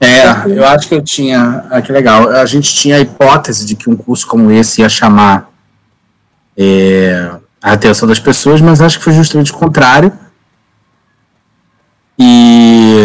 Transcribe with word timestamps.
É, 0.00 0.46
eu 0.46 0.66
acho 0.66 0.88
que 0.88 0.94
eu 0.94 1.02
tinha. 1.02 1.64
Ah, 1.70 1.82
que 1.82 1.92
legal. 1.92 2.30
A 2.30 2.46
gente 2.46 2.72
tinha 2.72 2.96
a 2.96 3.00
hipótese 3.00 3.66
de 3.66 3.76
que 3.76 3.90
um 3.90 3.96
curso 3.96 4.26
como 4.26 4.50
esse 4.50 4.80
ia 4.80 4.88
chamar 4.88 5.50
é, 6.56 7.30
a 7.62 7.72
atenção 7.72 8.08
das 8.08 8.18
pessoas, 8.18 8.60
mas 8.62 8.80
acho 8.80 8.98
que 8.98 9.04
foi 9.04 9.12
justamente 9.12 9.52
o 9.52 9.56
contrário. 9.56 10.12
E 12.18 12.98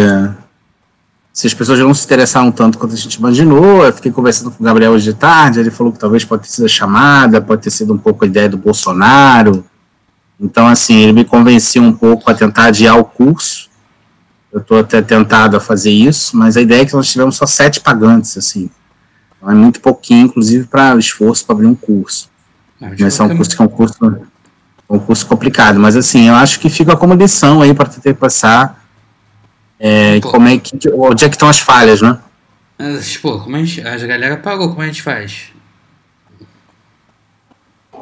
se 1.32 1.46
as 1.46 1.52
pessoas 1.52 1.78
não 1.78 1.92
se 1.92 2.06
interessaram 2.06 2.50
tanto 2.50 2.78
quanto 2.78 2.94
a 2.94 2.96
gente 2.96 3.14
imaginou, 3.14 3.84
eu 3.84 3.92
fiquei 3.92 4.10
conversando 4.10 4.50
com 4.50 4.62
o 4.62 4.64
Gabriel 4.64 4.92
hoje 4.92 5.04
de 5.04 5.14
tarde, 5.14 5.60
ele 5.60 5.70
falou 5.70 5.92
que 5.92 5.98
talvez 5.98 6.24
pode 6.24 6.44
ter 6.44 6.48
sido 6.48 6.64
a 6.64 6.68
chamada, 6.68 7.42
pode 7.42 7.60
ter 7.60 7.70
sido 7.70 7.92
um 7.92 7.98
pouco 7.98 8.24
a 8.24 8.26
ideia 8.26 8.48
do 8.48 8.56
Bolsonaro. 8.56 9.62
Então, 10.40 10.66
assim, 10.66 10.96
ele 10.96 11.12
me 11.12 11.24
convenceu 11.26 11.82
um 11.82 11.92
pouco 11.92 12.30
a 12.30 12.34
tentar 12.34 12.64
adiar 12.64 12.98
o 12.98 13.04
curso. 13.04 13.68
Eu 14.56 14.62
estou 14.62 14.78
até 14.78 15.02
tentado 15.02 15.54
a 15.54 15.60
fazer 15.60 15.90
isso, 15.90 16.34
mas 16.34 16.56
a 16.56 16.62
ideia 16.62 16.80
é 16.80 16.86
que 16.86 16.94
nós 16.94 17.12
tivemos 17.12 17.36
só 17.36 17.44
sete 17.44 17.78
pagantes, 17.78 18.38
assim. 18.38 18.70
Então 19.36 19.50
é 19.50 19.54
muito 19.54 19.82
pouquinho, 19.82 20.28
inclusive, 20.28 20.66
para 20.66 20.96
o 20.96 20.98
esforço 20.98 21.44
para 21.44 21.56
abrir 21.56 21.66
um 21.66 21.74
curso. 21.74 22.30
Ah, 22.80 22.88
mas 22.98 23.20
é 23.20 23.22
um 23.22 23.36
curso 23.36 23.54
que 23.54 23.60
é 23.60 23.64
um 23.66 23.68
curso, 23.68 23.98
um 24.88 24.98
curso 24.98 25.26
complicado. 25.26 25.78
Mas, 25.78 25.94
assim, 25.94 26.28
eu 26.28 26.34
acho 26.34 26.58
que 26.58 26.70
fica 26.70 26.96
como 26.96 27.12
lição 27.12 27.60
aí 27.60 27.74
para 27.74 27.86
que 27.86 28.14
passar. 28.14 28.82
É, 29.78 30.18
como 30.22 30.48
é 30.48 30.56
que, 30.56 30.74
onde 30.94 31.26
é 31.26 31.28
que 31.28 31.34
estão 31.34 31.50
as 31.50 31.58
falhas, 31.58 32.00
né? 32.00 32.18
Mas, 32.78 33.14
pô, 33.18 33.38
como 33.38 33.56
a 33.56 33.58
gente, 33.58 33.86
a 33.86 34.06
galera 34.06 34.38
pagou, 34.38 34.70
como 34.70 34.80
a 34.80 34.86
gente 34.86 35.02
faz? 35.02 35.52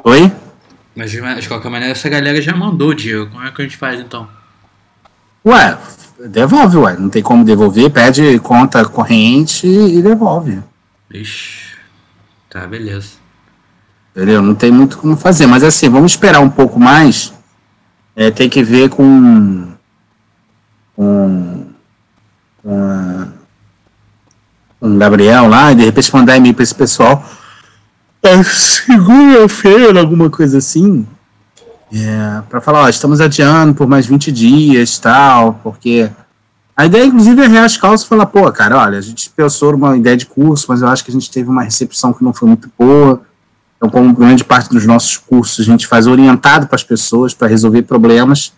Oi? 0.04 0.30
Mas 0.94 1.10
de 1.10 1.48
qualquer 1.48 1.68
maneira 1.68 1.90
essa 1.90 2.08
galera 2.08 2.40
já 2.40 2.54
mandou 2.54 2.90
o 2.90 2.94
dinheiro. 2.94 3.28
Como 3.28 3.44
é 3.44 3.50
que 3.50 3.60
a 3.60 3.64
gente 3.64 3.76
faz 3.76 3.98
então? 3.98 4.28
Ué, 5.44 5.76
devolve, 6.18 6.76
ué. 6.78 6.96
Não 6.96 7.08
tem 7.08 7.22
como 7.22 7.44
devolver, 7.44 7.90
pede 7.90 8.38
conta 8.40 8.84
corrente 8.84 9.66
e 9.66 10.02
devolve. 10.02 10.60
Ixi. 11.12 11.74
Tá, 12.50 12.66
beleza. 12.66 13.10
Entendeu? 14.14 14.42
Não 14.42 14.54
tem 14.54 14.70
muito 14.70 14.98
como 14.98 15.16
fazer. 15.16 15.46
Mas 15.46 15.62
assim, 15.62 15.88
vamos 15.88 16.12
esperar 16.12 16.40
um 16.40 16.50
pouco 16.50 16.78
mais. 16.78 17.32
É, 18.14 18.30
tem 18.30 18.48
que 18.48 18.62
ver 18.62 18.88
com. 18.90 19.68
com. 20.94 21.66
com, 22.62 23.28
com 24.80 24.94
o 24.94 24.98
Gabriel 24.98 25.48
lá, 25.48 25.72
e 25.72 25.74
de 25.76 25.84
repente 25.84 26.14
mandar 26.14 26.36
e-mail 26.36 26.54
para 26.54 26.62
esse 26.62 26.74
pessoal 26.74 27.24
segunda-feira, 28.42 30.00
alguma 30.00 30.30
coisa 30.30 30.58
assim, 30.58 31.06
é, 31.92 32.42
para 32.48 32.60
falar, 32.60 32.82
ó, 32.82 32.88
estamos 32.88 33.20
adiando 33.20 33.74
por 33.74 33.86
mais 33.86 34.06
20 34.06 34.32
dias 34.32 34.98
tal, 34.98 35.60
porque 35.62 36.10
a 36.76 36.86
ideia, 36.86 37.04
inclusive, 37.04 37.40
é 37.40 37.46
rear 37.46 37.66
e 37.66 37.98
falar, 38.04 38.26
pô, 38.26 38.50
cara, 38.50 38.78
olha, 38.78 38.98
a 38.98 39.00
gente 39.00 39.30
pensou 39.30 39.72
numa 39.72 39.96
ideia 39.96 40.16
de 40.16 40.26
curso, 40.26 40.66
mas 40.68 40.82
eu 40.82 40.88
acho 40.88 41.04
que 41.04 41.10
a 41.10 41.14
gente 41.14 41.30
teve 41.30 41.48
uma 41.48 41.62
recepção 41.62 42.12
que 42.12 42.24
não 42.24 42.32
foi 42.32 42.48
muito 42.48 42.68
boa. 42.76 43.22
Então, 43.76 43.88
como 43.88 44.12
grande 44.12 44.42
parte 44.42 44.70
dos 44.70 44.84
nossos 44.84 45.16
cursos, 45.16 45.60
a 45.60 45.70
gente 45.70 45.86
faz 45.86 46.06
orientado 46.08 46.66
para 46.66 46.74
as 46.74 46.82
pessoas 46.82 47.32
para 47.32 47.46
resolver 47.46 47.82
problemas 47.82 48.52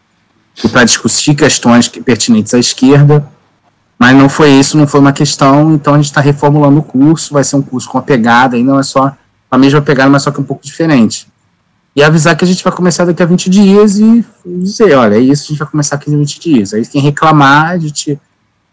e 0.65 0.69
para 0.69 0.85
discutir 0.85 1.35
questões 1.35 1.89
pertinentes 1.89 2.55
à 2.55 2.59
esquerda. 2.59 3.27
Mas 3.99 4.17
não 4.17 4.31
foi 4.31 4.51
isso, 4.51 4.79
não 4.79 4.87
foi 4.87 5.01
uma 5.01 5.13
questão, 5.13 5.75
então 5.75 5.95
a 5.95 5.97
gente 5.97 6.07
está 6.07 6.21
reformulando 6.21 6.79
o 6.79 6.83
curso, 6.83 7.35
vai 7.35 7.45
ser 7.45 7.57
um 7.57 7.63
curso 7.63 7.89
com 7.89 7.99
a 7.99 8.03
pegada, 8.03 8.57
e 8.57 8.63
não 8.63 8.79
é 8.79 8.83
só 8.83 9.15
a 9.51 9.59
mesma 9.59 9.83
pegada, 9.83 10.09
mas 10.09 10.23
só 10.23 10.31
que 10.31 10.41
um 10.41 10.45
pouco 10.45 10.65
diferente. 10.65 11.27
E 11.97 12.03
avisar 12.03 12.37
que 12.37 12.45
a 12.45 12.47
gente 12.47 12.63
vai 12.63 12.73
começar 12.73 13.07
daqui 13.07 13.23
a 13.23 13.27
20 13.27 13.49
dias 13.49 13.99
e 13.99 14.23
dizer, 14.45 14.95
olha, 14.95 15.15
é 15.15 15.19
isso, 15.19 15.45
a 15.45 15.47
gente 15.47 15.59
vai 15.59 15.69
começar 15.69 15.97
aqui 15.97 16.11
em 16.11 16.19
20 16.19 16.39
dias. 16.39 16.75
Aí 16.75 16.85
quem 16.85 17.01
reclamar, 17.01 17.71
a 17.71 17.79
gente 17.79 18.21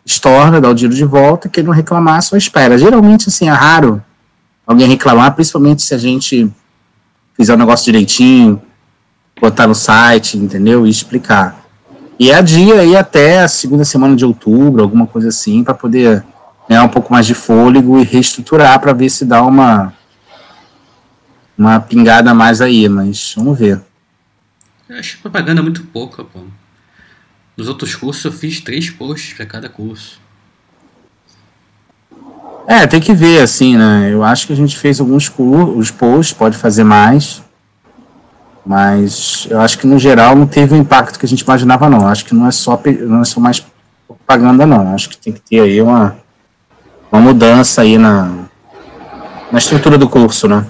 estorna, 0.05 0.59
dá 0.59 0.69
o 0.69 0.73
dinheiro 0.73 0.93
de 0.93 1.05
volta, 1.05 1.47
quem 1.47 1.63
não 1.63 1.71
reclamar, 1.71 2.21
só 2.21 2.35
espera. 2.35 2.77
Geralmente, 2.77 3.29
assim, 3.29 3.47
é 3.47 3.51
raro 3.53 4.03
alguém 4.67 4.89
reclamar, 4.89 5.33
principalmente 5.35 5.81
se 5.83 5.93
a 5.93 5.97
gente 5.97 6.51
fizer 7.37 7.53
o 7.53 7.57
negócio 7.57 7.85
direitinho, 7.85 8.61
botar 9.39 9.67
no 9.67 9.75
site, 9.75 10.37
entendeu? 10.37 10.85
E 10.85 10.89
explicar. 10.89 11.63
E 12.19 12.29
é 12.29 12.35
a 12.35 12.41
dia 12.41 12.81
aí 12.81 12.95
até 12.95 13.41
a 13.41 13.47
segunda 13.47 13.85
semana 13.85 14.17
de 14.17 14.25
outubro, 14.25 14.83
alguma 14.83 15.07
coisa 15.07 15.29
assim, 15.29 15.63
para 15.63 15.73
poder 15.73 16.25
ganhar 16.67 16.83
um 16.83 16.89
pouco 16.89 17.11
mais 17.11 17.25
de 17.25 17.33
fôlego 17.33 17.97
e 17.99 18.03
reestruturar 18.03 18.79
para 18.81 18.91
ver 18.91 19.09
se 19.09 19.23
dá 19.23 19.41
uma 19.41 19.93
uma 21.57 21.79
pingada 21.79 22.31
a 22.31 22.33
mais 22.33 22.61
aí, 22.61 22.87
mas 22.89 23.33
vamos 23.35 23.57
ver. 23.57 23.81
Eu 24.89 24.97
acho 24.97 25.19
propaganda 25.19 25.61
muito 25.61 25.83
pouca, 25.83 26.23
pô. 26.23 26.39
Nos 27.55 27.67
outros 27.67 27.95
cursos 27.95 28.25
eu 28.25 28.31
fiz 28.31 28.59
três 28.61 28.89
posts 28.89 29.33
para 29.33 29.45
cada 29.45 29.69
curso. 29.69 30.19
É, 32.67 32.87
tem 32.87 32.99
que 32.99 33.13
ver, 33.13 33.41
assim, 33.41 33.77
né? 33.77 34.09
Eu 34.11 34.23
acho 34.23 34.47
que 34.47 34.53
a 34.53 34.55
gente 34.55 34.77
fez 34.77 34.99
alguns 34.99 35.27
cursos, 35.29 35.91
posts, 35.91 36.33
pode 36.33 36.57
fazer 36.57 36.83
mais. 36.83 37.43
Mas 38.65 39.45
eu 39.49 39.59
acho 39.59 39.77
que 39.77 39.85
no 39.85 39.99
geral 39.99 40.35
não 40.35 40.47
teve 40.47 40.73
o 40.73 40.77
impacto 40.77 41.19
que 41.19 41.25
a 41.25 41.29
gente 41.29 41.41
imaginava, 41.41 41.89
não. 41.89 42.01
Eu 42.01 42.07
acho 42.07 42.25
que 42.25 42.33
não 42.33 42.47
é 42.47 42.51
só, 42.51 42.81
não 43.01 43.21
é 43.21 43.25
só 43.25 43.39
mais 43.39 43.63
propaganda, 44.07 44.65
não. 44.65 44.89
Eu 44.89 44.95
acho 44.95 45.09
que 45.09 45.17
tem 45.17 45.33
que 45.33 45.41
ter 45.41 45.59
aí 45.59 45.81
uma, 45.81 46.15
uma 47.11 47.21
mudança 47.21 47.81
aí 47.81 47.97
na, 47.97 48.45
na 49.51 49.57
estrutura 49.57 49.97
do 49.97 50.07
curso, 50.07 50.47
né? 50.47 50.65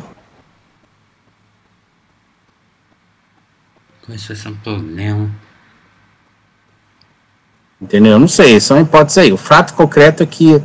Isso 4.13 4.28
vai 4.28 4.38
ser 4.38 4.50
um 4.50 4.56
problema. 4.56 5.29
Entendeu? 7.81 8.18
Não 8.19 8.28
sei, 8.28 8.59
são 8.59 8.79
hipóteses 8.79 9.18
aí. 9.18 9.34
O 9.34 9.38
fato 9.38 9.74
concreto 9.74 10.24
é 10.24 10.25
que 10.25 10.62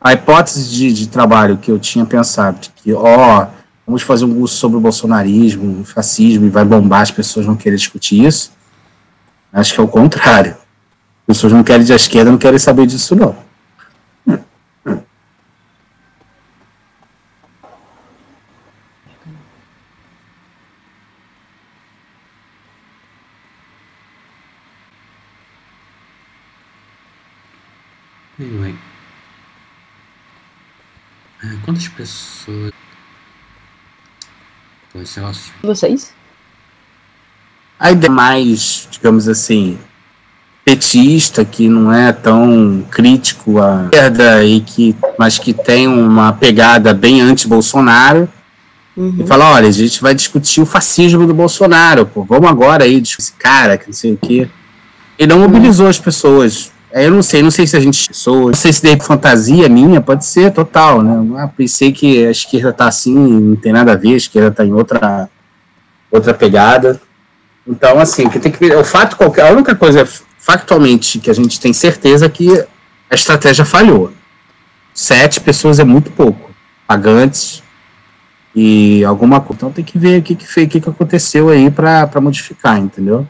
a 0.00 0.12
hipótese 0.12 0.70
de, 0.70 0.92
de 0.92 1.08
trabalho 1.08 1.58
que 1.58 1.70
eu 1.70 1.78
tinha 1.78 2.06
pensado, 2.06 2.60
de 2.60 2.70
que, 2.70 2.92
ó, 2.92 3.48
vamos 3.86 4.02
fazer 4.02 4.24
um 4.24 4.34
curso 4.34 4.56
sobre 4.56 4.76
o 4.78 4.80
bolsonarismo, 4.80 5.80
o 5.80 5.84
fascismo, 5.84 6.46
e 6.46 6.50
vai 6.50 6.64
bombar, 6.64 7.02
as 7.02 7.10
pessoas 7.10 7.46
não 7.46 7.56
querem 7.56 7.76
discutir 7.76 8.24
isso, 8.24 8.52
acho 9.52 9.74
que 9.74 9.80
é 9.80 9.82
o 9.82 9.88
contrário. 9.88 10.52
As 10.52 11.36
pessoas 11.36 11.52
não 11.52 11.64
querem 11.64 11.84
de 11.84 11.92
esquerda, 11.92 12.30
não 12.30 12.38
querem 12.38 12.58
saber 12.58 12.86
disso, 12.86 13.16
não. 13.16 13.36
Anyway. 28.38 28.74
Ah, 31.42 31.53
quantas 31.64 31.88
pessoas. 31.88 32.72
Esse 34.94 35.18
negócio. 35.18 35.52
Vocês? 35.62 36.12
A 37.78 37.90
ideia 37.90 38.12
mais, 38.12 38.86
digamos 38.90 39.26
assim, 39.26 39.76
petista, 40.64 41.44
que 41.44 41.68
não 41.68 41.92
é 41.92 42.12
tão 42.12 42.84
crítico 42.90 43.58
à 43.58 43.84
esquerda, 43.84 44.44
e 44.44 44.60
que, 44.60 44.96
mas 45.18 45.38
que 45.38 45.52
tem 45.52 45.88
uma 45.88 46.32
pegada 46.32 46.94
bem 46.94 47.20
anti-Bolsonaro. 47.20 48.28
Uhum. 48.96 49.16
E 49.18 49.26
fala, 49.26 49.50
olha, 49.50 49.68
a 49.68 49.72
gente 49.72 50.00
vai 50.00 50.14
discutir 50.14 50.60
o 50.60 50.66
fascismo 50.66 51.26
do 51.26 51.34
Bolsonaro, 51.34 52.06
pô, 52.06 52.24
vamos 52.24 52.48
agora 52.48 52.84
aí 52.84 53.00
discutir 53.00 53.30
esse 53.30 53.32
cara, 53.32 53.76
que 53.76 53.86
não 53.86 53.92
sei 53.92 54.12
o 54.12 54.16
quê. 54.16 54.48
E 55.18 55.26
não 55.26 55.40
mobilizou 55.40 55.88
as 55.88 55.98
pessoas 55.98 56.72
eu 57.02 57.10
não 57.10 57.22
sei, 57.22 57.42
não 57.42 57.50
sei 57.50 57.66
se 57.66 57.76
a 57.76 57.80
gente 57.80 58.14
sou, 58.14 58.46
não 58.46 58.54
sei 58.54 58.72
se 58.72 58.82
de 58.82 59.04
fantasia 59.04 59.68
minha, 59.68 60.00
pode 60.00 60.24
ser 60.24 60.52
total, 60.52 61.02
né? 61.02 61.42
Eu 61.42 61.48
pensei 61.48 61.90
que 61.90 62.24
a 62.24 62.30
esquerda 62.30 62.72
tá 62.72 62.86
assim, 62.86 63.12
não 63.12 63.56
tem 63.56 63.72
nada 63.72 63.92
a 63.92 63.96
ver, 63.96 64.14
a 64.14 64.16
esquerda 64.16 64.52
tá 64.52 64.64
em 64.64 64.72
outra 64.72 65.28
outra 66.10 66.32
pegada. 66.32 67.00
Então, 67.66 67.98
assim, 67.98 68.28
que 68.28 68.38
tem 68.38 68.52
que 68.52 68.72
o 68.72 68.84
fato 68.84 69.16
qualquer, 69.16 69.48
a 69.48 69.52
única 69.52 69.74
coisa 69.74 70.06
factualmente 70.38 71.18
que 71.18 71.30
a 71.30 71.34
gente 71.34 71.58
tem 71.58 71.72
certeza 71.72 72.26
é 72.26 72.28
que 72.28 72.48
a 73.10 73.14
estratégia 73.14 73.64
falhou. 73.64 74.12
Sete 74.92 75.40
pessoas 75.40 75.80
é 75.80 75.84
muito 75.84 76.12
pouco, 76.12 76.50
pagantes 76.86 77.60
e 78.54 79.04
alguma 79.04 79.40
coisa. 79.40 79.56
Então 79.56 79.72
tem 79.72 79.84
que 79.84 79.98
ver 79.98 80.20
o 80.20 80.22
que 80.22 80.36
que 80.36 80.44
o 80.44 80.68
que 80.68 80.80
que 80.80 80.88
aconteceu 80.88 81.48
aí 81.48 81.68
para 81.70 82.20
modificar, 82.20 82.78
entendeu? 82.78 83.26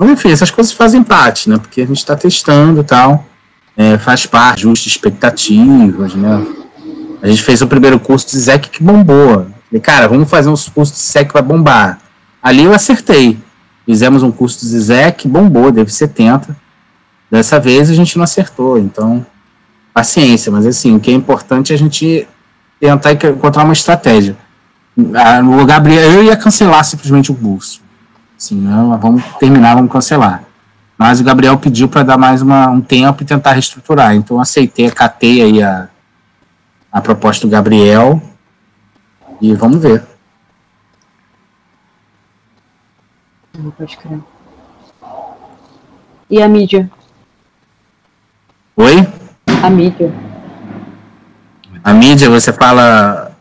Enfim, 0.00 0.30
essas 0.30 0.50
coisas 0.50 0.72
fazem 0.72 1.02
parte, 1.02 1.48
né? 1.48 1.58
Porque 1.58 1.80
a 1.80 1.86
gente 1.86 1.98
está 1.98 2.16
testando 2.16 2.80
e 2.80 2.84
tal. 2.84 3.24
É, 3.76 3.98
faz 3.98 4.26
parte, 4.26 4.60
ajuste 4.60 4.88
expectativas, 4.88 6.14
né? 6.14 6.46
A 7.22 7.28
gente 7.28 7.42
fez 7.42 7.62
o 7.62 7.66
primeiro 7.66 7.98
curso 7.98 8.26
de 8.30 8.38
ZEC 8.38 8.68
que 8.68 8.82
bombou. 8.82 9.46
Falei, 9.68 9.80
cara, 9.82 10.08
vamos 10.08 10.28
fazer 10.28 10.48
um 10.48 10.54
curso 10.74 10.92
de 10.92 11.00
ZEC 11.00 11.28
que 11.28 11.32
vai 11.32 11.42
bombar. 11.42 11.98
Ali 12.42 12.64
eu 12.64 12.72
acertei. 12.74 13.38
Fizemos 13.86 14.22
um 14.22 14.30
curso 14.30 14.60
de 14.60 14.78
ZEC, 14.78 15.26
bombou, 15.26 15.72
deve 15.72 15.92
70. 15.92 16.56
Dessa 17.30 17.58
vez 17.58 17.90
a 17.90 17.94
gente 17.94 18.16
não 18.16 18.24
acertou, 18.24 18.78
então 18.78 19.24
paciência, 19.92 20.50
mas 20.50 20.66
assim, 20.66 20.96
o 20.96 21.00
que 21.00 21.10
é 21.10 21.14
importante 21.14 21.72
é 21.72 21.76
a 21.76 21.78
gente 21.78 22.26
tentar 22.80 23.12
encontrar 23.12 23.62
uma 23.62 23.72
estratégia. 23.72 24.36
O 24.96 25.64
Gabriel, 25.64 26.12
eu 26.12 26.24
ia 26.24 26.36
cancelar 26.36 26.84
simplesmente 26.84 27.30
o 27.30 27.34
curso. 27.34 27.83
Assim, 28.44 28.60
não, 28.60 28.98
vamos 28.98 29.24
terminar, 29.38 29.74
vamos 29.74 29.90
cancelar. 29.90 30.44
Mas 30.98 31.18
o 31.18 31.24
Gabriel 31.24 31.56
pediu 31.56 31.88
para 31.88 32.02
dar 32.02 32.18
mais 32.18 32.42
uma, 32.42 32.68
um 32.68 32.80
tempo 32.82 33.22
e 33.22 33.26
tentar 33.26 33.52
reestruturar. 33.52 34.14
Então 34.14 34.38
aceitei, 34.38 34.90
catei 34.90 35.40
aí 35.40 35.62
a, 35.62 35.88
a 36.92 37.00
proposta 37.00 37.46
do 37.46 37.50
Gabriel 37.50 38.20
e 39.40 39.54
vamos 39.54 39.78
ver. 39.78 40.04
Não 43.58 43.70
pode 43.70 43.96
crer. 43.96 44.20
E 46.28 46.42
a 46.42 46.46
mídia? 46.46 46.90
Oi? 48.76 49.08
A 49.62 49.70
mídia. 49.70 50.12
A 51.82 51.94
mídia, 51.94 52.28
você 52.28 52.52
fala. 52.52 53.34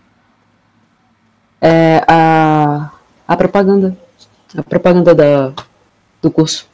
É, 1.60 2.02
a, 2.08 2.90
a 3.28 3.36
propaganda. 3.36 3.98
A 4.58 4.64
propaganda 4.64 5.16
da, 5.16 5.52
do 6.22 6.30
curso. 6.30 6.68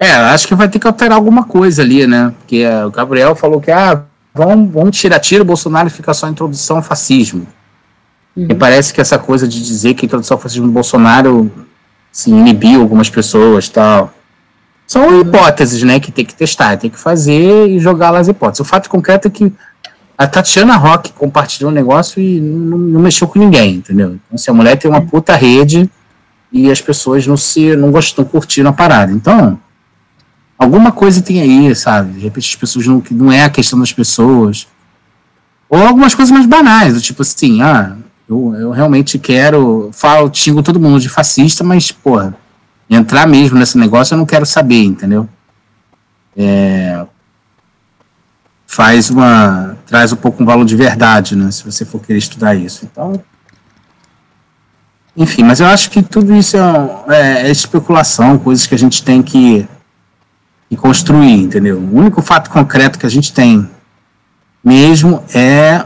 É, 0.00 0.12
acho 0.12 0.46
que 0.46 0.54
vai 0.54 0.68
ter 0.68 0.78
que 0.78 0.86
alterar 0.86 1.16
alguma 1.16 1.44
coisa 1.44 1.82
ali, 1.82 2.06
né? 2.06 2.32
Porque 2.38 2.58
é, 2.58 2.84
o 2.84 2.90
Gabriel 2.90 3.34
falou 3.34 3.60
que 3.60 3.70
ah, 3.70 4.04
vamos, 4.32 4.72
vamos 4.72 4.96
tirar 4.96 5.18
tiro 5.18 5.42
o 5.42 5.46
Bolsonaro 5.46 5.88
e 5.88 5.90
fica 5.90 6.14
só 6.14 6.28
introdução 6.28 6.76
ao 6.76 6.82
fascismo. 6.82 7.46
Uhum. 8.36 8.46
E 8.48 8.54
parece 8.54 8.94
que 8.94 9.00
essa 9.00 9.18
coisa 9.18 9.48
de 9.48 9.60
dizer 9.62 9.94
que 9.94 10.04
a 10.04 10.06
introdução 10.06 10.36
ao 10.36 10.40
fascismo 10.40 10.66
do 10.66 10.72
Bolsonaro 10.72 11.50
assim, 12.12 12.38
inibiu 12.38 12.80
algumas 12.80 13.10
pessoas 13.10 13.68
tal. 13.68 14.14
São 14.86 15.06
uhum. 15.06 15.20
hipóteses, 15.20 15.82
né, 15.82 16.00
que 16.00 16.12
tem 16.12 16.24
que 16.24 16.34
testar, 16.34 16.76
tem 16.76 16.88
que 16.88 16.98
fazer 16.98 17.68
e 17.68 17.78
jogar 17.78 18.10
lá 18.10 18.20
as 18.20 18.28
hipóteses. 18.28 18.60
O 18.60 18.64
fato 18.64 18.88
concreto 18.88 19.28
é 19.28 19.30
que 19.30 19.52
a 20.18 20.26
Tatiana 20.26 20.76
Rock 20.76 21.12
compartilhou 21.12 21.70
um 21.70 21.74
negócio 21.74 22.20
e 22.20 22.40
não, 22.40 22.76
não 22.76 23.00
mexeu 23.00 23.28
com 23.28 23.38
ninguém, 23.38 23.76
entendeu? 23.76 24.08
Então, 24.08 24.34
assim, 24.34 24.50
a 24.50 24.54
mulher 24.54 24.76
tem 24.76 24.90
uma 24.90 25.00
puta 25.00 25.36
rede 25.36 25.88
e 26.50 26.68
as 26.68 26.80
pessoas 26.80 27.24
não 27.24 27.36
se 27.36 27.76
não 27.76 27.92
gostam, 27.92 28.24
curtindo 28.24 28.68
a 28.68 28.72
parada. 28.72 29.12
Então, 29.12 29.56
alguma 30.58 30.90
coisa 30.90 31.22
tem 31.22 31.40
aí, 31.40 31.72
sabe? 31.76 32.14
De 32.14 32.18
repente 32.18 32.50
as 32.50 32.56
pessoas 32.56 32.84
não, 32.84 33.00
não 33.12 33.30
é 33.30 33.44
a 33.44 33.50
questão 33.50 33.78
das 33.78 33.92
pessoas. 33.92 34.66
Ou 35.70 35.86
algumas 35.86 36.16
coisas 36.16 36.32
mais 36.32 36.46
banais, 36.46 36.94
do 36.94 37.00
tipo 37.00 37.22
assim, 37.22 37.62
ah, 37.62 37.96
eu, 38.28 38.54
eu 38.58 38.70
realmente 38.72 39.20
quero, 39.20 39.90
falo, 39.92 40.30
xingo 40.34 40.64
todo 40.64 40.80
mundo 40.80 40.98
de 40.98 41.08
fascista, 41.08 41.62
mas, 41.62 41.92
porra, 41.92 42.34
entrar 42.90 43.26
mesmo 43.26 43.56
nesse 43.56 43.78
negócio 43.78 44.14
eu 44.14 44.18
não 44.18 44.26
quero 44.26 44.44
saber, 44.44 44.82
entendeu? 44.82 45.28
É, 46.36 47.06
faz 48.66 49.10
uma. 49.10 49.77
Traz 49.88 50.12
um 50.12 50.16
pouco 50.16 50.42
um 50.42 50.46
valor 50.46 50.66
de 50.66 50.76
verdade, 50.76 51.34
né? 51.34 51.50
Se 51.50 51.64
você 51.64 51.84
for 51.84 52.00
querer 52.00 52.18
estudar 52.18 52.54
isso. 52.54 52.84
Então. 52.84 53.20
Enfim, 55.16 55.42
mas 55.42 55.60
eu 55.60 55.66
acho 55.66 55.90
que 55.90 56.02
tudo 56.02 56.34
isso 56.36 56.56
é, 56.56 56.60
é, 57.08 57.48
é 57.48 57.50
especulação, 57.50 58.38
coisas 58.38 58.66
que 58.66 58.74
a 58.74 58.78
gente 58.78 59.02
tem 59.02 59.22
que, 59.22 59.66
que 60.68 60.76
construir, 60.76 61.42
entendeu? 61.42 61.78
O 61.78 61.96
único 61.96 62.20
fato 62.20 62.50
concreto 62.50 62.98
que 62.98 63.06
a 63.06 63.10
gente 63.10 63.32
tem 63.32 63.68
mesmo 64.62 65.24
é 65.34 65.84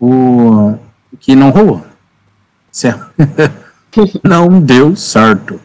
o 0.00 0.74
que 1.20 1.36
não 1.36 1.50
rolou. 1.50 1.86
Certo? 2.72 3.06
não 4.24 4.60
deu 4.60 4.96
certo. 4.96 5.60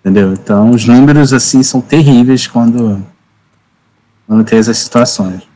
Entendeu? 0.00 0.32
Então, 0.32 0.70
os 0.70 0.86
números, 0.86 1.34
assim, 1.34 1.62
são 1.62 1.82
terríveis 1.82 2.46
quando, 2.46 3.04
quando 4.26 4.42
tem 4.42 4.58
essas 4.58 4.78
situações. 4.78 5.49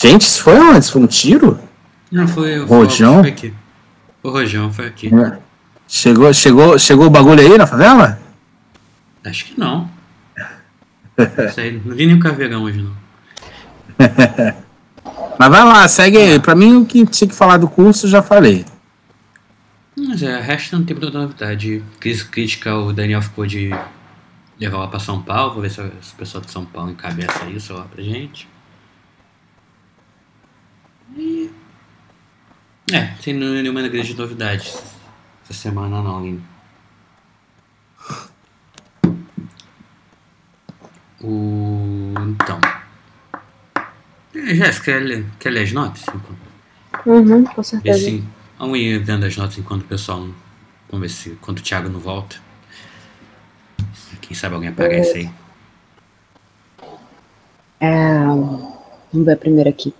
Gente, 0.00 0.22
isso 0.22 0.42
foi 0.42 0.58
onde? 0.58 0.80
Isso 0.80 0.92
foi 0.92 1.02
um 1.02 1.06
tiro? 1.06 1.58
Não, 2.10 2.28
foi 2.28 2.58
o 2.60 2.66
Rojão. 2.66 3.20
Foi 3.20 3.30
aqui. 3.30 3.54
O 4.22 4.30
Rojão 4.30 4.72
foi 4.72 4.86
aqui. 4.86 5.14
É. 5.14 5.38
Chegou, 5.88 6.32
chegou, 6.32 6.78
chegou 6.78 7.06
o 7.06 7.10
bagulho 7.10 7.40
aí 7.40 7.58
na 7.58 7.66
favela? 7.66 8.18
Acho 9.24 9.46
que 9.46 9.58
não. 9.58 9.88
Sei, 11.54 11.80
não 11.84 11.94
vi 11.94 12.06
nenhum 12.06 12.18
caveirão 12.18 12.64
hoje, 12.64 12.82
não. 12.82 12.92
Mas 15.38 15.48
vai 15.48 15.64
lá, 15.64 15.88
segue 15.88 16.16
aí. 16.16 16.40
Pra 16.40 16.54
mim, 16.54 16.76
o 16.76 16.86
que 16.86 17.04
tinha 17.06 17.28
que 17.28 17.34
falar 17.34 17.56
do 17.56 17.68
curso, 17.68 18.08
já 18.08 18.22
falei. 18.22 18.64
Mas 19.96 20.22
é, 20.22 20.38
o 20.38 20.42
resto 20.42 20.76
não 20.76 20.84
tem 20.84 20.96
muita 20.96 21.16
novidade. 21.16 21.82
Crítica, 22.00 22.76
o 22.76 22.92
Daniel 22.92 23.22
ficou 23.22 23.46
de 23.46 23.70
levar 24.58 24.78
lá 24.78 24.88
pra 24.88 24.98
São 24.98 25.22
Paulo. 25.22 25.54
Vou 25.54 25.62
ver 25.62 25.70
se 25.70 25.80
o 25.80 26.16
pessoal 26.16 26.44
de 26.44 26.50
São 26.50 26.64
Paulo 26.64 26.90
encabeça 26.90 27.46
isso 27.46 27.74
lá 27.74 27.84
pra 27.84 28.02
gente. 28.02 28.48
E... 31.16 31.50
É, 32.92 33.06
tem 33.22 33.34
nenhuma 33.34 33.82
grande 33.88 34.14
novidade 34.14 34.72
essa 35.44 35.52
semana 35.52 36.02
não 36.02 36.18
ainda. 36.18 36.42
O... 41.22 42.12
Então. 42.20 42.60
É, 44.34 44.54
Jéssica, 44.54 44.84
quer 44.84 45.02
ler, 45.02 45.26
quer 45.38 45.50
ler 45.50 45.62
as 45.62 45.72
notas? 45.72 46.04
Uhum, 47.06 47.44
com 47.44 47.62
certeza. 47.62 47.98
Esse, 47.98 48.24
vamos 48.58 48.78
ir 48.78 48.98
vendo 49.02 49.24
as 49.24 49.36
notas 49.36 49.56
enquanto 49.56 49.82
o 49.82 49.86
pessoal. 49.86 50.28
Vamos 50.90 51.00
ver 51.00 51.08
se 51.08 51.30
quando 51.40 51.58
o 51.58 51.62
Thiago 51.62 51.88
não 51.88 52.00
volta. 52.00 52.36
Quem 54.26 54.36
sabe 54.36 54.54
alguém 54.54 54.70
aparece 54.70 55.18
aí. 55.18 55.30
É, 57.80 58.18
vamos 58.24 59.26
ver 59.26 59.32
a 59.32 59.36
primeira 59.36 59.70
aqui. 59.70 59.94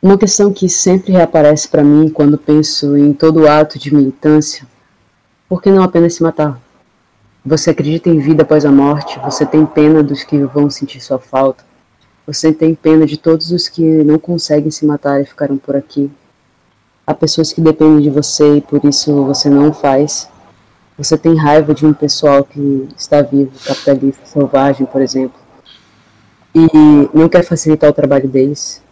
Uma 0.00 0.16
questão 0.16 0.52
que 0.52 0.68
sempre 0.68 1.12
reaparece 1.12 1.68
para 1.68 1.82
mim 1.82 2.08
quando 2.08 2.38
penso 2.38 2.96
em 2.96 3.12
todo 3.12 3.48
ato 3.48 3.78
de 3.78 3.92
militância: 3.92 4.64
por 5.48 5.60
que 5.60 5.70
não 5.70 5.82
apenas 5.82 6.14
se 6.14 6.22
matar? 6.22 6.60
Você 7.44 7.70
acredita 7.70 8.08
em 8.08 8.18
vida 8.18 8.42
após 8.42 8.64
a 8.64 8.70
morte? 8.70 9.18
Você 9.20 9.44
tem 9.44 9.66
pena 9.66 10.02
dos 10.02 10.22
que 10.22 10.38
vão 10.44 10.70
sentir 10.70 11.00
sua 11.00 11.18
falta? 11.18 11.64
Você 12.26 12.52
tem 12.52 12.74
pena 12.74 13.06
de 13.06 13.16
todos 13.16 13.50
os 13.50 13.68
que 13.68 13.82
não 13.82 14.18
conseguem 14.18 14.70
se 14.70 14.84
matar 14.84 15.20
e 15.20 15.24
ficaram 15.24 15.56
por 15.56 15.74
aqui. 15.74 16.10
Há 17.06 17.14
pessoas 17.14 17.52
que 17.52 17.60
dependem 17.60 18.02
de 18.02 18.10
você 18.10 18.58
e 18.58 18.60
por 18.60 18.84
isso 18.84 19.24
você 19.24 19.48
não 19.48 19.72
faz. 19.72 20.28
Você 20.98 21.16
tem 21.16 21.36
raiva 21.36 21.72
de 21.72 21.86
um 21.86 21.94
pessoal 21.94 22.42
que 22.42 22.88
está 22.96 23.22
vivo, 23.22 23.52
capitalista, 23.64 24.26
selvagem, 24.26 24.84
por 24.84 25.00
exemplo, 25.00 25.38
e 26.52 26.66
não 27.14 27.28
quer 27.28 27.44
facilitar 27.44 27.88
o 27.88 27.92
trabalho 27.92 28.28
deles. 28.28 28.82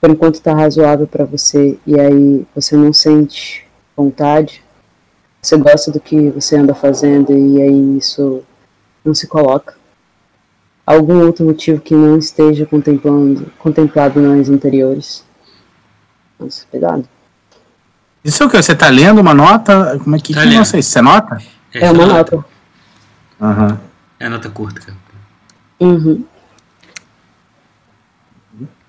Por 0.00 0.08
enquanto 0.08 0.36
está 0.36 0.54
razoável 0.54 1.06
para 1.06 1.24
você 1.24 1.76
e 1.84 1.98
aí 1.98 2.46
você 2.54 2.76
não 2.76 2.92
sente 2.92 3.66
vontade. 3.96 4.62
Você 5.42 5.56
gosta 5.56 5.90
do 5.90 5.98
que 5.98 6.30
você 6.30 6.56
anda 6.56 6.74
fazendo 6.74 7.32
e 7.32 7.60
aí 7.60 7.98
isso 7.98 8.42
não 9.04 9.14
se 9.14 9.26
coloca 9.26 9.74
algum 10.86 11.26
outro 11.26 11.44
motivo 11.44 11.80
que 11.80 11.94
não 11.94 12.18
esteja 12.18 12.64
contemplando, 12.64 13.50
contemplado 13.58 14.20
nas 14.20 14.48
anteriores. 14.48 15.24
Nossa, 16.38 16.64
cuidado. 16.70 17.08
Isso 18.26 18.42
é 18.42 18.46
o 18.46 18.50
que? 18.50 18.60
Você 18.60 18.72
está 18.72 18.88
lendo 18.88 19.20
uma 19.20 19.32
nota? 19.32 20.00
Como 20.02 20.16
é 20.16 20.18
que, 20.18 20.34
tá 20.34 20.42
que 20.42 20.48
é 20.48 20.60
isso? 20.60 20.82
Você 20.82 21.00
nota? 21.00 21.40
É, 21.72 21.86
é 21.86 21.92
uma 21.92 22.06
nota. 22.06 22.44
Uhum. 23.40 23.78
É 24.18 24.28
nota 24.28 24.50
curta, 24.50 24.80
cara. 24.80 24.98
Uhum. 25.78 26.24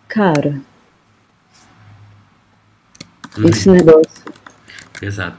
Cara. 0.08 0.60
Uhum. 3.38 3.48
Esse 3.48 3.70
negócio. 3.70 4.24
Pesado. 5.00 5.36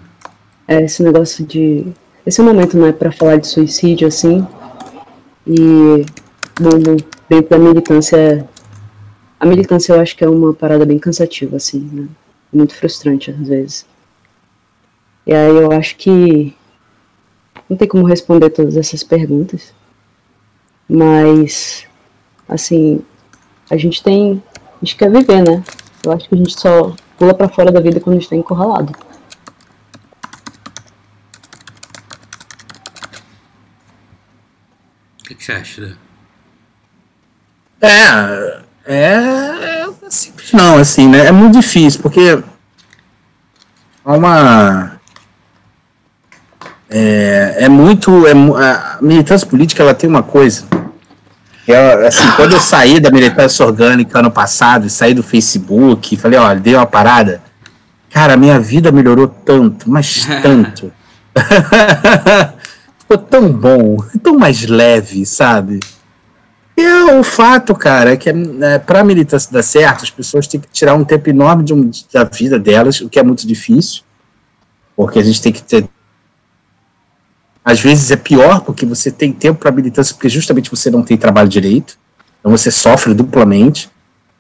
É, 0.68 0.80
esse 0.84 1.02
negócio 1.02 1.44
de. 1.44 1.92
Esse 2.24 2.40
momento 2.40 2.78
não 2.78 2.86
é 2.86 2.92
para 2.92 3.10
falar 3.10 3.38
de 3.38 3.48
suicídio 3.48 4.06
assim. 4.06 4.46
E 5.44 6.06
no, 6.60 6.96
dentro 7.28 7.50
da 7.50 7.58
militância. 7.58 8.48
A 9.40 9.46
militância 9.46 9.92
eu 9.92 10.00
acho 10.00 10.16
que 10.16 10.22
é 10.22 10.28
uma 10.28 10.54
parada 10.54 10.86
bem 10.86 11.00
cansativa, 11.00 11.56
assim, 11.56 11.80
né? 11.92 12.08
Muito 12.52 12.74
frustrante 12.74 13.30
às 13.30 13.48
vezes. 13.48 13.86
E 15.26 15.34
aí 15.34 15.56
eu 15.56 15.70
acho 15.72 15.96
que 15.96 16.56
não 17.68 17.76
tem 17.76 17.86
como 17.86 18.06
responder 18.06 18.50
todas 18.50 18.76
essas 18.76 19.02
perguntas. 19.02 19.74
Mas, 20.88 21.86
assim, 22.48 23.04
a 23.70 23.76
gente 23.76 24.02
tem. 24.02 24.42
A 24.80 24.84
gente 24.84 24.96
quer 24.96 25.10
viver, 25.10 25.42
né? 25.42 25.62
Eu 26.02 26.12
acho 26.12 26.28
que 26.28 26.34
a 26.34 26.38
gente 26.38 26.58
só 26.58 26.94
pula 27.18 27.34
para 27.34 27.48
fora 27.48 27.70
da 27.70 27.80
vida 27.80 28.00
quando 28.00 28.16
a 28.16 28.18
gente 28.20 28.30
tá 28.30 28.36
encurralado. 28.36 28.92
O 35.20 35.24
que, 35.24 35.34
que 35.34 35.44
você 35.44 35.52
acha, 35.52 35.82
né? 35.82 35.96
É, 37.80 38.62
é, 38.86 39.74
é 39.74 39.77
simples 40.14 40.52
não, 40.52 40.78
assim, 40.78 41.08
né? 41.08 41.26
É 41.26 41.32
muito 41.32 41.60
difícil, 41.60 42.00
porque 42.00 42.42
há 44.04 44.12
uma. 44.12 44.92
É, 46.90 47.56
é 47.60 47.68
muito. 47.68 48.26
É, 48.26 48.32
a 48.32 48.98
militância 49.00 49.46
política 49.46 49.82
ela 49.82 49.94
tem 49.94 50.08
uma 50.08 50.22
coisa. 50.22 50.64
Eu, 51.66 52.06
assim, 52.06 52.26
quando 52.36 52.54
eu 52.54 52.60
saí 52.60 52.98
da 52.98 53.10
militância 53.10 53.64
orgânica 53.66 54.18
ano 54.20 54.30
passado 54.30 54.86
e 54.86 54.90
saí 54.90 55.12
do 55.12 55.22
Facebook, 55.22 56.16
falei, 56.16 56.38
olha, 56.38 56.58
dei 56.58 56.74
uma 56.74 56.86
parada, 56.86 57.42
cara, 58.10 58.38
minha 58.38 58.58
vida 58.58 58.90
melhorou 58.90 59.28
tanto, 59.28 59.90
mas 59.90 60.26
tanto. 60.42 60.90
Ficou 62.98 63.18
tão 63.18 63.52
bom, 63.52 63.98
tão 64.22 64.38
mais 64.38 64.66
leve, 64.66 65.26
sabe? 65.26 65.80
É 66.80 67.18
o 67.18 67.24
fato, 67.24 67.74
cara, 67.74 68.12
é 68.12 68.16
que 68.16 68.30
é, 68.30 68.78
para 68.78 69.00
a 69.00 69.04
militância 69.04 69.50
dar 69.50 69.64
certo, 69.64 70.04
as 70.04 70.10
pessoas 70.10 70.46
têm 70.46 70.60
que 70.60 70.68
tirar 70.68 70.94
um 70.94 71.04
tempo 71.04 71.28
enorme 71.28 71.64
de 71.64 71.74
um, 71.74 71.90
da 72.12 72.22
vida 72.22 72.56
delas, 72.56 73.00
o 73.00 73.08
que 73.08 73.18
é 73.18 73.22
muito 73.24 73.44
difícil, 73.44 74.02
porque 74.96 75.18
a 75.18 75.22
gente 75.22 75.42
tem 75.42 75.50
que 75.52 75.60
ter. 75.60 75.88
Às 77.64 77.80
vezes 77.80 78.12
é 78.12 78.16
pior, 78.16 78.60
porque 78.60 78.86
você 78.86 79.10
tem 79.10 79.32
tempo 79.32 79.58
para 79.58 79.72
militância, 79.72 80.14
porque 80.14 80.28
justamente 80.28 80.70
você 80.70 80.88
não 80.88 81.02
tem 81.02 81.16
trabalho 81.16 81.48
direito, 81.48 81.98
então 82.38 82.52
você 82.52 82.70
sofre 82.70 83.12
duplamente. 83.12 83.90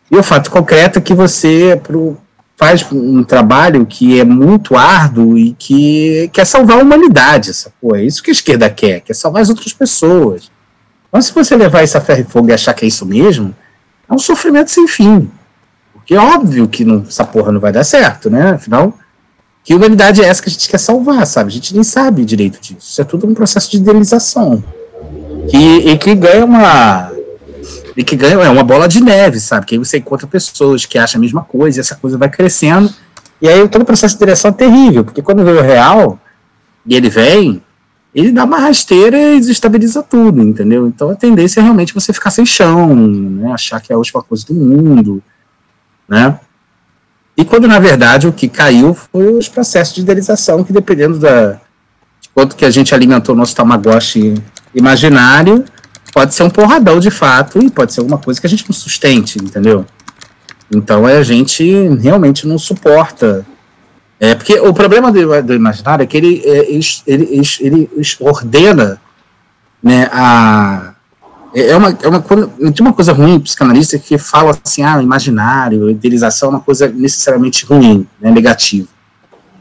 E 0.08 0.16
o 0.16 0.22
fato 0.22 0.48
concreto 0.48 1.00
é 1.00 1.02
que 1.02 1.14
você 1.14 1.78
pro, 1.82 2.16
faz 2.56 2.86
um 2.92 3.24
trabalho 3.24 3.84
que 3.84 4.20
é 4.20 4.24
muito 4.24 4.76
árduo 4.76 5.36
e 5.36 5.54
que 5.54 6.30
quer 6.32 6.46
salvar 6.46 6.78
a 6.78 6.82
humanidade, 6.82 7.50
essa 7.50 7.72
É 7.94 8.04
isso 8.04 8.22
que 8.22 8.30
a 8.30 8.32
esquerda 8.32 8.70
quer, 8.70 9.00
quer 9.00 9.14
salvar 9.14 9.42
as 9.42 9.50
outras 9.50 9.72
pessoas. 9.72 10.48
Então, 11.08 11.20
se 11.22 11.32
você 11.32 11.56
levar 11.56 11.82
isso 11.82 11.96
a 11.96 12.00
ferro 12.00 12.20
e 12.20 12.24
fogo 12.24 12.48
e 12.48 12.52
achar 12.52 12.74
que 12.74 12.84
é 12.84 12.88
isso 12.88 13.06
mesmo, 13.06 13.54
é 14.08 14.14
um 14.14 14.18
sofrimento 14.18 14.70
sem 14.70 14.86
fim. 14.86 15.30
Porque 15.94 16.14
é 16.14 16.18
óbvio 16.18 16.68
que 16.68 16.84
não, 16.84 17.04
essa 17.06 17.24
porra 17.24 17.52
não 17.52 17.60
vai 17.60 17.72
dar 17.72 17.84
certo, 17.84 18.30
né? 18.30 18.52
Afinal, 18.52 18.94
que 19.64 19.74
humanidade 19.74 20.22
é 20.22 20.26
essa 20.26 20.42
que 20.42 20.48
a 20.48 20.52
gente 20.52 20.68
quer 20.68 20.78
salvar, 20.78 21.26
sabe? 21.26 21.48
A 21.50 21.52
gente 21.52 21.74
nem 21.74 21.82
sabe 21.82 22.24
direito 22.24 22.60
disso. 22.60 22.78
Isso 22.80 23.00
é 23.00 23.04
tudo 23.04 23.26
um 23.26 23.34
processo 23.34 23.70
de 23.70 23.76
idealização. 23.76 24.62
Que, 25.50 25.90
e 25.90 25.98
que 25.98 26.14
ganha 26.14 26.44
uma. 26.44 27.12
E 27.96 28.04
que 28.04 28.16
ganha 28.16 28.34
é 28.34 28.48
uma 28.48 28.62
bola 28.62 28.86
de 28.86 29.02
neve, 29.02 29.40
sabe? 29.40 29.66
Que 29.66 29.74
aí 29.74 29.78
você 29.78 29.98
encontra 29.98 30.26
pessoas 30.26 30.86
que 30.86 30.98
acham 30.98 31.18
a 31.18 31.22
mesma 31.22 31.42
coisa, 31.42 31.78
e 31.78 31.80
essa 31.80 31.94
coisa 31.94 32.16
vai 32.16 32.28
crescendo. 32.28 32.92
E 33.40 33.48
aí 33.48 33.68
todo 33.68 33.82
o 33.82 33.84
processo 33.84 34.14
de 34.14 34.20
direção 34.20 34.50
é 34.50 34.54
terrível, 34.54 35.04
porque 35.04 35.22
quando 35.22 35.44
vem 35.44 35.54
o 35.54 35.62
real, 35.62 36.18
e 36.86 36.94
ele 36.94 37.08
vem, 37.08 37.62
ele 38.14 38.32
dá 38.32 38.44
uma 38.44 38.58
rasteira 38.58 39.34
e 39.34 39.38
desestabiliza 39.38 40.02
tudo, 40.02 40.42
entendeu? 40.42 40.86
Então 40.86 41.10
a 41.10 41.14
tendência 41.14 41.60
é 41.60 41.62
realmente 41.62 41.94
você 41.94 42.12
ficar 42.12 42.30
sem 42.30 42.44
chão, 42.46 42.94
né? 42.96 43.52
achar 43.52 43.80
que 43.80 43.92
é 43.92 43.94
a 43.94 43.98
última 43.98 44.22
coisa 44.22 44.46
do 44.46 44.54
mundo, 44.54 45.22
né? 46.08 46.38
E 47.36 47.44
quando 47.44 47.68
na 47.68 47.78
verdade 47.78 48.26
o 48.26 48.32
que 48.32 48.48
caiu 48.48 48.94
foi 48.94 49.32
os 49.34 49.48
processos 49.48 49.94
de 49.94 50.00
idealização, 50.00 50.64
que 50.64 50.72
dependendo 50.72 51.18
da, 51.18 51.52
de 52.20 52.28
quanto 52.34 52.56
que 52.56 52.64
a 52.64 52.70
gente 52.70 52.94
alimentou 52.94 53.34
o 53.34 53.38
nosso 53.38 53.54
tamagotchi 53.54 54.34
imaginário, 54.74 55.64
pode 56.12 56.34
ser 56.34 56.42
um 56.42 56.50
porradão 56.50 56.98
de 56.98 57.10
fato 57.10 57.62
e 57.62 57.70
pode 57.70 57.92
ser 57.92 58.00
alguma 58.00 58.18
coisa 58.18 58.40
que 58.40 58.46
a 58.46 58.50
gente 58.50 58.64
não 58.66 58.72
sustente, 58.72 59.38
entendeu? 59.38 59.86
Então 60.74 61.08
é, 61.08 61.18
a 61.18 61.22
gente 61.22 61.64
realmente 62.00 62.46
não 62.46 62.58
suporta 62.58 63.46
é, 64.20 64.34
porque 64.34 64.58
o 64.58 64.74
problema 64.74 65.12
do, 65.12 65.42
do 65.42 65.54
imaginário 65.54 66.02
é 66.02 66.06
que 66.06 66.16
ele, 66.16 66.42
é, 66.44 66.70
ele, 66.70 66.80
ele, 67.06 67.58
ele, 67.60 67.90
ordena 68.20 69.00
né, 69.82 70.08
a. 70.12 70.94
É, 71.54 71.68
é 71.70 71.76
uma, 71.76 71.96
é 72.02 72.08
uma 72.08 72.20
coisa, 72.20 72.46
tem 72.46 72.86
uma 72.86 72.92
coisa 72.92 73.12
ruim 73.12 73.38
psicanalista 73.38 73.98
que 73.98 74.18
fala 74.18 74.58
assim, 74.64 74.82
ah, 74.82 75.00
imaginário, 75.00 75.88
idealização 75.88 76.48
é 76.48 76.52
uma 76.52 76.60
coisa 76.60 76.88
necessariamente 76.88 77.64
ruim, 77.64 78.06
né, 78.20 78.30
negativa. 78.30 78.88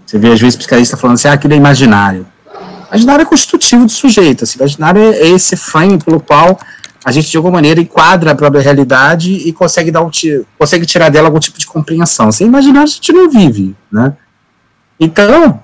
Você 0.05 0.17
vê 0.17 0.31
às 0.31 0.39
vezes 0.39 0.57
psicanalista 0.57 0.97
falando 0.97 1.15
assim, 1.15 1.27
ah, 1.27 1.33
aquilo 1.33 1.53
é 1.53 1.57
imaginário. 1.57 2.25
Imaginário 2.89 3.21
é 3.21 3.25
constitutivo 3.25 3.85
do 3.85 3.91
sujeito, 3.91 4.43
assim, 4.43 4.57
imaginário 4.57 5.01
é, 5.01 5.17
é 5.17 5.27
esse 5.29 5.55
frame 5.55 5.99
pelo 5.99 6.19
qual 6.19 6.59
a 7.05 7.11
gente 7.11 7.29
de 7.29 7.37
alguma 7.37 7.53
maneira 7.53 7.79
enquadra 7.79 8.31
a 8.31 8.35
própria 8.35 8.61
realidade 8.61 9.31
e 9.31 9.53
consegue 9.53 9.91
dar 9.91 10.01
um, 10.01 10.09
consegue 10.57 10.85
tirar 10.85 11.09
dela 11.09 11.27
algum 11.27 11.39
tipo 11.39 11.59
de 11.59 11.67
compreensão. 11.67 12.31
Sem 12.31 12.47
imaginário 12.47 12.89
a 12.89 12.91
gente 12.91 13.13
não 13.13 13.29
vive, 13.29 13.75
né? 13.91 14.13
Então, 14.99 15.61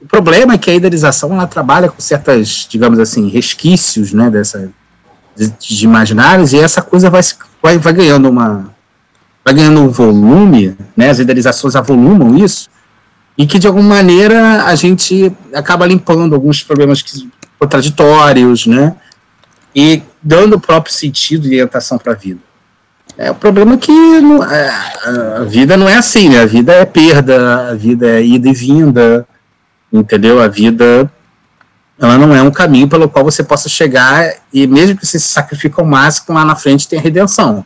o 0.00 0.06
problema 0.06 0.54
é 0.54 0.58
que 0.58 0.70
a 0.70 0.74
idealização 0.74 1.32
ela 1.32 1.46
trabalha 1.46 1.88
com 1.88 2.00
certas, 2.00 2.66
digamos 2.68 2.98
assim, 2.98 3.28
resquícios, 3.28 4.12
né, 4.12 4.30
dessa 4.30 4.70
de, 5.36 5.50
de 5.50 5.84
imaginários 5.84 6.52
e 6.52 6.58
essa 6.58 6.80
coisa 6.80 7.10
vai, 7.10 7.22
vai, 7.62 7.78
vai 7.78 7.92
ganhando 7.92 8.28
uma 8.28 8.74
vai 9.44 9.54
ganhando 9.54 9.80
um 9.80 9.88
volume, 9.88 10.76
né, 10.96 11.10
as 11.10 11.20
idealizações 11.20 11.76
avolumam 11.76 12.36
isso 12.36 12.68
e 13.38 13.46
que 13.46 13.58
de 13.58 13.66
alguma 13.66 13.96
maneira 13.96 14.64
a 14.64 14.74
gente 14.74 15.32
acaba 15.54 15.86
limpando 15.86 16.34
alguns 16.34 16.64
problemas 16.64 17.00
que, 17.00 17.30
contraditórios, 17.58 18.66
né, 18.66 18.96
e 19.74 20.02
dando 20.22 20.56
o 20.56 20.60
próprio 20.60 20.92
sentido 20.92 21.44
e 21.46 21.50
orientação 21.50 21.96
para 21.96 22.12
a 22.12 22.16
vida. 22.16 22.40
É, 23.18 23.30
o 23.30 23.34
problema 23.34 23.74
é 23.74 23.76
que 23.78 23.92
não, 23.92 24.44
é, 24.44 24.68
a 25.38 25.44
vida 25.44 25.76
não 25.76 25.88
é 25.88 25.96
assim, 25.96 26.28
né? 26.28 26.40
A 26.40 26.46
vida 26.46 26.72
é 26.72 26.84
perda, 26.84 27.70
a 27.70 27.74
vida 27.74 28.06
é 28.06 28.22
ida 28.22 28.48
e 28.48 28.52
vinda, 28.52 29.26
entendeu? 29.92 30.40
A 30.40 30.48
vida 30.48 31.10
ela 31.98 32.18
não 32.18 32.34
é 32.34 32.42
um 32.42 32.50
caminho 32.50 32.88
pelo 32.88 33.08
qual 33.08 33.24
você 33.24 33.42
possa 33.42 33.68
chegar 33.68 34.34
e 34.52 34.66
mesmo 34.66 34.96
que 34.96 35.06
você 35.06 35.18
se 35.18 35.28
sacrifique 35.28 35.80
ao 35.80 35.86
máximo, 35.86 36.34
lá 36.34 36.44
na 36.44 36.54
frente 36.54 36.86
tem 36.86 36.98
a 36.98 37.02
redenção. 37.02 37.64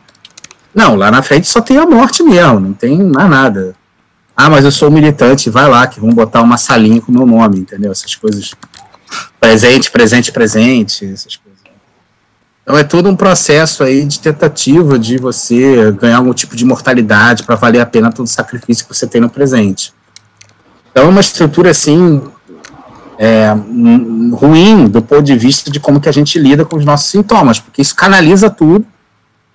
Não, 0.73 0.95
lá 0.95 1.11
na 1.11 1.21
frente 1.21 1.49
só 1.49 1.59
tem 1.59 1.77
a 1.77 1.85
morte 1.85 2.23
mesmo, 2.23 2.59
não 2.61 2.73
tem 2.73 2.97
mais 2.97 3.29
nada. 3.29 3.75
Ah, 4.35 4.49
mas 4.49 4.63
eu 4.63 4.71
sou 4.71 4.89
militante, 4.89 5.49
vai 5.49 5.67
lá, 5.67 5.85
que 5.85 5.99
vão 5.99 6.11
botar 6.11 6.41
uma 6.41 6.57
salinha 6.57 7.01
com 7.01 7.11
meu 7.11 7.25
nome, 7.25 7.59
entendeu? 7.59 7.91
Essas 7.91 8.15
coisas. 8.15 8.51
Presente, 9.37 9.91
presente, 9.91 10.31
presente, 10.31 11.05
essas 11.05 11.35
coisas. 11.35 11.50
Então 12.63 12.77
é 12.77 12.83
todo 12.83 13.09
um 13.09 13.15
processo 13.15 13.83
aí 13.83 14.05
de 14.05 14.19
tentativa 14.19 14.97
de 14.99 15.17
você 15.17 15.91
ganhar 15.93 16.17
algum 16.17 16.33
tipo 16.33 16.55
de 16.55 16.63
mortalidade 16.63 17.43
para 17.43 17.55
valer 17.55 17.81
a 17.81 17.85
pena 17.85 18.11
todo 18.11 18.25
o 18.25 18.29
sacrifício 18.29 18.85
que 18.87 18.93
você 18.93 19.07
tem 19.07 19.19
no 19.19 19.29
presente. 19.29 19.93
Então 20.91 21.05
é 21.05 21.07
uma 21.07 21.21
estrutura 21.21 21.71
assim 21.71 22.21
é, 23.17 23.51
ruim 24.33 24.87
do 24.87 25.01
ponto 25.01 25.23
de 25.23 25.35
vista 25.35 25.71
de 25.71 25.79
como 25.79 25.99
que 25.99 26.09
a 26.09 26.11
gente 26.11 26.37
lida 26.37 26.63
com 26.63 26.75
os 26.75 26.85
nossos 26.85 27.09
sintomas, 27.09 27.59
porque 27.59 27.81
isso 27.81 27.95
canaliza 27.95 28.49
tudo, 28.49 28.85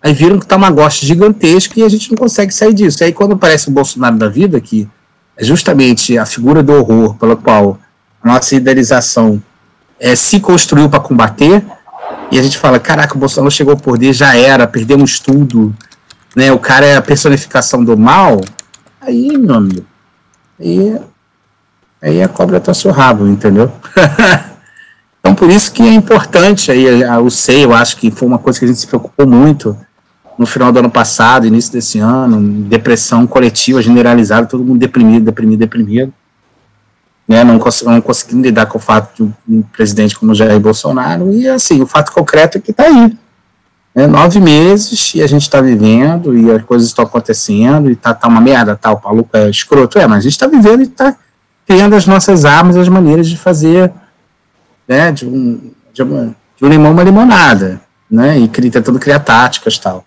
aí 0.02 0.12
vira 0.12 0.34
um 0.34 0.38
tamagotchi 0.38 1.06
gigantesco 1.06 1.78
e 1.78 1.82
a 1.82 1.88
gente 1.88 2.10
não 2.10 2.16
consegue 2.16 2.52
sair 2.52 2.74
disso. 2.74 3.02
E 3.02 3.04
aí 3.04 3.12
quando 3.12 3.32
aparece 3.32 3.68
o 3.68 3.72
Bolsonaro 3.72 4.16
da 4.16 4.28
vida, 4.28 4.60
que 4.60 4.88
é 5.36 5.44
justamente 5.44 6.16
a 6.18 6.26
figura 6.26 6.62
do 6.62 6.72
horror 6.72 7.14
pela 7.14 7.36
qual 7.36 7.78
a 8.22 8.34
nossa 8.34 8.54
idealização 8.56 9.42
é, 10.00 10.14
se 10.14 10.40
construiu 10.40 10.88
para 10.88 11.00
combater, 11.00 11.64
e 12.30 12.38
a 12.38 12.42
gente 12.42 12.58
fala, 12.58 12.78
caraca, 12.78 13.14
o 13.14 13.18
Bolsonaro 13.18 13.50
chegou 13.50 13.72
ao 13.72 13.78
poder, 13.78 14.12
já 14.12 14.36
era, 14.36 14.66
perdemos 14.66 15.18
tudo, 15.20 15.74
né? 16.34 16.52
O 16.52 16.58
cara 16.58 16.84
é 16.84 16.96
a 16.96 17.02
personificação 17.02 17.84
do 17.84 17.96
mal, 17.96 18.40
aí, 19.00 19.36
meu 19.38 19.54
amigo, 19.54 19.86
aí, 20.60 21.00
aí 22.02 22.22
a 22.22 22.28
cobra 22.28 22.60
tá 22.60 22.72
rabo, 22.90 23.26
entendeu? 23.26 23.70
então, 25.20 25.34
por 25.34 25.48
isso 25.50 25.72
que 25.72 25.82
é 25.82 25.92
importante 25.92 26.70
aí, 26.70 27.04
o 27.18 27.30
SEI, 27.30 27.64
eu 27.64 27.74
acho 27.74 27.96
que 27.96 28.10
foi 28.10 28.26
uma 28.26 28.38
coisa 28.38 28.58
que 28.58 28.64
a 28.64 28.68
gente 28.68 28.80
se 28.80 28.86
preocupou 28.86 29.26
muito 29.26 29.76
no 30.38 30.46
final 30.46 30.70
do 30.70 30.78
ano 30.80 30.90
passado, 30.90 31.46
início 31.46 31.72
desse 31.72 31.98
ano, 31.98 32.68
depressão 32.68 33.26
coletiva 33.26 33.80
generalizada, 33.80 34.46
todo 34.46 34.64
mundo 34.64 34.78
deprimido, 34.78 35.24
deprimido, 35.24 35.60
deprimido 35.60 36.12
né, 37.28 37.42
não, 37.42 37.58
não 37.84 38.00
conseguindo 38.00 38.42
lidar 38.42 38.66
com 38.66 38.78
o 38.78 38.80
fato 38.80 39.32
de 39.46 39.54
um 39.56 39.62
presidente 39.62 40.16
como 40.16 40.34
Jair 40.34 40.60
Bolsonaro, 40.60 41.32
e 41.32 41.48
assim, 41.48 41.82
o 41.82 41.86
fato 41.86 42.12
concreto 42.12 42.58
é 42.58 42.60
que 42.60 42.70
está 42.70 42.84
aí. 42.84 43.16
Né, 43.94 44.06
nove 44.06 44.38
meses 44.38 45.14
e 45.14 45.22
a 45.22 45.26
gente 45.26 45.42
está 45.42 45.58
vivendo 45.58 46.36
e 46.36 46.50
as 46.50 46.62
coisas 46.64 46.86
estão 46.86 47.04
acontecendo 47.04 47.90
e 47.90 47.96
tá, 47.96 48.12
tá 48.12 48.28
uma 48.28 48.42
merda, 48.42 48.76
tá, 48.76 48.92
o 48.92 49.00
maluco 49.02 49.34
é 49.34 49.48
escroto, 49.48 49.98
é, 49.98 50.06
mas 50.06 50.18
a 50.18 50.20
gente 50.20 50.32
está 50.32 50.46
vivendo 50.46 50.80
e 50.80 50.84
está 50.84 51.16
criando 51.66 51.96
as 51.96 52.06
nossas 52.06 52.44
armas, 52.44 52.76
as 52.76 52.88
maneiras 52.88 53.26
de 53.26 53.38
fazer 53.38 53.90
né, 54.86 55.10
de, 55.10 55.26
um, 55.26 55.72
de, 55.92 56.02
uma, 56.02 56.36
de 56.56 56.64
um 56.64 56.68
limão 56.68 56.92
uma 56.92 57.02
limonada, 57.02 57.80
né, 58.08 58.38
e 58.38 58.48
tentando 58.48 58.98
criar 58.98 59.20
táticas 59.20 59.78
tal. 59.78 60.04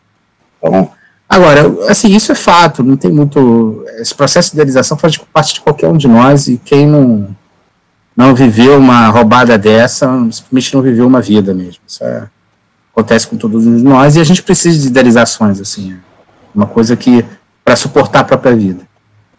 Então, 0.57 0.91
Agora, 1.29 1.61
assim, 1.87 2.15
isso 2.15 2.31
é 2.31 2.35
fato, 2.35 2.81
não 2.81 2.97
tem 2.97 3.11
muito. 3.11 3.85
Esse 3.99 4.15
processo 4.15 4.49
de 4.49 4.55
idealização 4.55 4.97
faz 4.97 5.15
parte 5.31 5.53
de 5.53 5.61
qualquer 5.61 5.87
um 5.87 5.95
de 5.95 6.07
nós 6.07 6.47
e 6.47 6.57
quem 6.57 6.87
não, 6.87 7.35
não 8.17 8.33
viveu 8.33 8.79
uma 8.79 9.09
roubada 9.09 9.55
dessa, 9.55 10.07
simplesmente 10.31 10.73
não 10.73 10.81
viveu 10.81 11.05
uma 11.05 11.21
vida 11.21 11.53
mesmo. 11.53 11.81
Isso 11.87 12.03
é, 12.03 12.27
acontece 12.91 13.27
com 13.27 13.37
todos 13.37 13.63
nós 13.63 14.15
e 14.15 14.19
a 14.19 14.23
gente 14.23 14.41
precisa 14.41 14.81
de 14.81 14.87
idealizações, 14.87 15.61
assim. 15.61 15.93
É 15.93 15.97
uma 16.55 16.65
coisa 16.65 16.95
que. 16.95 17.23
para 17.63 17.75
suportar 17.75 18.21
a 18.21 18.23
própria 18.23 18.55
vida. 18.55 18.81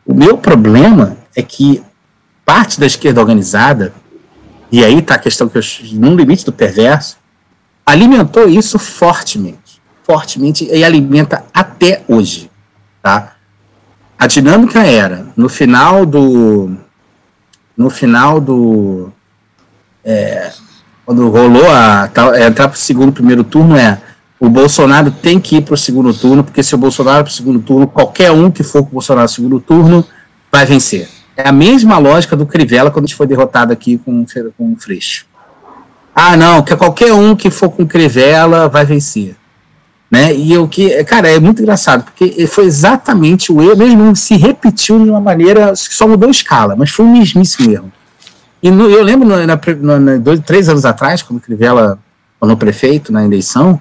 O 0.06 0.14
meu 0.14 0.38
problema 0.38 1.16
é 1.34 1.42
que 1.42 1.82
parte 2.44 2.78
da 2.78 2.86
esquerda 2.86 3.20
organizada, 3.20 3.92
e 4.70 4.84
aí 4.84 5.00
está 5.00 5.16
a 5.16 5.18
questão 5.18 5.48
que 5.48 5.58
eu. 5.58 5.62
num 5.94 6.14
limite 6.14 6.44
do 6.44 6.52
perverso, 6.52 7.18
alimentou 7.84 8.48
isso 8.48 8.78
fortemente 8.78 9.58
fortemente 10.10 10.68
e 10.68 10.82
alimenta 10.82 11.44
até 11.54 12.02
hoje, 12.08 12.50
tá? 13.00 13.34
A 14.18 14.26
dinâmica 14.26 14.84
era 14.84 15.28
no 15.36 15.48
final 15.48 16.04
do 16.04 16.76
no 17.76 17.88
final 17.88 18.40
do 18.40 19.12
é, 20.04 20.50
quando 21.06 21.30
rolou 21.30 21.64
a 21.70 22.10
é, 22.34 22.46
entrar 22.48 22.66
para 22.66 22.74
o 22.74 22.78
segundo 22.78 23.12
primeiro 23.12 23.44
turno 23.44 23.76
é 23.76 24.00
o 24.40 24.48
Bolsonaro 24.48 25.12
tem 25.12 25.38
que 25.38 25.58
ir 25.58 25.62
para 25.62 25.74
o 25.74 25.78
segundo 25.78 26.12
turno 26.12 26.42
porque 26.42 26.60
se 26.60 26.74
o 26.74 26.78
Bolsonaro 26.78 27.22
para 27.22 27.30
o 27.30 27.34
segundo 27.34 27.60
turno 27.60 27.86
qualquer 27.86 28.32
um 28.32 28.50
que 28.50 28.64
for 28.64 28.82
com 28.82 28.88
o 28.88 28.92
Bolsonaro 28.94 29.26
no 29.26 29.28
segundo 29.28 29.60
turno 29.60 30.04
vai 30.50 30.66
vencer. 30.66 31.08
é 31.36 31.48
a 31.48 31.52
mesma 31.52 31.98
lógica 31.98 32.36
do 32.36 32.44
Crivella 32.44 32.90
quando 32.90 33.04
a 33.04 33.06
gente 33.06 33.16
foi 33.16 33.28
derrotado 33.28 33.72
aqui 33.72 33.96
com, 33.96 34.26
com 34.58 34.72
o 34.72 34.76
Freixo. 34.76 35.24
Ah, 36.12 36.36
não, 36.36 36.62
que 36.62 36.76
qualquer 36.76 37.12
um 37.12 37.36
que 37.36 37.48
for 37.48 37.70
com 37.70 37.86
Crivella 37.86 38.68
vai 38.68 38.84
vencer. 38.84 39.36
Né? 40.10 40.34
E 40.34 40.58
o 40.58 40.66
que, 40.66 41.04
cara, 41.04 41.28
é 41.28 41.38
muito 41.38 41.62
engraçado, 41.62 42.02
porque 42.02 42.44
foi 42.48 42.64
exatamente 42.64 43.52
o 43.52 43.62
erro, 43.62 43.76
mesmo 43.76 44.16
se 44.16 44.36
repetiu 44.36 44.98
de 44.98 45.08
uma 45.08 45.20
maneira, 45.20 45.76
só 45.76 46.08
mudou 46.08 46.28
escala, 46.28 46.74
mas 46.74 46.90
foi 46.90 47.06
o 47.06 47.08
mesmíssimo 47.08 47.70
erro. 47.70 47.92
E 48.62 48.70
no, 48.70 48.90
eu 48.90 49.04
lembro, 49.04 49.28
na, 49.28 49.46
na, 49.46 50.16
dois, 50.16 50.40
três 50.40 50.68
anos 50.68 50.84
atrás, 50.84 51.22
quando 51.22 51.38
o 51.38 51.42
Crivella 51.42 51.98
no 52.42 52.56
prefeito 52.56 53.12
na 53.12 53.24
eleição, 53.24 53.80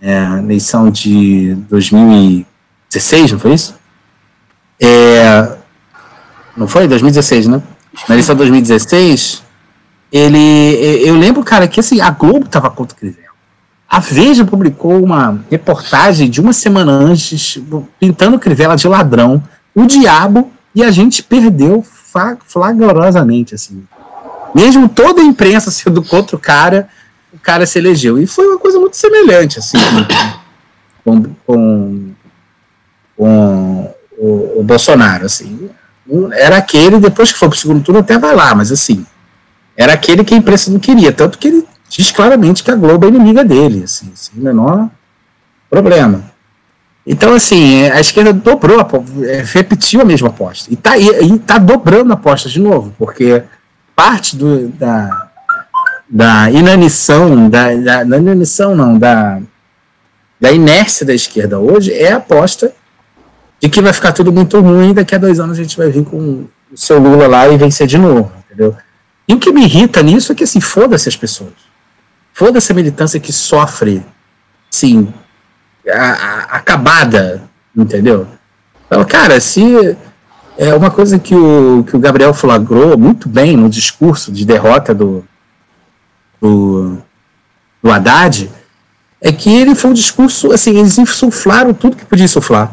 é, 0.00 0.22
eleição 0.38 0.90
de 0.90 1.54
2016, 1.68 3.32
não 3.32 3.38
foi 3.38 3.54
isso? 3.54 3.74
É, 4.80 5.56
não 6.56 6.66
foi? 6.66 6.88
2016, 6.88 7.46
né? 7.46 7.62
Na 8.08 8.14
eleição 8.14 8.34
de 8.34 8.38
2016, 8.38 9.42
ele. 10.12 10.38
Eu 11.04 11.16
lembro, 11.16 11.42
cara, 11.42 11.66
que 11.68 11.80
assim, 11.80 12.00
a 12.00 12.10
Globo 12.10 12.48
tava 12.48 12.70
contra 12.70 12.96
o 12.96 12.98
Crivella. 12.98 13.25
A 13.88 14.00
Veja 14.00 14.44
publicou 14.44 15.02
uma 15.02 15.40
reportagem 15.50 16.28
de 16.28 16.40
uma 16.40 16.52
semana 16.52 16.92
antes, 16.92 17.58
pintando 18.00 18.38
Crivella 18.38 18.76
de 18.76 18.88
ladrão, 18.88 19.42
o 19.74 19.86
diabo, 19.86 20.50
e 20.74 20.82
a 20.82 20.90
gente 20.90 21.22
perdeu 21.22 21.84
flagrosamente, 22.46 23.54
assim. 23.54 23.86
Mesmo 24.54 24.88
toda 24.88 25.20
a 25.20 25.24
imprensa 25.24 25.70
sendo 25.70 26.02
contra 26.02 26.34
o 26.34 26.38
cara, 26.38 26.88
o 27.32 27.38
cara 27.38 27.66
se 27.66 27.78
elegeu. 27.78 28.18
E 28.18 28.26
foi 28.26 28.46
uma 28.46 28.58
coisa 28.58 28.78
muito 28.78 28.96
semelhante, 28.96 29.58
assim, 29.58 29.78
com, 31.04 31.22
com, 31.46 32.10
com 33.16 33.94
o, 34.18 34.60
o, 34.60 34.62
Bolsonaro, 34.62 35.26
assim. 35.26 35.70
Era 36.32 36.56
aquele, 36.56 36.98
depois 36.98 37.32
que 37.32 37.38
foi 37.38 37.48
pro 37.48 37.58
segundo 37.58 37.82
turno, 37.82 38.00
até 38.00 38.18
vai 38.18 38.34
lá, 38.34 38.54
mas 38.54 38.72
assim, 38.72 39.04
era 39.76 39.92
aquele 39.92 40.24
que 40.24 40.34
a 40.34 40.36
imprensa 40.36 40.70
não 40.70 40.78
queria, 40.78 41.12
tanto 41.12 41.38
que 41.38 41.48
ele 41.48 41.66
diz 41.88 42.10
claramente 42.10 42.62
que 42.62 42.70
a 42.70 42.74
Globo 42.74 43.06
é 43.06 43.08
inimiga 43.08 43.44
dele, 43.44 43.84
assim, 43.84 44.10
sem 44.14 44.38
o 44.40 44.44
menor 44.44 44.88
problema. 45.70 46.24
Então, 47.06 47.34
assim, 47.34 47.82
é, 47.82 47.92
a 47.92 48.00
esquerda 48.00 48.32
dobrou, 48.32 48.80
é, 49.24 49.42
repetiu 49.44 50.00
a 50.00 50.04
mesma 50.04 50.28
aposta. 50.28 50.70
E 50.70 50.74
está 50.74 50.98
e, 50.98 51.38
tá 51.38 51.56
dobrando 51.58 52.10
a 52.10 52.14
aposta 52.14 52.48
de 52.48 52.60
novo, 52.60 52.92
porque 52.98 53.44
parte 53.94 54.36
do, 54.36 54.68
da, 54.70 55.28
da 56.08 56.50
inanição, 56.50 57.48
da, 57.48 57.74
da, 57.74 58.04
da 58.04 58.18
inanição 58.18 58.74
não, 58.74 58.98
da, 58.98 59.40
da 60.40 60.50
inércia 60.50 61.06
da 61.06 61.14
esquerda 61.14 61.58
hoje 61.58 61.92
é 61.92 62.12
a 62.12 62.16
aposta 62.16 62.72
de 63.60 63.68
que 63.68 63.80
vai 63.80 63.92
ficar 63.92 64.12
tudo 64.12 64.32
muito 64.32 64.60
ruim 64.60 64.92
daqui 64.92 65.14
a 65.14 65.18
dois 65.18 65.40
anos 65.40 65.58
a 65.58 65.62
gente 65.62 65.76
vai 65.76 65.90
vir 65.90 66.04
com 66.04 66.44
o 66.72 66.76
seu 66.76 66.98
Lula 66.98 67.26
lá 67.26 67.48
e 67.48 67.56
vencer 67.56 67.86
de 67.86 67.96
novo, 67.96 68.32
entendeu? 68.44 68.76
E 69.28 69.34
o 69.34 69.38
que 69.38 69.50
me 69.52 69.64
irrita 69.64 70.02
nisso 70.02 70.32
é 70.32 70.34
que, 70.34 70.44
assim, 70.44 70.60
foda-se 70.60 71.08
as 71.08 71.16
pessoas. 71.16 71.52
Foda-se 72.36 72.70
a 72.70 72.74
militância 72.74 73.18
que 73.18 73.32
sofre, 73.32 74.04
sim, 74.70 75.10
acabada, 76.50 77.42
entendeu? 77.74 78.28
Fala, 78.90 79.06
cara, 79.06 79.40
se 79.40 79.96
é 80.58 80.74
uma 80.74 80.90
coisa 80.90 81.18
que 81.18 81.34
o, 81.34 81.82
que 81.84 81.96
o 81.96 81.98
Gabriel 81.98 82.34
flagrou 82.34 82.98
muito 82.98 83.26
bem 83.26 83.56
no 83.56 83.70
discurso 83.70 84.30
de 84.30 84.44
derrota 84.44 84.92
do, 84.94 85.24
do, 86.38 86.98
do 87.82 87.90
Haddad, 87.90 88.50
é 89.18 89.32
que 89.32 89.48
ele 89.48 89.74
foi 89.74 89.92
um 89.92 89.94
discurso, 89.94 90.52
assim, 90.52 90.78
eles 90.78 90.98
insuflaram 90.98 91.72
tudo 91.72 91.96
que 91.96 92.04
podia 92.04 92.26
insuflar. 92.26 92.70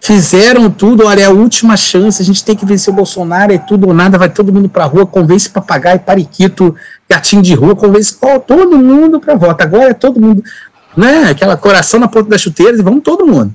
Fizeram 0.00 0.70
tudo, 0.70 1.04
olha, 1.04 1.22
é 1.22 1.24
a 1.24 1.30
última 1.30 1.76
chance, 1.76 2.22
a 2.22 2.24
gente 2.24 2.44
tem 2.44 2.54
que 2.54 2.64
vencer 2.64 2.92
o 2.92 2.96
Bolsonaro, 2.96 3.52
é 3.52 3.58
tudo 3.58 3.88
ou 3.88 3.94
nada, 3.94 4.16
vai 4.16 4.30
todo 4.30 4.52
mundo 4.52 4.68
pra 4.68 4.84
rua, 4.84 5.04
convence 5.04 5.50
papagaio, 5.50 6.00
pariquito, 6.00 6.74
gatinho 7.08 7.42
de 7.42 7.52
rua, 7.54 7.74
convence 7.74 8.16
oh, 8.20 8.38
todo 8.38 8.78
mundo 8.78 9.18
pra 9.20 9.34
voto. 9.34 9.60
Agora 9.60 9.90
é 9.90 9.94
todo 9.94 10.20
mundo, 10.20 10.42
né? 10.96 11.30
Aquela 11.30 11.56
coração 11.56 11.98
na 11.98 12.08
ponta 12.08 12.30
das 12.30 12.40
chuteiras 12.40 12.78
e 12.78 12.82
vamos 12.82 13.02
todo 13.02 13.26
mundo. 13.26 13.52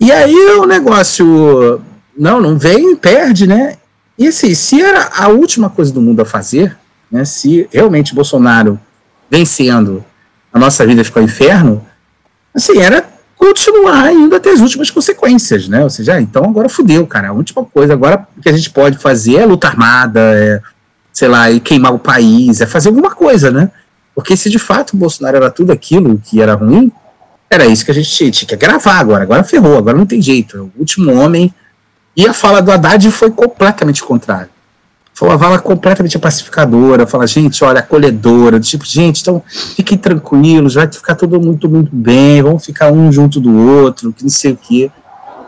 E 0.00 0.10
aí 0.10 0.34
o 0.58 0.66
negócio, 0.66 1.80
não, 2.16 2.40
não 2.40 2.58
vem, 2.58 2.96
perde, 2.96 3.46
né? 3.46 3.76
E 4.18 4.26
assim, 4.26 4.54
se 4.54 4.82
era 4.82 5.10
a 5.16 5.28
última 5.28 5.70
coisa 5.70 5.92
do 5.92 6.02
mundo 6.02 6.20
a 6.20 6.24
fazer, 6.24 6.76
né? 7.10 7.24
Se 7.24 7.68
realmente 7.72 8.14
Bolsonaro 8.14 8.78
vencendo, 9.30 10.04
a 10.52 10.58
nossa 10.58 10.84
vida 10.84 11.04
ficou 11.04 11.22
inferno, 11.22 11.86
assim, 12.52 12.78
era 12.78 13.17
continuar 13.38 14.12
indo 14.12 14.34
até 14.34 14.50
as 14.50 14.60
últimas 14.60 14.90
consequências, 14.90 15.68
né? 15.68 15.82
Ou 15.82 15.88
seja, 15.88 16.14
ah, 16.14 16.20
então 16.20 16.44
agora 16.44 16.68
fudeu, 16.68 17.06
cara. 17.06 17.28
A 17.28 17.32
última 17.32 17.64
coisa 17.64 17.92
agora 17.92 18.26
que 18.42 18.48
a 18.48 18.52
gente 18.52 18.70
pode 18.70 18.98
fazer 18.98 19.36
é 19.36 19.46
luta 19.46 19.68
armada, 19.68 20.20
é, 20.20 20.60
sei 21.12 21.28
lá, 21.28 21.50
e 21.50 21.60
queimar 21.60 21.94
o 21.94 21.98
país, 21.98 22.60
é 22.60 22.66
fazer 22.66 22.88
alguma 22.88 23.10
coisa, 23.10 23.50
né? 23.50 23.70
Porque 24.14 24.36
se 24.36 24.50
de 24.50 24.58
fato 24.58 24.94
o 24.94 24.96
Bolsonaro 24.96 25.36
era 25.36 25.50
tudo 25.50 25.72
aquilo 25.72 26.20
que 26.22 26.42
era 26.42 26.54
ruim, 26.54 26.92
era 27.48 27.64
isso 27.64 27.84
que 27.84 27.90
a 27.90 27.94
gente 27.94 28.10
tinha, 28.10 28.30
tinha 28.30 28.48
que 28.48 28.56
gravar 28.56 28.98
agora. 28.98 29.22
Agora 29.22 29.44
ferrou, 29.44 29.78
agora 29.78 29.96
não 29.96 30.04
tem 30.04 30.20
jeito. 30.20 30.56
É 30.56 30.60
o 30.60 30.72
último 30.76 31.14
homem. 31.14 31.54
E 32.16 32.26
a 32.26 32.32
fala 32.32 32.60
do 32.60 32.70
Haddad 32.70 33.10
foi 33.10 33.30
completamente 33.30 34.02
contrária. 34.02 34.50
Foi 35.18 35.28
uma 35.30 35.36
fala 35.36 35.58
completamente 35.58 36.16
pacificadora, 36.16 37.04
fala, 37.04 37.26
gente, 37.26 37.64
olha, 37.64 37.80
acolhedora, 37.80 38.60
tipo, 38.60 38.86
gente, 38.86 39.20
então 39.20 39.42
fiquem 39.48 39.98
tranquilos, 39.98 40.74
vai 40.74 40.86
ficar 40.86 41.16
tudo 41.16 41.40
muito, 41.40 41.68
muito 41.68 41.90
bem, 41.92 42.40
vamos 42.40 42.64
ficar 42.64 42.92
um 42.92 43.10
junto 43.10 43.40
do 43.40 43.52
outro, 43.52 44.12
que 44.12 44.22
não 44.22 44.30
sei 44.30 44.52
o 44.52 44.56
quê. 44.56 44.92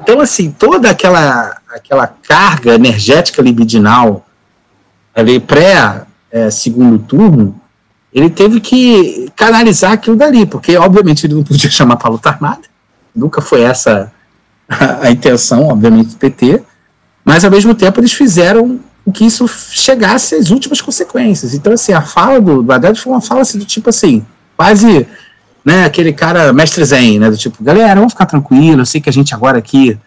Então, 0.02 0.18
assim, 0.18 0.50
toda 0.50 0.90
aquela, 0.90 1.56
aquela 1.72 2.08
carga 2.08 2.74
energética 2.74 3.40
libidinal 3.40 4.26
ali 5.14 5.38
pré 5.38 6.02
é, 6.32 6.50
segundo 6.50 6.98
turno, 6.98 7.54
ele 8.12 8.28
teve 8.28 8.58
que 8.58 9.30
canalizar 9.36 9.92
aquilo 9.92 10.16
dali, 10.16 10.46
porque 10.46 10.76
obviamente 10.76 11.26
ele 11.26 11.34
não 11.34 11.44
podia 11.44 11.70
chamar 11.70 11.94
para 11.94 12.10
luta 12.10 12.28
armada, 12.28 12.62
nunca 13.14 13.40
foi 13.40 13.62
essa 13.62 14.10
a, 14.68 15.06
a 15.06 15.10
intenção, 15.12 15.68
obviamente, 15.68 16.08
do 16.08 16.16
PT, 16.16 16.60
mas 17.24 17.44
ao 17.44 17.52
mesmo 17.52 17.72
tempo 17.72 18.00
eles 18.00 18.12
fizeram 18.12 18.80
que 19.12 19.24
isso 19.24 19.46
chegasse 19.48 20.34
às 20.34 20.50
últimas 20.50 20.80
consequências. 20.80 21.54
Então, 21.54 21.72
assim, 21.72 21.92
a 21.92 22.02
fala 22.02 22.40
do, 22.40 22.70
Haddad 22.70 23.00
foi 23.00 23.12
uma 23.12 23.20
fala 23.20 23.40
assim, 23.42 23.58
do 23.58 23.64
tipo 23.64 23.88
assim, 23.88 24.24
quase, 24.56 25.06
né, 25.64 25.84
aquele 25.84 26.12
cara 26.12 26.52
mestre 26.52 26.84
zen, 26.84 27.18
né, 27.18 27.30
do 27.30 27.36
tipo, 27.36 27.62
galera, 27.62 27.96
vamos 27.96 28.12
ficar 28.12 28.26
tranquilo, 28.26 28.82
eu 28.82 28.86
sei 28.86 29.00
que 29.00 29.08
a 29.08 29.12
gente 29.12 29.34
agora 29.34 29.58
aqui, 29.58 29.98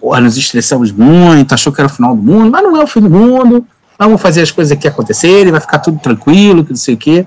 porra, 0.00 0.20
nos 0.20 0.36
estressamos 0.36 0.90
muito, 0.90 1.54
achou 1.54 1.72
que 1.72 1.80
era 1.80 1.86
o 1.86 1.94
final 1.94 2.16
do 2.16 2.22
mundo, 2.22 2.50
mas 2.50 2.62
não 2.62 2.76
é 2.76 2.82
o 2.82 2.86
fim 2.86 3.00
do 3.00 3.10
mundo, 3.10 3.66
vamos 3.98 4.20
fazer 4.20 4.42
as 4.42 4.50
coisas 4.50 4.72
aqui 4.72 4.88
acontecerem, 4.88 5.52
vai 5.52 5.60
ficar 5.60 5.78
tudo 5.78 5.98
tranquilo, 5.98 6.64
que 6.64 6.70
não 6.70 6.76
sei 6.76 6.94
o 6.94 6.98
quê. 6.98 7.26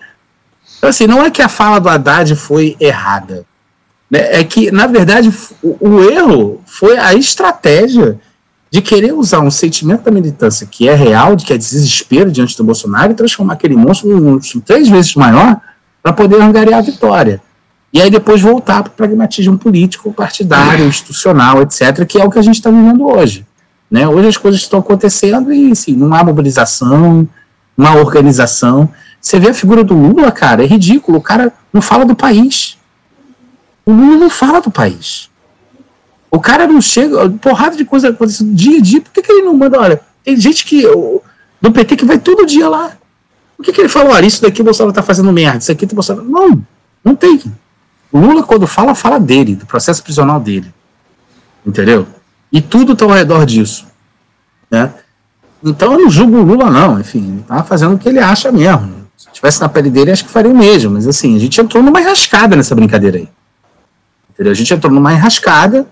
Então, 0.78 0.90
assim, 0.90 1.08
não 1.08 1.24
é 1.24 1.32
que 1.32 1.42
a 1.42 1.48
fala 1.50 1.80
do 1.80 1.88
Haddad 1.88 2.36
foi 2.36 2.76
errada, 2.80 3.46
né, 4.12 4.40
é 4.40 4.44
que, 4.44 4.70
na 4.72 4.86
verdade, 4.86 5.34
o, 5.64 5.90
o 5.90 6.10
erro 6.10 6.62
foi 6.66 6.98
a 6.98 7.14
estratégia 7.14 8.20
de 8.76 8.82
querer 8.82 9.14
usar 9.14 9.40
um 9.40 9.50
sentimento 9.50 10.02
da 10.02 10.12
militância 10.12 10.68
que 10.70 10.90
é 10.90 10.94
real, 10.94 11.34
de 11.34 11.46
que 11.46 11.54
é 11.54 11.58
desespero 11.58 12.30
diante 12.30 12.58
do 12.58 12.64
Bolsonaro, 12.66 13.14
e 13.14 13.16
transformar 13.16 13.54
aquele 13.54 13.74
monstro 13.74 14.10
num 14.10 14.34
monstro 14.34 14.60
três 14.60 14.90
vezes 14.90 15.16
maior 15.16 15.62
para 16.04 16.12
poder 16.12 16.42
angariar 16.42 16.80
a 16.80 16.82
vitória. 16.82 17.42
E 17.94 18.02
aí 18.02 18.10
depois 18.10 18.42
voltar 18.42 18.84
para 18.84 18.90
o 18.90 18.94
pragmatismo 18.94 19.58
político, 19.58 20.12
partidário, 20.12 20.86
institucional, 20.86 21.62
etc., 21.62 22.06
que 22.06 22.20
é 22.20 22.26
o 22.26 22.30
que 22.30 22.38
a 22.38 22.42
gente 22.42 22.56
está 22.56 22.70
vivendo 22.70 23.08
hoje. 23.08 23.48
Né? 23.90 24.06
Hoje 24.06 24.28
as 24.28 24.36
coisas 24.36 24.60
estão 24.60 24.80
acontecendo 24.80 25.54
e 25.54 25.72
assim, 25.72 25.94
não 25.94 26.14
há 26.14 26.22
mobilização, 26.22 27.26
não 27.78 27.88
há 27.88 27.96
organização. 27.96 28.90
Você 29.22 29.40
vê 29.40 29.52
a 29.52 29.54
figura 29.54 29.86
do 29.86 29.94
Lula, 29.94 30.34
cara, 30.34 30.66
é 30.66 30.68
ridículo. 30.68 31.20
O 31.20 31.22
cara 31.22 31.54
não 31.72 31.82
fala 31.82 32.04
do 32.04 32.14
país. 32.14 32.78
O 33.86 33.94
Lula 33.94 34.18
não 34.18 34.30
fala 34.30 34.60
do 34.60 34.70
país. 34.70 35.30
O 36.32 36.40
cara 36.40 36.68
não 36.68 36.82
chega, 36.82 37.30
porrada 37.30 37.78
de 37.78 37.86
coisa 37.86 38.10
acontecendo 38.10 38.54
dia 38.54 38.78
a 38.78 38.82
dia, 38.82 39.02
por 39.02 39.12
que, 39.12 39.22
que 39.22 39.32
ele 39.32 39.44
não 39.44 39.54
manda? 39.54 39.80
Olha, 39.80 40.02
tem 40.24 40.36
gente 40.36 40.66
que 40.66 40.84
do 41.62 41.72
PT 41.72 41.96
que 41.96 42.06
vai 42.06 42.18
todo 42.18 42.46
dia 42.46 42.68
lá. 42.68 42.92
Por 43.56 43.64
que, 43.64 43.72
que 43.72 43.82
ele 43.82 43.90
fala, 43.90 44.14
olha, 44.14 44.26
isso 44.26 44.42
daqui 44.42 44.62
o 44.62 44.66
Bolsonaro 44.66 44.94
tá 44.94 45.02
fazendo 45.02 45.32
merda, 45.32 45.60
isso 45.60 45.72
aqui 45.72 45.88
tá 45.88 45.94
Bolsonaro. 45.96 46.28
Não, 46.28 46.62
não 47.04 47.16
tem. 47.16 47.42
O 48.12 48.20
Lula, 48.20 48.44
quando 48.44 48.68
fala, 48.68 48.94
fala 48.94 49.20
dele, 49.20 49.56
do 49.56 49.66
processo 49.66 50.04
prisional 50.04 50.40
dele. 50.40 50.74
Entendeu? 51.66 52.08
E 52.52 52.62
tudo 52.62 52.96
tá 52.96 53.06
ao 53.06 53.12
redor 53.12 53.46
disso. 53.46 53.88
Né? 54.70 54.94
Então 55.64 55.94
eu 55.94 56.00
não 56.00 56.10
julgo 56.10 56.38
o 56.38 56.44
Lula, 56.44 56.70
não. 56.70 57.00
Enfim, 57.00 57.20
ele 57.20 57.44
tá 57.48 57.64
fazendo 57.64 57.96
o 57.96 57.98
que 57.98 58.08
ele 58.08 58.20
acha 58.20 58.52
mesmo. 58.52 59.06
Se 59.18 59.32
tivesse 59.32 59.62
na 59.62 59.70
pele 59.70 59.90
dele, 59.90 60.12
acho 60.12 60.26
que 60.26 60.32
faria 60.32 60.52
o 60.52 60.58
mesmo. 60.58 60.92
Mas 60.92 61.08
assim, 61.08 61.36
a 61.36 61.40
gente 61.40 61.60
entrou 61.60 61.82
numa 61.82 62.00
enrascada 62.00 62.56
nessa 62.56 62.76
brincadeira 62.76 63.18
aí. 63.18 63.30
Entendeu? 64.32 64.52
A 64.52 64.56
gente 64.56 64.74
entrou 64.74 64.92
numa 64.94 65.14
enrascada 65.14 65.88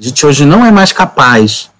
a 0.00 0.02
gente 0.02 0.24
hoje 0.24 0.46
não 0.46 0.64
é 0.64 0.70
mais 0.70 0.92
capaz, 0.92 1.70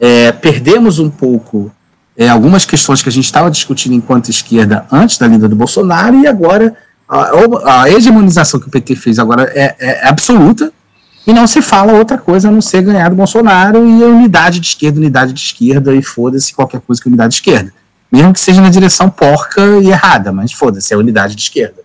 é, 0.00 0.32
perdemos 0.32 0.98
um 0.98 1.10
pouco 1.10 1.70
é, 2.16 2.26
algumas 2.28 2.64
questões 2.64 3.02
que 3.02 3.10
a 3.10 3.12
gente 3.12 3.26
estava 3.26 3.50
discutindo 3.50 3.94
enquanto 3.94 4.30
esquerda 4.30 4.86
antes 4.90 5.18
da 5.18 5.26
linda 5.26 5.46
do 5.46 5.54
Bolsonaro 5.54 6.18
e 6.18 6.26
agora 6.26 6.74
a, 7.06 7.82
a, 7.82 7.90
hegemonização 7.90 8.58
que 8.58 8.68
o 8.68 8.70
PT 8.70 8.96
fez 8.96 9.18
agora 9.18 9.44
é, 9.54 9.76
é, 9.78 10.04
é 10.04 10.08
absoluta 10.08 10.72
E 11.26 11.32
não 11.32 11.46
se 11.46 11.60
fala 11.60 11.92
outra 11.92 12.16
coisa 12.16 12.48
a 12.48 12.50
não 12.50 12.62
ser 12.62 12.82
ganhar 12.82 13.10
do 13.10 13.16
Bolsonaro 13.16 13.86
e 13.86 14.02
a 14.02 14.06
unidade 14.06 14.60
de 14.60 14.66
esquerda, 14.68 14.98
unidade 14.98 15.34
de 15.34 15.40
esquerda, 15.40 15.94
e 15.94 16.02
foda-se 16.02 16.54
qualquer 16.54 16.80
coisa 16.80 17.02
que 17.02 17.08
unidade 17.08 17.32
de 17.32 17.36
esquerda. 17.36 17.72
Mesmo 18.10 18.32
que 18.32 18.40
seja 18.40 18.62
na 18.62 18.70
direção 18.70 19.10
porca 19.10 19.60
e 19.82 19.90
errada, 19.90 20.32
mas 20.32 20.52
foda-se, 20.52 20.94
é 20.94 20.96
unidade 20.96 21.34
de 21.34 21.42
esquerda. 21.42 21.82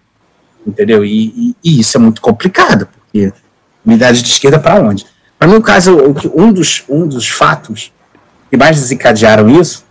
Entendeu? 0.66 1.04
E, 1.04 1.26
e, 1.26 1.56
e, 1.62 1.80
isso 1.82 1.98
é 1.98 2.00
muito 2.00 2.22
complicado, 2.22 2.88
porque 2.88 3.34
unidade 3.86 4.24
de 4.24 4.30
esquerda 4.30 4.58
para 4.58 4.82
onde? 4.82 5.06
Para 5.44 5.52
mim, 5.52 5.58
o 5.58 5.62
caso, 5.62 5.98
um 6.34 6.54
dos, 6.54 6.86
um 6.88 7.06
dos 7.06 7.28
fatos 7.28 7.92
que 8.50 8.56
mais 8.56 8.80
desencadearam 8.80 9.50
isso 9.50 9.84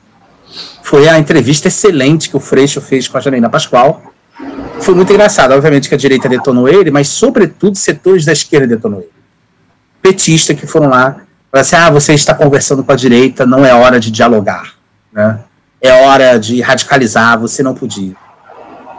foi 0.82 1.06
a 1.06 1.18
entrevista 1.18 1.68
excelente 1.68 2.30
que 2.30 2.36
o 2.38 2.40
Freixo 2.40 2.80
fez 2.80 3.06
com 3.06 3.18
a 3.18 3.20
Janaína 3.20 3.50
Pascoal. 3.50 4.02
Foi 4.80 4.94
muito 4.94 5.12
engraçado. 5.12 5.52
Obviamente 5.52 5.90
que 5.90 5.94
a 5.94 5.98
direita 5.98 6.26
detonou 6.26 6.70
ele, 6.70 6.90
mas, 6.90 7.08
sobretudo, 7.08 7.76
setores 7.76 8.24
da 8.24 8.32
esquerda 8.32 8.66
detonou 8.66 9.00
ele. 9.00 9.10
Petista 10.00 10.54
que 10.54 10.66
foram 10.66 10.88
lá, 10.88 11.20
falaram 11.50 11.60
assim: 11.60 11.76
ah, 11.76 11.90
você 11.90 12.14
está 12.14 12.32
conversando 12.34 12.82
com 12.82 12.90
a 12.90 12.96
direita, 12.96 13.44
não 13.44 13.62
é 13.62 13.74
hora 13.74 14.00
de 14.00 14.10
dialogar. 14.10 14.72
Né? 15.12 15.38
É 15.82 15.92
hora 15.92 16.38
de 16.38 16.62
radicalizar, 16.62 17.38
você 17.38 17.62
não 17.62 17.74
podia. 17.74 18.14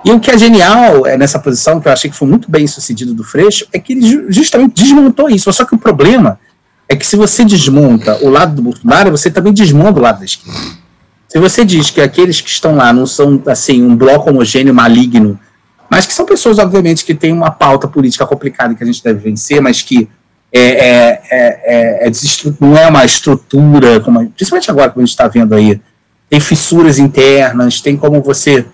E 0.05 0.11
o 0.11 0.19
que 0.19 0.29
é 0.29 0.37
genial 0.37 1.07
é 1.07 1.17
nessa 1.17 1.39
posição, 1.39 1.79
que 1.79 1.87
eu 1.87 1.91
achei 1.91 2.09
que 2.09 2.15
foi 2.15 2.27
muito 2.27 2.51
bem 2.51 2.67
sucedido 2.67 3.13
do 3.13 3.23
Freixo, 3.23 3.65
é 3.71 3.79
que 3.79 3.93
ele 3.93 4.25
justamente 4.29 4.83
desmontou 4.83 5.29
isso. 5.29 5.51
Só 5.53 5.63
que 5.63 5.73
o 5.73 5.77
problema 5.77 6.39
é 6.89 6.95
que 6.95 7.05
se 7.05 7.15
você 7.15 7.45
desmonta 7.45 8.17
o 8.21 8.29
lado 8.29 8.55
do 8.55 8.61
Bolsonaro, 8.61 9.11
você 9.11 9.31
também 9.31 9.53
desmonta 9.53 9.99
o 9.99 10.01
lado 10.01 10.19
da 10.19 10.25
esquerda. 10.25 10.59
Se 11.29 11.39
você 11.39 11.63
diz 11.65 11.89
que 11.89 12.01
aqueles 12.01 12.41
que 12.41 12.49
estão 12.49 12.75
lá 12.75 12.91
não 12.91 13.05
são 13.05 13.41
assim 13.47 13.81
um 13.81 13.95
bloco 13.95 14.29
homogêneo 14.29 14.73
maligno, 14.73 15.39
mas 15.89 16.05
que 16.05 16.13
são 16.13 16.25
pessoas, 16.25 16.59
obviamente, 16.59 17.05
que 17.05 17.15
têm 17.15 17.31
uma 17.31 17.49
pauta 17.49 17.87
política 17.87 18.25
complicada 18.27 18.75
que 18.75 18.83
a 18.83 18.85
gente 18.85 19.03
deve 19.03 19.19
vencer, 19.19 19.61
mas 19.61 19.81
que 19.81 20.09
é, 20.51 20.61
é, 20.61 21.21
é, 21.31 22.07
é 22.07 22.11
não 22.59 22.77
é 22.77 22.87
uma 22.87 23.05
estrutura, 23.05 23.99
como, 24.01 24.29
principalmente 24.31 24.69
agora 24.69 24.91
que 24.91 24.99
a 24.99 25.01
gente 25.01 25.09
está 25.09 25.27
vendo 25.27 25.55
aí, 25.55 25.81
tem 26.29 26.39
fissuras 26.39 26.99
internas, 26.99 27.81
tem 27.81 27.97
como 27.97 28.21
você 28.21 28.65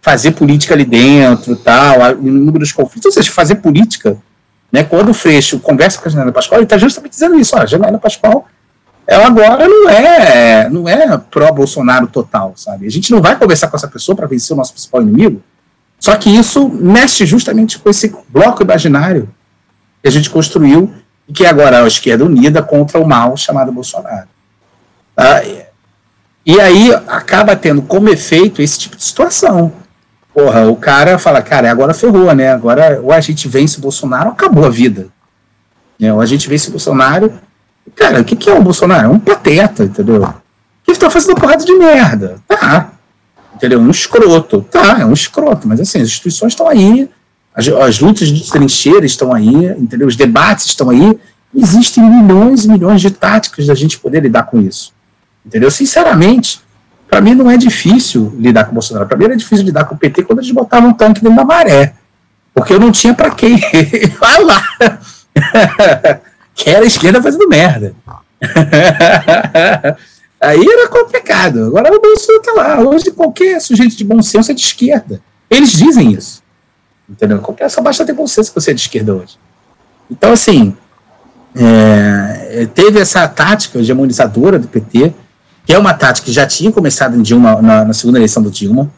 fazer 0.00 0.32
política 0.32 0.74
ali 0.74 0.84
dentro, 0.84 1.56
tal, 1.56 2.12
inúmeros 2.22 2.72
conflitos, 2.72 3.06
ou 3.06 3.12
seja, 3.12 3.30
fazer 3.32 3.56
política, 3.56 4.16
né, 4.70 4.84
quando 4.84 5.10
o 5.10 5.14
Freixo 5.14 5.58
conversa 5.58 6.00
com 6.00 6.08
a 6.08 6.10
Janaína 6.10 6.32
Pascoal, 6.32 6.58
ele 6.58 6.66
está 6.66 6.78
justamente 6.78 7.12
dizendo 7.12 7.38
isso, 7.38 7.56
ó, 7.56 7.60
a 7.60 7.66
Janaína 7.66 7.98
Pascoal, 7.98 8.46
ela 9.06 9.26
agora 9.26 9.66
não 9.66 9.88
é, 9.88 10.68
não 10.68 10.88
é 10.88 11.16
pró-Bolsonaro 11.16 12.06
total, 12.06 12.52
sabe, 12.56 12.86
a 12.86 12.90
gente 12.90 13.10
não 13.10 13.20
vai 13.20 13.36
conversar 13.36 13.68
com 13.68 13.76
essa 13.76 13.88
pessoa 13.88 14.14
para 14.14 14.26
vencer 14.26 14.54
o 14.54 14.56
nosso 14.56 14.72
principal 14.72 15.02
inimigo, 15.02 15.42
só 15.98 16.14
que 16.16 16.30
isso 16.30 16.68
mexe 16.68 17.26
justamente 17.26 17.78
com 17.78 17.90
esse 17.90 18.14
bloco 18.28 18.62
imaginário 18.62 19.28
que 20.00 20.08
a 20.08 20.12
gente 20.12 20.30
construiu 20.30 20.92
e 21.26 21.32
que 21.32 21.44
agora 21.44 21.78
é 21.78 21.82
a 21.82 21.86
esquerda 21.86 22.24
unida 22.24 22.62
contra 22.62 23.00
o 23.00 23.06
mal 23.06 23.36
chamado 23.36 23.72
Bolsonaro. 23.72 24.28
Tá? 25.14 25.42
E 26.46 26.58
aí 26.60 26.94
acaba 27.08 27.56
tendo 27.56 27.82
como 27.82 28.08
efeito 28.08 28.62
esse 28.62 28.78
tipo 28.78 28.96
de 28.96 29.02
situação 29.02 29.72
porra, 30.38 30.68
o 30.70 30.76
cara 30.76 31.18
fala, 31.18 31.42
cara, 31.42 31.68
agora 31.68 31.92
ferrou, 31.92 32.32
né? 32.32 32.52
Agora 32.52 33.00
ou 33.02 33.10
a 33.10 33.20
gente 33.20 33.48
vence 33.48 33.78
o 33.78 33.80
Bolsonaro, 33.80 34.30
acabou 34.30 34.64
a 34.64 34.70
vida. 34.70 35.08
Né? 35.98 36.14
Ou 36.14 36.20
a 36.20 36.26
gente 36.26 36.48
vence 36.48 36.68
o 36.68 36.70
Bolsonaro. 36.70 37.32
Cara, 37.96 38.20
o 38.20 38.24
que, 38.24 38.36
que 38.36 38.48
é 38.48 38.54
o 38.54 38.62
Bolsonaro? 38.62 39.06
É 39.06 39.08
um 39.08 39.18
pateta, 39.18 39.82
entendeu? 39.82 40.32
Ele 40.86 40.96
tá 40.96 41.10
fazendo 41.10 41.34
porrada 41.34 41.64
de 41.64 41.72
merda. 41.72 42.36
Tá. 42.46 42.92
Entendeu? 43.52 43.80
Um 43.80 43.90
escroto. 43.90 44.64
Tá, 44.70 44.98
é 45.00 45.04
um 45.04 45.12
escroto. 45.12 45.66
Mas 45.66 45.80
assim, 45.80 46.00
as 46.00 46.06
instituições 46.06 46.52
estão 46.52 46.68
aí, 46.68 47.10
as, 47.52 47.66
as 47.66 47.98
lutas 47.98 48.28
de 48.28 48.48
trincheira 48.48 49.04
estão 49.04 49.34
aí, 49.34 49.66
entendeu? 49.76 50.06
Os 50.06 50.14
debates 50.14 50.66
estão 50.66 50.90
aí. 50.90 51.18
Existem 51.52 52.04
milhões 52.04 52.64
e 52.64 52.68
milhões 52.68 53.00
de 53.00 53.10
táticas 53.10 53.66
da 53.66 53.74
gente 53.74 53.98
poder 53.98 54.22
lidar 54.22 54.44
com 54.44 54.60
isso. 54.60 54.92
Entendeu? 55.44 55.70
Sinceramente, 55.70 56.60
para 57.08 57.20
mim 57.20 57.34
não 57.34 57.50
é 57.50 57.56
difícil 57.56 58.34
lidar 58.38 58.64
com 58.64 58.70
o 58.70 58.74
Bolsonaro. 58.74 59.06
Para 59.06 59.16
mim 59.16 59.24
era 59.24 59.36
difícil 59.36 59.64
lidar 59.64 59.84
com 59.84 59.94
o 59.94 59.98
PT 59.98 60.24
quando 60.24 60.40
eles 60.40 60.50
botavam 60.50 60.90
um 60.90 60.92
tanque 60.92 61.22
dentro 61.22 61.36
da 61.36 61.44
maré. 61.44 61.94
Porque 62.54 62.74
eu 62.74 62.80
não 62.80 62.92
tinha 62.92 63.14
para 63.14 63.30
quem. 63.30 63.58
Lá. 64.44 64.62
que 66.54 66.70
era 66.70 66.84
a 66.84 66.86
esquerda 66.86 67.22
fazendo 67.22 67.48
merda. 67.48 67.94
Aí 70.40 70.64
era 70.64 70.88
complicado. 70.88 71.66
Agora 71.66 71.96
o 71.96 72.00
Bolsonaro 72.00 72.40
está 72.40 72.52
lá. 72.52 72.80
Hoje 72.80 73.10
qualquer 73.10 73.60
sujeito 73.60 73.96
de 73.96 74.04
bom 74.04 74.22
senso 74.22 74.52
é 74.52 74.54
de 74.54 74.60
esquerda. 74.60 75.20
Eles 75.50 75.72
dizem 75.72 76.12
isso. 76.12 76.42
Entendeu? 77.08 77.38
Qualquer, 77.40 77.68
só 77.70 77.80
basta 77.80 78.04
ter 78.04 78.12
bom 78.12 78.26
senso 78.26 78.52
que 78.52 78.60
você 78.60 78.70
é 78.70 78.74
de 78.74 78.80
esquerda 78.80 79.14
hoje. 79.14 79.36
Então, 80.10 80.32
assim, 80.32 80.76
é, 81.56 82.68
teve 82.74 83.00
essa 83.00 83.26
tática 83.26 83.78
hegemonizadora 83.78 84.58
do 84.58 84.68
PT 84.68 85.12
que 85.68 85.74
é 85.74 85.78
uma 85.78 85.92
tática 85.92 86.24
que 86.24 86.32
já 86.32 86.46
tinha 86.46 86.72
começado 86.72 87.14
em 87.14 87.20
Dilma, 87.20 87.60
na, 87.60 87.84
na 87.84 87.92
segunda 87.92 88.18
eleição 88.18 88.42
do 88.42 88.50
Dilma, 88.50 88.90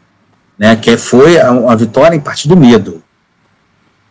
né, 0.56 0.76
que 0.76 0.96
foi 0.96 1.36
a, 1.36 1.50
a 1.50 1.74
vitória 1.74 2.14
em 2.14 2.20
parte 2.20 2.46
do 2.46 2.56
medo. 2.56 3.02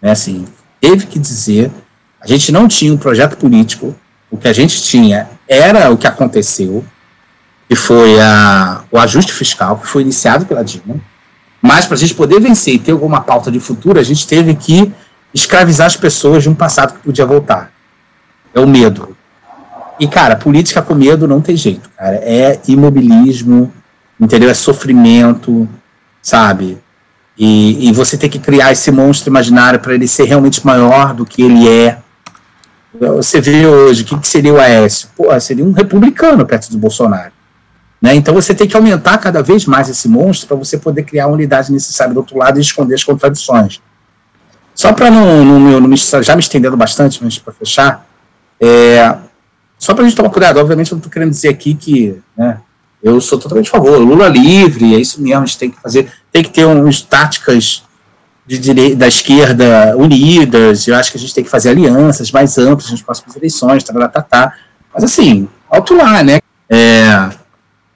Né, 0.02 0.12
assim, 0.12 0.45
teve 0.82 1.08
que 1.08 1.17
dizer, 1.17 1.72
a 2.19 2.28
gente 2.28 2.52
não 2.52 2.67
tinha 2.67 2.93
um 2.93 2.98
projeto 2.98 3.38
político, 3.38 3.95
o 4.30 4.38
que 4.38 4.45
a 4.45 4.52
gente 4.52 4.84
tinha 4.84 5.30
era 5.48 5.89
o 5.89 5.98
que 5.98 6.06
aconteceu, 6.06 6.84
que 7.69 7.78
foi 7.78 8.19
a, 8.19 8.84
o 8.91 9.00
ajuste 9.00 9.32
fiscal, 9.32 9.78
que 9.78 9.88
foi 9.88 10.02
iniciado 10.02 10.45
pela 10.45 10.62
Dilma, 10.62 11.00
mas 11.62 11.86
para 11.86 11.95
a 11.95 11.98
gente 11.98 12.13
poder 12.13 12.41
vencer 12.41 12.74
e 12.74 12.80
ter 12.80 12.91
alguma 12.91 13.22
pauta 13.22 13.50
de 13.50 13.62
futuro, 13.62 13.98
a 13.98 14.04
gente 14.04 14.28
teve 14.28 14.54
que 14.54 14.91
escravizar 15.34 15.88
as 15.88 15.95
pessoas 15.95 16.43
de 16.43 16.50
um 16.50 16.56
passado 16.56 16.95
que 16.95 17.00
podia 17.00 17.26
voltar. 17.26 17.72
É 18.54 18.60
o 18.60 18.67
medo. 18.67 19.15
E, 19.99 20.07
cara, 20.07 20.35
política 20.35 20.81
com 20.81 20.95
medo 20.95 21.27
não 21.27 21.41
tem 21.41 21.57
jeito, 21.57 21.89
cara. 21.97 22.15
É 22.17 22.59
imobilismo, 22.67 23.71
entendeu? 24.19 24.49
É 24.49 24.53
sofrimento, 24.53 25.67
sabe? 26.21 26.77
E, 27.38 27.89
e 27.89 27.91
você 27.91 28.17
tem 28.17 28.29
que 28.29 28.39
criar 28.39 28.71
esse 28.71 28.91
monstro 28.91 29.29
imaginário 29.29 29.79
para 29.79 29.93
ele 29.93 30.07
ser 30.07 30.25
realmente 30.25 30.65
maior 30.65 31.13
do 31.13 31.25
que 31.25 31.41
ele 31.41 31.67
é. 31.67 31.99
Você 32.93 33.39
vê 33.39 33.67
hoje, 33.67 34.03
o 34.03 34.05
que, 34.05 34.17
que 34.17 34.27
seria 34.27 34.53
o 34.53 34.59
Aécio? 34.59 35.09
Pô, 35.15 35.38
seria 35.39 35.63
um 35.63 35.71
republicano 35.71 36.45
perto 36.45 36.71
do 36.71 36.77
Bolsonaro. 36.77 37.31
Né? 38.01 38.15
Então 38.15 38.33
você 38.33 38.53
tem 38.53 38.67
que 38.67 38.75
aumentar 38.75 39.17
cada 39.17 39.43
vez 39.43 39.65
mais 39.65 39.89
esse 39.89 40.07
monstro 40.07 40.47
para 40.47 40.57
você 40.57 40.77
poder 40.77 41.03
criar 41.03 41.25
a 41.25 41.27
unidade 41.27 41.71
necessária 41.71 42.13
do 42.13 42.17
outro 42.17 42.38
lado 42.38 42.57
e 42.57 42.62
esconder 42.62 42.95
as 42.95 43.03
contradições. 43.03 43.81
Só 44.73 44.93
para 44.93 45.12
não, 45.12 45.43
não, 45.43 45.79
não, 45.81 45.95
já 45.95 46.35
me 46.35 46.41
estendendo 46.41 46.77
bastante, 46.77 47.21
mas 47.21 47.38
para 47.38 47.53
fechar, 47.53 48.05
é, 48.62 49.15
só 49.79 49.93
para 49.93 50.03
a 50.03 50.07
gente 50.07 50.17
tomar 50.17 50.29
cuidado, 50.29 50.59
obviamente 50.59 50.91
eu 50.91 50.97
não 50.97 50.99
estou 50.99 51.11
querendo 51.11 51.29
dizer 51.29 51.47
aqui 51.47 51.73
que 51.73 52.19
né, 52.37 52.59
eu 53.01 53.19
sou 53.21 53.39
totalmente 53.39 53.69
a 53.69 53.71
favor, 53.71 53.97
Lula 53.97 54.27
livre, 54.27 54.93
é 54.93 54.99
isso 54.99 55.21
mesmo, 55.21 55.41
a 55.41 55.45
gente 55.45 55.57
tem 55.57 55.71
que 55.71 55.81
fazer, 55.81 56.11
tem 56.33 56.43
que 56.43 56.49
ter 56.49 56.65
uns 56.65 57.01
táticas 57.01 57.83
de 58.45 58.59
direita, 58.59 58.97
da 58.97 59.07
esquerda 59.07 59.95
unidas, 59.95 60.85
eu 60.85 60.95
acho 60.95 61.11
que 61.11 61.17
a 61.17 61.19
gente 61.19 61.33
tem 61.33 61.45
que 61.45 61.49
fazer 61.49 61.69
alianças 61.69 62.29
mais 62.29 62.57
amplas 62.57 62.91
nas 62.91 63.01
próximas 63.01 63.37
eleições, 63.37 63.81
tá, 63.81 64.07
tá, 64.09 64.21
tá. 64.21 64.53
mas 64.93 65.05
assim, 65.05 65.47
alto 65.69 65.95
lá, 65.95 66.21
né, 66.23 66.39
é, 66.67 67.29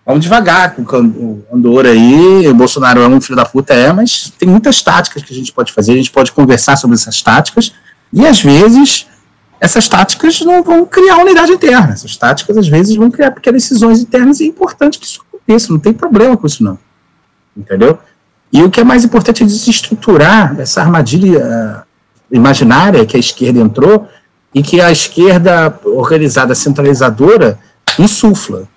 vamos 0.06 0.24
devagar 0.24 0.76
com 0.76 0.84
o 0.84 1.46
Andor 1.52 1.86
aí, 1.86 2.48
o 2.48 2.54
Bolsonaro 2.54 3.02
é 3.02 3.08
um 3.08 3.20
filho 3.20 3.36
da 3.36 3.44
puta, 3.44 3.74
é, 3.74 3.92
mas 3.92 4.32
tem 4.40 4.48
muitas 4.48 4.82
táticas 4.82 5.22
que 5.22 5.34
a 5.34 5.36
gente 5.36 5.52
pode 5.52 5.74
fazer, 5.74 5.92
a 5.92 5.98
gente 5.98 6.12
pode 6.12 6.32
conversar 6.32 6.78
sobre 6.78 6.96
essas 6.96 7.22
táticas, 7.22 7.74
e 8.14 8.26
às 8.26 8.40
vezes 8.40 9.06
essas 9.64 9.88
táticas 9.88 10.42
não 10.42 10.62
vão 10.62 10.86
criar 10.86 11.20
unidade 11.20 11.54
interna. 11.54 11.94
Essas 11.94 12.18
táticas, 12.18 12.58
às 12.58 12.68
vezes, 12.68 12.98
vão 12.98 13.10
criar 13.10 13.32
pequenas 13.32 13.62
decisões 13.62 14.02
internas 14.02 14.42
e 14.42 14.44
é 14.44 14.48
importante 14.48 15.00
que 15.00 15.06
isso 15.06 15.24
aconteça. 15.26 15.72
Não 15.72 15.80
tem 15.80 15.94
problema 15.94 16.36
com 16.36 16.46
isso, 16.46 16.62
não. 16.62 16.78
Entendeu? 17.56 17.98
E 18.52 18.62
o 18.62 18.70
que 18.70 18.82
é 18.82 18.84
mais 18.84 19.06
importante 19.06 19.42
é 19.42 19.46
desestruturar 19.46 20.60
essa 20.60 20.82
armadilha 20.82 21.40
uh, 21.40 22.36
imaginária 22.36 23.06
que 23.06 23.16
a 23.16 23.20
esquerda 23.20 23.62
entrou 23.62 24.06
e 24.54 24.62
que 24.62 24.82
a 24.82 24.92
esquerda 24.92 25.80
organizada, 25.86 26.54
centralizadora, 26.54 27.58
insufla. 27.98 28.68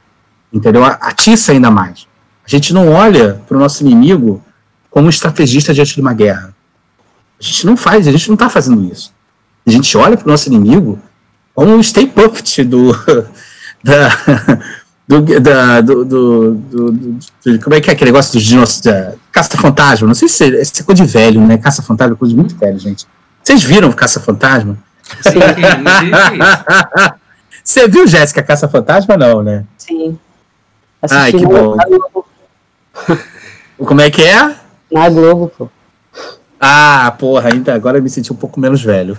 Entendeu? 0.53 0.85
Atiça 0.85 1.51
ainda 1.51 1.69
mais. 1.69 2.07
A 2.47 2.49
gente 2.49 2.73
não 2.73 2.93
olha 2.93 3.43
para 3.49 3.57
o 3.57 3.61
nosso 3.61 3.83
inimigo 3.85 4.41
como 4.89 5.07
um 5.07 5.11
estrategista 5.11 5.75
diante 5.75 5.97
de 5.97 6.01
uma 6.01 6.15
guerra. 6.15 6.55
A 7.41 7.43
gente 7.43 7.67
não 7.67 7.77
faz, 7.77 8.07
a 8.07 8.13
gente 8.13 8.29
não 8.29 8.35
está 8.35 8.49
fazendo 8.49 8.85
isso 8.85 9.16
a 9.67 9.71
gente 9.71 9.97
olha 9.97 10.17
para 10.17 10.27
o 10.27 10.31
nosso 10.31 10.49
inimigo 10.49 10.99
como 11.55 11.75
um 11.75 11.83
Stay 11.83 12.07
Puft 12.07 12.63
do, 12.65 12.93
da, 13.83 14.09
do, 15.09 15.41
da, 15.41 15.81
do, 15.81 16.05
do, 16.05 16.53
do, 16.53 17.19
Como 17.63 17.75
é 17.75 17.81
que 17.81 17.91
é 17.91 17.95
aquele 17.95 18.11
negócio 18.11 18.33
dos 18.35 18.45
dinossauros? 18.45 19.19
Caça-fantasma. 19.33 20.07
Não 20.07 20.15
sei 20.15 20.29
se 20.29 20.45
é, 20.45 20.63
é 20.63 20.83
coisa 20.83 21.05
de 21.05 21.11
velho, 21.11 21.41
né? 21.41 21.59
Caça-fantasma 21.59 22.15
é 22.15 22.19
coisa 22.19 22.35
de 22.35 22.41
muito 22.41 22.57
velho, 22.57 22.79
gente. 22.79 23.07
Vocês 23.43 23.63
viram 23.63 23.91
Caça-fantasma? 23.93 24.79
Sim, 25.23 25.39
Você 27.63 27.89
viu, 27.89 28.07
Jéssica, 28.07 28.43
Caça-fantasma? 28.43 29.17
Não, 29.17 29.43
né? 29.43 29.65
Sim. 29.77 30.19
Assisti 31.03 31.23
Ai, 31.23 31.33
que 31.33 31.45
bom. 31.47 31.77
Como 33.79 34.01
é 34.01 34.11
que 34.11 34.23
é? 34.23 34.55
Na 34.91 35.09
Globo, 35.09 35.53
pô. 35.57 35.69
Ah, 36.69 37.13
porra, 37.17 37.51
ainda 37.53 37.73
agora 37.73 37.99
eu 37.99 38.03
me 38.03 38.11
senti 38.11 38.33
um 38.33 38.37
pouco 38.37 38.59
menos 38.59 38.83
velho. 38.83 39.17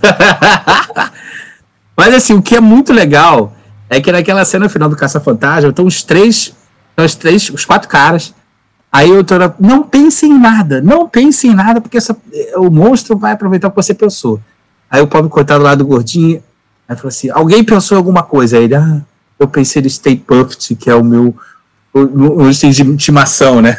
Mas 1.95 2.13
assim, 2.13 2.33
o 2.33 2.41
que 2.41 2.57
é 2.57 2.59
muito 2.59 2.91
legal 2.91 3.55
é 3.89 4.01
que 4.01 4.11
naquela 4.11 4.43
cena 4.43 4.67
final 4.67 4.89
do 4.89 4.97
Caça-Fantasma, 4.97 5.69
estão 5.69 5.85
os 5.85 6.03
três, 6.03 6.53
os 6.97 7.15
três, 7.15 7.49
os 7.49 7.63
quatro 7.63 7.87
caras. 7.87 8.35
Aí 8.91 9.09
o 9.13 9.23
Tora, 9.23 9.55
não 9.57 9.83
pense 9.83 10.25
em 10.25 10.37
nada, 10.37 10.81
não 10.81 11.07
pense 11.07 11.47
em 11.47 11.55
nada, 11.55 11.79
porque 11.79 11.95
essa, 11.95 12.17
o 12.57 12.69
monstro 12.69 13.17
vai 13.17 13.31
aproveitar 13.31 13.69
o 13.69 13.71
que 13.71 13.77
você 13.77 13.93
pensou. 13.93 14.41
Aí 14.91 15.01
o 15.01 15.07
pobre 15.07 15.29
coitado 15.29 15.63
lá 15.63 15.73
do 15.73 15.85
gordinho, 15.85 16.43
aí 16.87 16.97
falou 16.97 17.07
assim: 17.07 17.29
alguém 17.29 17.63
pensou 17.63 17.95
em 17.95 17.99
alguma 17.99 18.23
coisa? 18.23 18.57
Aí 18.57 18.65
ele, 18.65 18.75
ah, 18.75 19.01
eu 19.39 19.47
pensei 19.47 19.81
no 19.81 19.89
Stay 19.89 20.17
Puft, 20.17 20.75
que 20.75 20.89
é 20.89 20.95
o 20.95 21.03
meu 21.03 21.33
o, 21.93 21.99
o, 21.99 22.43
o 22.43 22.51
de 22.51 22.81
intimação, 22.81 23.61
né? 23.61 23.77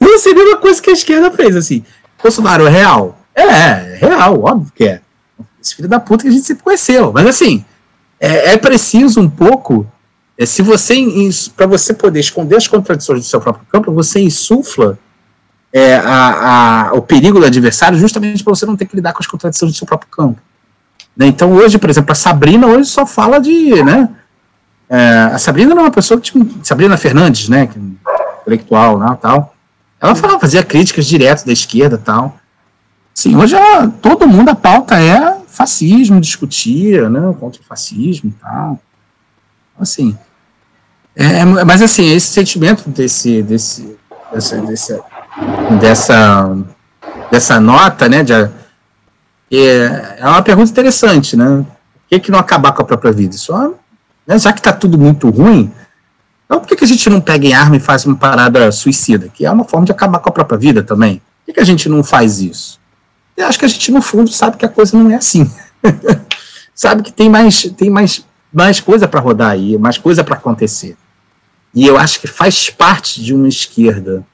Não 0.00 0.18
seria 0.18 0.44
uma 0.44 0.56
coisa 0.56 0.82
que 0.82 0.90
a 0.90 0.94
esquerda 0.94 1.30
fez, 1.30 1.54
assim. 1.54 1.84
Bolsonaro 2.24 2.66
é 2.66 2.70
real? 2.70 3.18
É, 3.34 3.42
é 3.42 3.98
real, 4.00 4.42
óbvio 4.42 4.72
que 4.74 4.84
é. 4.84 5.02
Esse 5.62 5.76
filho 5.76 5.88
da 5.88 6.00
puta 6.00 6.22
que 6.22 6.28
a 6.28 6.32
gente 6.32 6.46
sempre 6.46 6.64
conheceu. 6.64 7.12
Mas 7.12 7.26
assim, 7.26 7.62
é, 8.18 8.54
é 8.54 8.56
preciso 8.56 9.20
um 9.20 9.28
pouco. 9.28 9.86
É, 10.38 10.46
se 10.46 10.62
você 10.62 10.96
para 11.54 11.66
você 11.66 11.92
poder 11.92 12.20
esconder 12.20 12.56
as 12.56 12.66
contradições 12.66 13.20
do 13.20 13.26
seu 13.26 13.40
próprio 13.42 13.66
campo, 13.70 13.92
você 13.92 14.20
insufla 14.20 14.98
é, 15.70 15.96
a, 15.96 16.88
a, 16.88 16.94
o 16.94 17.02
perigo 17.02 17.38
do 17.38 17.44
adversário 17.44 17.98
justamente 17.98 18.42
para 18.42 18.54
você 18.54 18.64
não 18.64 18.76
ter 18.76 18.86
que 18.86 18.96
lidar 18.96 19.12
com 19.12 19.20
as 19.20 19.26
contradições 19.26 19.72
do 19.72 19.76
seu 19.76 19.86
próprio 19.86 20.10
campo. 20.10 20.40
Né? 21.14 21.26
Então 21.26 21.52
hoje, 21.52 21.76
por 21.76 21.90
exemplo, 21.90 22.12
a 22.12 22.14
Sabrina 22.14 22.66
hoje 22.66 22.88
só 22.88 23.04
fala 23.04 23.38
de, 23.38 23.82
né? 23.82 24.08
É, 24.88 25.30
a 25.32 25.38
Sabrina 25.38 25.74
não 25.74 25.82
é 25.82 25.84
uma 25.86 25.90
pessoa 25.90 26.18
que 26.18 26.32
tipo, 26.32 26.64
Sabrina 26.64 26.96
Fernandes, 26.96 27.50
né? 27.50 27.66
Que, 27.66 27.78
é 27.78 27.82
intelectual, 28.40 28.98
né, 28.98 29.18
tal. 29.20 29.53
Ela 30.04 30.14
falava, 30.14 30.38
fazia 30.38 30.62
críticas 30.62 31.06
direto 31.06 31.46
da 31.46 31.52
esquerda, 31.52 31.96
tal. 31.96 32.36
Sim, 33.14 33.36
hoje 33.36 33.54
ela, 33.54 33.88
todo 33.88 34.28
mundo 34.28 34.50
a 34.50 34.54
pauta 34.54 35.00
é 35.00 35.38
fascismo, 35.48 36.20
discutia, 36.20 37.08
né? 37.08 37.34
Contra 37.40 37.62
o 37.62 37.64
fascismo 37.64 38.28
e 38.28 38.32
tal. 38.38 38.78
Assim, 39.80 40.14
é, 41.16 41.38
é, 41.38 41.44
mas 41.44 41.80
assim, 41.80 42.12
esse 42.12 42.26
sentimento 42.26 42.90
desse, 42.90 43.42
desse, 43.42 43.96
desse 44.30 45.00
dessa, 45.80 46.54
dessa 47.30 47.58
nota, 47.58 48.06
né? 48.06 48.22
De, 48.22 48.34
é, 49.50 50.16
é 50.18 50.26
uma 50.26 50.42
pergunta 50.42 50.70
interessante, 50.70 51.34
né? 51.34 51.64
Por 51.64 52.08
que, 52.10 52.20
que 52.20 52.30
não 52.30 52.38
acabar 52.38 52.72
com 52.72 52.82
a 52.82 52.84
própria 52.84 53.10
vida? 53.10 53.38
Só, 53.38 53.72
né, 54.26 54.38
já 54.38 54.52
que 54.52 54.60
está 54.60 54.72
tudo 54.72 54.98
muito 54.98 55.30
ruim, 55.30 55.72
então 56.44 56.60
por 56.60 56.68
que, 56.68 56.76
que 56.76 56.84
a 56.84 56.86
gente 56.86 57.08
não 57.08 57.20
pega 57.20 57.46
em 57.46 57.52
arma 57.52 57.76
e 57.76 57.80
faz 57.80 58.04
uma 58.04 58.16
parada 58.16 58.70
suicida? 58.70 59.28
Que 59.28 59.46
é 59.46 59.50
uma 59.50 59.64
forma 59.64 59.86
de 59.86 59.92
acabar 59.92 60.18
com 60.18 60.28
a 60.28 60.32
própria 60.32 60.58
vida 60.58 60.82
também. 60.82 61.16
Por 61.16 61.46
que, 61.46 61.52
que 61.54 61.60
a 61.60 61.64
gente 61.64 61.88
não 61.88 62.04
faz 62.04 62.40
isso? 62.40 62.80
Eu 63.36 63.46
acho 63.46 63.58
que 63.58 63.64
a 63.64 63.68
gente, 63.68 63.90
no 63.90 64.00
fundo, 64.00 64.30
sabe 64.30 64.56
que 64.56 64.64
a 64.64 64.68
coisa 64.68 64.96
não 64.96 65.10
é 65.10 65.16
assim. 65.16 65.50
sabe 66.74 67.02
que 67.02 67.12
tem 67.12 67.28
mais, 67.28 67.62
tem 67.76 67.90
mais, 67.90 68.24
mais 68.52 68.80
coisa 68.80 69.08
para 69.08 69.20
rodar 69.20 69.50
aí, 69.50 69.76
mais 69.78 69.98
coisa 69.98 70.22
para 70.22 70.36
acontecer. 70.36 70.96
E 71.74 71.86
eu 71.86 71.98
acho 71.98 72.20
que 72.20 72.26
faz 72.26 72.70
parte 72.70 73.22
de 73.22 73.34
uma 73.34 73.48
esquerda 73.48 74.24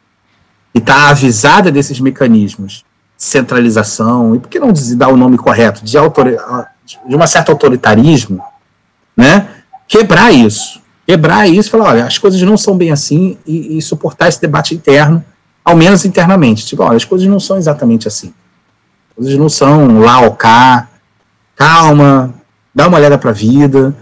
e 0.74 0.78
está 0.78 1.08
avisada 1.08 1.72
desses 1.72 1.98
mecanismos 2.00 2.84
centralização, 3.20 4.34
e 4.34 4.38
por 4.38 4.48
que 4.48 4.58
não 4.58 4.72
dar 4.96 5.08
o 5.08 5.16
nome 5.16 5.36
correto, 5.36 5.84
de, 5.84 5.98
autor, 5.98 6.38
de 7.06 7.14
uma 7.14 7.26
certa 7.26 7.52
autoritarismo, 7.52 8.42
né? 9.14 9.46
quebrar 9.86 10.32
isso. 10.32 10.79
Quebrar 11.10 11.48
isso 11.48 11.68
e 11.68 11.72
falar, 11.72 11.88
olha, 11.88 12.04
as 12.04 12.18
coisas 12.18 12.40
não 12.40 12.56
são 12.56 12.76
bem 12.76 12.92
assim, 12.92 13.36
e, 13.44 13.76
e 13.76 13.82
suportar 13.82 14.28
esse 14.28 14.40
debate 14.40 14.76
interno, 14.76 15.24
ao 15.64 15.76
menos 15.76 16.04
internamente. 16.04 16.64
Tipo, 16.64 16.84
olha, 16.84 16.96
as 16.96 17.04
coisas 17.04 17.26
não 17.26 17.40
são 17.40 17.56
exatamente 17.56 18.06
assim. 18.06 18.32
As 19.08 19.16
coisas 19.16 19.36
não 19.36 19.48
são 19.48 19.98
lá 19.98 20.20
ou 20.20 20.30
cá. 20.36 20.88
Calma, 21.56 22.32
dá 22.72 22.86
uma 22.86 22.96
olhada 22.96 23.18
para 23.18 23.30
a 23.30 23.32
vida, 23.32 23.92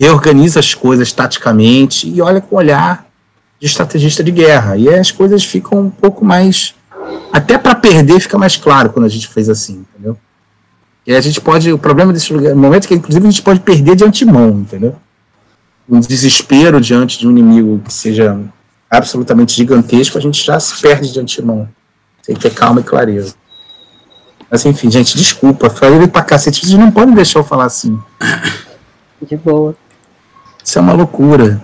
reorganiza 0.00 0.58
as 0.58 0.72
coisas 0.72 1.12
taticamente 1.12 2.08
e 2.08 2.22
olha 2.22 2.40
com 2.40 2.56
o 2.56 2.58
olhar 2.58 3.04
de 3.60 3.66
estrategista 3.66 4.24
de 4.24 4.30
guerra. 4.30 4.78
E 4.78 4.88
as 4.88 5.10
coisas 5.10 5.44
ficam 5.44 5.78
um 5.78 5.90
pouco 5.90 6.24
mais. 6.24 6.74
Até 7.34 7.58
para 7.58 7.74
perder 7.74 8.18
fica 8.18 8.38
mais 8.38 8.56
claro 8.56 8.88
quando 8.88 9.04
a 9.04 9.10
gente 9.10 9.28
fez 9.28 9.50
assim, 9.50 9.84
entendeu? 9.92 10.16
E 11.06 11.14
a 11.14 11.20
gente 11.20 11.38
pode. 11.38 11.70
O 11.70 11.76
problema 11.76 12.14
desse 12.14 12.32
lugar, 12.32 12.54
momento 12.54 12.86
é 12.86 12.88
que, 12.88 12.94
inclusive, 12.94 13.28
a 13.28 13.30
gente 13.30 13.42
pode 13.42 13.60
perder 13.60 13.94
de 13.94 14.04
antemão, 14.04 14.48
entendeu? 14.48 14.96
Um 15.88 16.00
desespero 16.00 16.80
diante 16.80 17.18
de 17.18 17.26
um 17.26 17.30
inimigo 17.30 17.80
que 17.84 17.92
seja 17.92 18.38
absolutamente 18.90 19.54
gigantesco, 19.54 20.18
a 20.18 20.20
gente 20.20 20.44
já 20.44 20.58
se 20.58 20.80
perde 20.80 21.12
de 21.12 21.20
antemão. 21.20 21.68
Tem 22.24 22.34
que 22.34 22.42
ter 22.42 22.52
calma 22.52 22.80
e 22.80 22.84
clareza. 22.84 23.34
Mas 24.50 24.64
enfim, 24.64 24.90
gente, 24.90 25.16
desculpa. 25.16 25.70
Falei 25.70 26.06
pra 26.08 26.22
cacete, 26.22 26.66
vocês 26.66 26.78
não 26.78 26.90
podem 26.90 27.14
deixar 27.14 27.40
eu 27.40 27.44
falar 27.44 27.64
assim. 27.64 28.00
De 29.22 29.36
boa. 29.36 29.74
Isso 30.62 30.78
é 30.78 30.82
uma 30.82 30.92
loucura. 30.92 31.62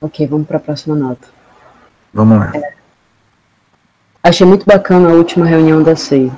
Ok, 0.00 0.26
vamos 0.26 0.46
para 0.46 0.58
a 0.58 0.60
próxima 0.60 0.94
nota. 0.94 1.28
Vamos 2.12 2.38
lá. 2.38 2.52
É. 2.54 2.74
Achei 4.22 4.46
muito 4.46 4.64
bacana 4.66 5.10
a 5.10 5.12
última 5.12 5.46
reunião 5.46 5.82
da 5.82 5.96
SEI. 5.96 6.30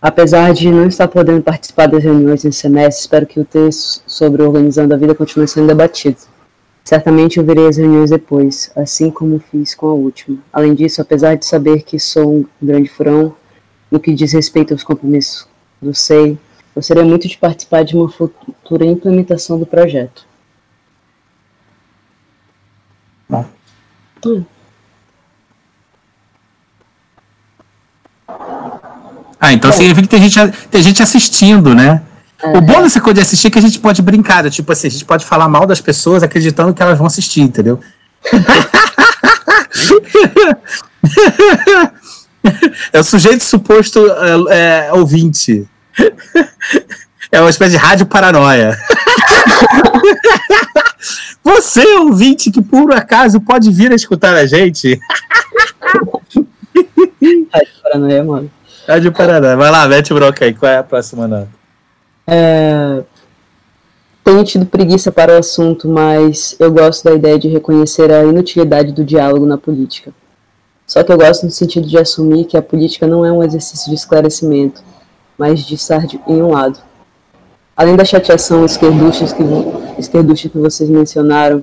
Apesar 0.00 0.52
de 0.54 0.70
não 0.70 0.86
estar 0.86 1.08
podendo 1.08 1.42
participar 1.42 1.88
das 1.88 2.04
reuniões 2.04 2.44
em 2.44 2.52
semestre, 2.52 3.02
espero 3.02 3.26
que 3.26 3.40
o 3.40 3.44
texto 3.44 4.00
sobre 4.06 4.42
organizando 4.42 4.94
a 4.94 4.96
vida 4.96 5.12
continue 5.14 5.48
sendo 5.48 5.66
debatido. 5.66 6.18
Certamente 6.84 7.38
eu 7.38 7.44
verei 7.44 7.66
as 7.66 7.76
reuniões 7.76 8.10
depois, 8.10 8.70
assim 8.76 9.10
como 9.10 9.40
fiz 9.40 9.74
com 9.74 9.88
a 9.88 9.92
última. 9.92 10.38
Além 10.52 10.72
disso, 10.72 11.02
apesar 11.02 11.34
de 11.34 11.44
saber 11.44 11.82
que 11.82 11.98
sou 11.98 12.32
um 12.32 12.46
grande 12.62 12.88
furão 12.88 13.34
no 13.90 13.98
que 13.98 14.14
diz 14.14 14.32
respeito 14.32 14.72
aos 14.72 14.84
compromissos 14.84 15.48
do 15.82 15.92
SEI, 15.92 16.38
gostaria 16.74 17.04
muito 17.04 17.26
de 17.26 17.36
participar 17.36 17.82
de 17.82 17.96
uma 17.96 18.08
futura 18.08 18.86
implementação 18.86 19.58
do 19.58 19.66
projeto. 19.66 20.24
Bom. 23.28 23.44
Hum. 24.24 24.44
Ah, 29.40 29.52
então 29.52 29.72
significa 29.72 30.02
que 30.02 30.08
tem 30.08 30.28
gente, 30.28 30.58
tem 30.70 30.82
gente 30.82 31.02
assistindo, 31.02 31.74
né? 31.74 32.02
O 32.42 32.60
bom 32.60 32.82
dessa 32.82 33.00
coisa 33.00 33.14
de 33.14 33.20
assistir 33.22 33.48
é 33.48 33.50
que 33.50 33.58
a 33.58 33.62
gente 33.62 33.80
pode 33.80 34.00
brincar, 34.00 34.48
tipo 34.50 34.70
assim, 34.70 34.86
a 34.86 34.90
gente 34.90 35.04
pode 35.04 35.24
falar 35.24 35.48
mal 35.48 35.66
das 35.66 35.80
pessoas 35.80 36.22
acreditando 36.22 36.72
que 36.72 36.82
elas 36.82 36.96
vão 36.96 37.06
assistir, 37.06 37.40
entendeu? 37.40 37.80
é 42.92 43.00
o 43.00 43.04
sujeito 43.04 43.42
suposto 43.42 43.98
é, 44.50 44.86
é, 44.86 44.92
ouvinte. 44.92 45.68
É 47.30 47.40
uma 47.40 47.50
espécie 47.50 47.72
de 47.72 47.76
rádio 47.76 48.06
paranoia. 48.06 48.78
Você, 51.42 51.84
ouvinte, 51.98 52.50
que 52.50 52.62
por 52.62 52.92
acaso 52.92 53.40
pode 53.40 53.70
vir 53.70 53.92
a 53.92 53.96
escutar 53.96 54.34
a 54.34 54.46
gente. 54.46 54.98
Rádio 57.52 57.72
paranoia, 57.82 58.24
mano. 58.24 58.50
Rádio 58.88 59.12
paranoia. 59.12 59.54
Vai 59.54 59.70
lá, 59.70 59.86
mete 59.86 60.14
bronca 60.14 60.46
aí. 60.46 60.54
Qual 60.54 60.72
é 60.72 60.78
a 60.78 60.82
próxima 60.82 61.28
nota? 61.28 61.48
É... 62.26 63.02
Tenho 64.24 64.42
tido 64.44 64.64
preguiça 64.64 65.12
para 65.12 65.34
o 65.34 65.38
assunto, 65.38 65.86
mas 65.86 66.56
eu 66.58 66.72
gosto 66.72 67.04
da 67.04 67.14
ideia 67.14 67.38
de 67.38 67.48
reconhecer 67.48 68.10
a 68.10 68.24
inutilidade 68.24 68.92
do 68.92 69.04
diálogo 69.04 69.44
na 69.44 69.58
política. 69.58 70.10
Só 70.86 71.02
que 71.02 71.12
eu 71.12 71.18
gosto 71.18 71.44
no 71.44 71.50
sentido 71.50 71.86
de 71.86 71.98
assumir 71.98 72.46
que 72.46 72.56
a 72.56 72.62
política 72.62 73.06
não 73.06 73.26
é 73.26 73.30
um 73.30 73.42
exercício 73.42 73.90
de 73.90 73.94
esclarecimento, 73.94 74.82
mas 75.36 75.60
de 75.60 75.74
estar 75.74 76.02
em 76.26 76.42
um 76.42 76.50
lado. 76.50 76.78
Além 77.76 77.94
da 77.94 78.06
chateação 78.06 78.64
esquerducha 78.64 79.26
que, 79.26 79.42
esquerducha 79.98 80.48
que 80.48 80.58
vocês 80.58 80.88
mencionaram, 80.88 81.62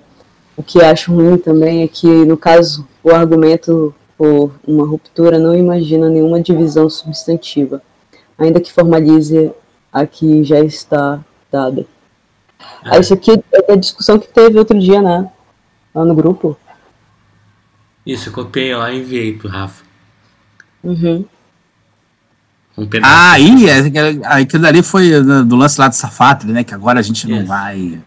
o 0.56 0.62
que 0.62 0.82
acho 0.82 1.12
ruim 1.12 1.38
também 1.38 1.82
é 1.82 1.88
que, 1.88 2.08
no 2.08 2.38
caso, 2.38 2.88
o 3.04 3.10
argumento 3.10 3.94
por 4.18 4.54
uma 4.68 4.86
ruptura 4.86 5.38
não 5.38 5.56
imagina 5.56 6.10
nenhuma 6.10 6.42
divisão 6.42 6.90
substantiva, 6.90 7.82
ainda 8.38 8.62
que 8.62 8.72
formalize 8.72 9.52
a 9.92 10.06
que 10.06 10.44
já 10.44 10.60
está 10.60 11.20
dada. 11.52 11.86
É. 12.86 13.00
Isso 13.00 13.14
aqui 13.14 13.32
é 13.32 13.74
a 13.74 13.76
discussão 13.76 14.20
que 14.20 14.28
teve 14.28 14.58
outro 14.58 14.80
dia, 14.80 15.02
né? 15.02 15.30
Lá 15.94 16.06
no 16.06 16.16
grupo. 16.16 16.58
Isso, 18.06 18.30
eu 18.30 18.34
copiei 18.34 18.76
lá 18.76 18.92
e 18.92 19.00
enviei 19.00 19.34
pro 19.34 19.50
Rafa. 19.50 19.84
Uhum. 20.84 21.26
Um 22.78 22.88
ah, 23.04 23.32
aí, 23.32 23.70
é, 23.70 23.80
aquilo 24.26 24.64
dali 24.64 24.84
foi 24.84 25.10
do 25.46 25.56
lance 25.56 25.80
lá 25.80 25.88
do 25.88 25.96
Safatli, 25.96 26.52
né? 26.52 26.64
Que 26.64 26.74
agora 26.74 27.00
a 27.00 27.02
gente 27.02 27.28
não 27.28 27.38
yes. 27.38 27.48
vai. 27.48 28.02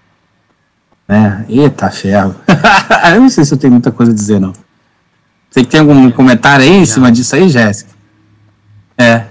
Né? 1.09 1.47
Eita 1.49 1.91
ferro. 1.91 2.37
eu 3.15 3.21
não 3.21 3.31
sei 3.31 3.47
se 3.47 3.55
eu 3.55 3.59
tenho 3.59 3.73
muita 3.73 3.91
coisa 3.91 4.13
a 4.13 4.15
dizer, 4.15 4.39
não. 4.39 4.53
Você 5.51 5.65
tem 5.65 5.81
algum 5.81 6.11
comentário 6.11 6.65
aí 6.65 6.73
em 6.73 6.87
cima 6.87 7.11
disso 7.11 7.35
aí, 7.35 7.49
Jéssica? 7.49 7.91
É. 8.97 9.25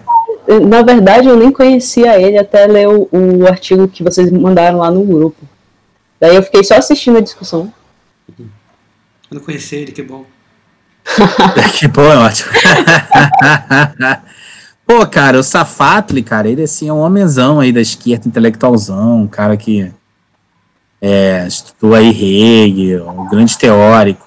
Na 0.65 0.81
verdade, 0.81 1.27
eu 1.27 1.35
nem 1.35 1.51
conhecia 1.51 2.19
ele 2.19 2.37
até 2.37 2.65
ler 2.65 2.87
o, 2.87 3.09
o 3.11 3.47
artigo 3.47 3.87
que 3.87 4.03
vocês 4.03 4.31
mandaram 4.31 4.79
lá 4.79 4.89
no 4.89 5.03
grupo. 5.03 5.45
Daí 6.19 6.35
eu 6.35 6.43
fiquei 6.43 6.63
só 6.63 6.75
assistindo 6.75 7.17
a 7.17 7.21
discussão. 7.21 7.71
Eu 8.39 8.45
não 9.31 9.41
conhecia 9.41 9.79
ele, 9.79 9.91
que 9.91 10.01
bom. 10.01 10.25
que 11.77 11.87
bom, 11.87 12.03
é 12.03 12.17
ótimo. 12.17 12.51
Pô, 14.85 15.05
cara, 15.05 15.37
o 15.37 15.43
Safatli, 15.43 16.23
cara, 16.23 16.49
ele 16.49 16.63
assim 16.63 16.87
é 16.87 16.93
um 16.93 17.01
homenzão 17.01 17.59
aí 17.59 17.73
da 17.73 17.81
esquerda, 17.81 18.27
intelectualzão, 18.27 19.23
um 19.23 19.27
cara 19.27 19.57
que 19.57 19.91
é, 21.01 21.45
estudou 21.45 21.93
aí 21.93 22.09
Hegel, 22.09 23.09
um 23.09 23.27
grande 23.27 23.57
teórico. 23.57 24.26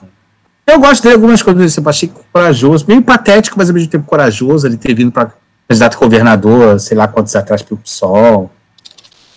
Eu 0.71 0.79
gosto 0.79 1.03
dele 1.03 1.17
algumas 1.17 1.43
coisas, 1.43 1.77
eu 1.77 1.89
achei 1.89 2.13
corajoso, 2.33 2.85
meio 2.87 3.03
patético, 3.03 3.59
mas 3.59 3.69
ao 3.69 3.75
mesmo 3.75 3.91
tempo 3.91 4.07
corajoso, 4.07 4.69
ele 4.69 4.77
ter 4.77 4.95
vindo 4.95 5.11
para 5.11 5.33
candidato 5.69 5.99
governador, 5.99 6.79
sei 6.79 6.97
lá 6.97 7.09
quantos 7.09 7.35
atrás 7.35 7.61
pelo 7.61 7.81
PSOL. 7.81 8.49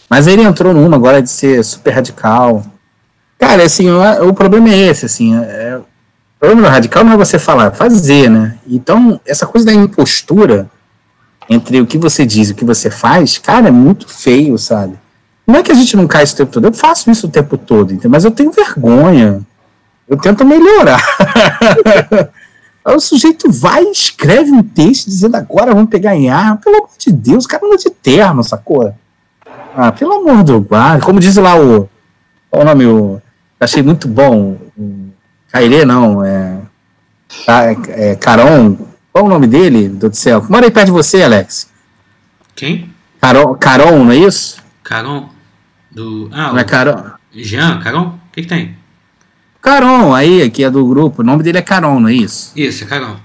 Mas 0.07 0.27
ele 0.27 0.43
entrou 0.43 0.75
numa 0.75 0.95
agora 0.95 1.23
de 1.23 1.31
ser 1.31 1.63
super 1.63 1.89
radical. 1.89 2.63
Cara, 3.39 3.63
assim, 3.63 3.89
o, 3.89 4.29
o 4.29 4.33
problema 4.33 4.69
é 4.69 4.77
esse, 4.77 5.07
assim, 5.07 5.35
é, 5.35 5.79
o 5.79 6.39
problema 6.39 6.69
radical 6.69 7.03
não 7.03 7.13
é 7.13 7.17
você 7.17 7.39
falar, 7.39 7.65
é 7.65 7.71
fazer, 7.71 8.29
né? 8.29 8.59
Então, 8.67 9.19
essa 9.25 9.47
coisa 9.47 9.65
da 9.65 9.73
impostura 9.73 10.69
entre 11.49 11.81
o 11.81 11.87
que 11.87 11.97
você 11.97 12.27
diz 12.27 12.49
e 12.49 12.51
o 12.51 12.55
que 12.55 12.63
você 12.63 12.91
faz, 12.91 13.39
cara, 13.39 13.69
é 13.69 13.71
muito 13.71 14.07
feio, 14.07 14.55
sabe? 14.59 14.99
Não 15.47 15.55
é 15.55 15.63
que 15.63 15.71
a 15.71 15.75
gente 15.75 15.97
não 15.97 16.05
cai 16.05 16.25
isso 16.25 16.35
o 16.35 16.37
tempo 16.37 16.51
todo, 16.51 16.65
eu 16.65 16.73
faço 16.73 17.09
isso 17.09 17.25
o 17.25 17.31
tempo 17.31 17.57
todo, 17.57 17.97
mas 18.07 18.23
eu 18.23 18.29
tenho 18.29 18.51
vergonha. 18.51 19.41
Eu 20.07 20.17
tento 20.17 20.45
melhorar. 20.45 21.01
Aí 22.85 22.95
o 22.95 22.99
sujeito 22.99 23.49
vai 23.49 23.81
e 23.83 23.91
escreve 23.91 24.51
um 24.51 24.61
texto 24.61 25.05
dizendo 25.05 25.35
agora 25.35 25.73
vamos 25.73 25.89
pegar 25.89 26.15
em 26.15 26.29
ar. 26.29 26.57
Pelo 26.57 26.77
amor 26.77 26.89
de 26.97 27.11
Deus, 27.11 27.45
o 27.45 27.47
cara 27.47 27.65
anda 27.65 27.77
de 27.77 27.89
terno, 27.89 28.43
sacou? 28.43 28.93
Ah, 29.75 29.91
pelo 29.91 30.13
amor 30.13 30.43
do 30.43 30.59
guarda. 30.59 31.05
Como 31.05 31.19
diz 31.19 31.35
lá 31.37 31.59
o. 31.59 31.89
Qual 32.49 32.61
o 32.61 32.65
nome? 32.65 32.85
O, 32.85 33.21
achei 33.59 33.81
muito 33.81 34.07
bom. 34.07 34.57
Cairê, 35.49 35.85
não. 35.85 36.23
É, 36.23 36.59
é, 37.89 38.15
Caron. 38.15 38.77
Qual 39.13 39.25
o 39.25 39.29
nome 39.29 39.47
dele, 39.47 39.87
do 39.87 40.13
céu? 40.13 40.45
Mora 40.49 40.65
aí 40.65 40.71
perto 40.71 40.87
de 40.87 40.91
você, 40.91 41.23
Alex. 41.23 41.71
Quem? 42.55 42.91
Caron, 43.21 43.55
Caron 43.55 44.03
não 44.03 44.11
é 44.11 44.17
isso? 44.17 44.61
Caron. 44.83 45.29
Do. 45.89 46.29
Ah, 46.33 46.51
não 46.51 46.59
é 46.59 46.63
Caron? 46.63 47.11
Jean, 47.31 47.79
Caron? 47.79 48.07
O 48.07 48.31
que, 48.33 48.41
que 48.41 48.47
tem? 48.47 48.75
Caron, 49.63 50.13
aí, 50.13 50.49
que 50.49 50.61
é 50.61 50.69
do 50.69 50.85
grupo. 50.85 51.21
O 51.21 51.25
nome 51.25 51.41
dele 51.41 51.57
é 51.57 51.61
Caron, 51.61 52.01
não 52.01 52.09
é 52.09 52.13
isso? 52.13 52.51
Isso, 52.53 52.83
é 52.83 52.87
Caron. 52.87 53.15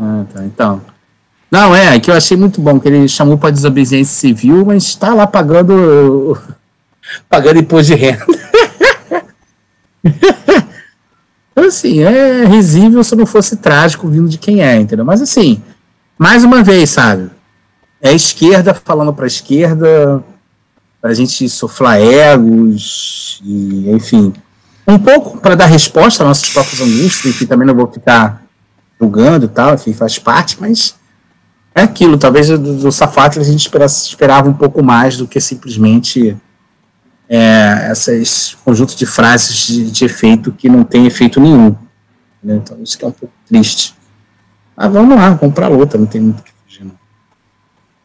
Ah, 0.00 0.24
tá. 0.34 0.44
Então. 0.44 0.82
Não, 1.48 1.72
é, 1.74 2.00
que 2.00 2.10
eu 2.10 2.16
achei 2.16 2.36
muito 2.36 2.60
bom, 2.60 2.80
que 2.80 2.88
ele 2.88 3.06
chamou 3.06 3.38
para 3.38 3.52
desobediência 3.52 4.12
civil, 4.12 4.66
mas 4.66 4.82
está 4.82 5.14
lá 5.14 5.24
pagando. 5.24 6.36
pagando 7.30 7.60
imposto 7.60 7.94
de 7.94 8.00
renda. 8.00 8.26
então, 11.52 11.64
assim, 11.64 12.00
é 12.00 12.44
risível 12.44 13.04
se 13.04 13.14
não 13.14 13.24
fosse 13.24 13.56
trágico 13.56 14.08
vindo 14.08 14.28
de 14.28 14.38
quem 14.38 14.64
é, 14.64 14.74
entendeu? 14.74 15.04
Mas, 15.04 15.22
assim, 15.22 15.62
mais 16.18 16.42
uma 16.42 16.60
vez, 16.64 16.90
sabe? 16.90 17.30
É 18.02 18.08
a 18.08 18.14
esquerda 18.14 18.74
falando 18.74 19.14
para 19.14 19.26
a 19.26 19.28
esquerda, 19.28 20.24
para 21.00 21.10
a 21.12 21.14
gente 21.14 21.48
soflar 21.48 22.00
egos, 22.00 23.40
e, 23.44 23.88
enfim 23.92 24.34
um 24.86 24.98
pouco 24.98 25.38
para 25.38 25.54
dar 25.54 25.66
resposta 25.66 26.22
às 26.22 26.28
nossas 26.28 26.50
próprias 26.50 26.80
angústias, 26.80 27.36
que 27.36 27.46
também 27.46 27.66
não 27.66 27.74
vou 27.74 27.90
ficar 27.90 28.42
julgando 29.00 29.46
e 29.46 29.48
tal, 29.48 29.74
enfim, 29.74 29.92
faz 29.92 30.18
parte, 30.18 30.56
mas 30.60 30.94
é 31.74 31.82
aquilo, 31.82 32.16
talvez 32.16 32.48
do, 32.48 32.58
do 32.58 32.88
a 32.88 33.42
gente 33.42 33.60
esperasse, 33.60 34.08
esperava 34.08 34.48
um 34.48 34.54
pouco 34.54 34.82
mais 34.82 35.16
do 35.16 35.26
que 35.28 35.40
simplesmente 35.40 36.36
é, 37.28 37.90
esses 37.90 38.54
conjuntos 38.64 38.94
de 38.94 39.04
frases 39.04 39.66
de, 39.66 39.90
de, 39.90 40.04
efeito 40.04 40.52
que 40.52 40.68
não 40.68 40.84
tem 40.84 41.06
efeito 41.06 41.40
nenhum. 41.40 41.76
Né? 42.42 42.56
Então 42.56 42.78
isso 42.82 42.96
que 42.96 43.04
é 43.04 43.08
um 43.08 43.12
pouco 43.12 43.34
triste. 43.46 43.94
Mas 44.76 44.92
vamos 44.92 45.16
lá, 45.16 45.30
vamos 45.30 45.54
para 45.54 45.68
outra, 45.68 45.98
não 45.98 46.06
tem 46.06 46.20
muito 46.20 46.40
o 46.40 46.42
que 46.42 46.52
fugir. 46.64 46.90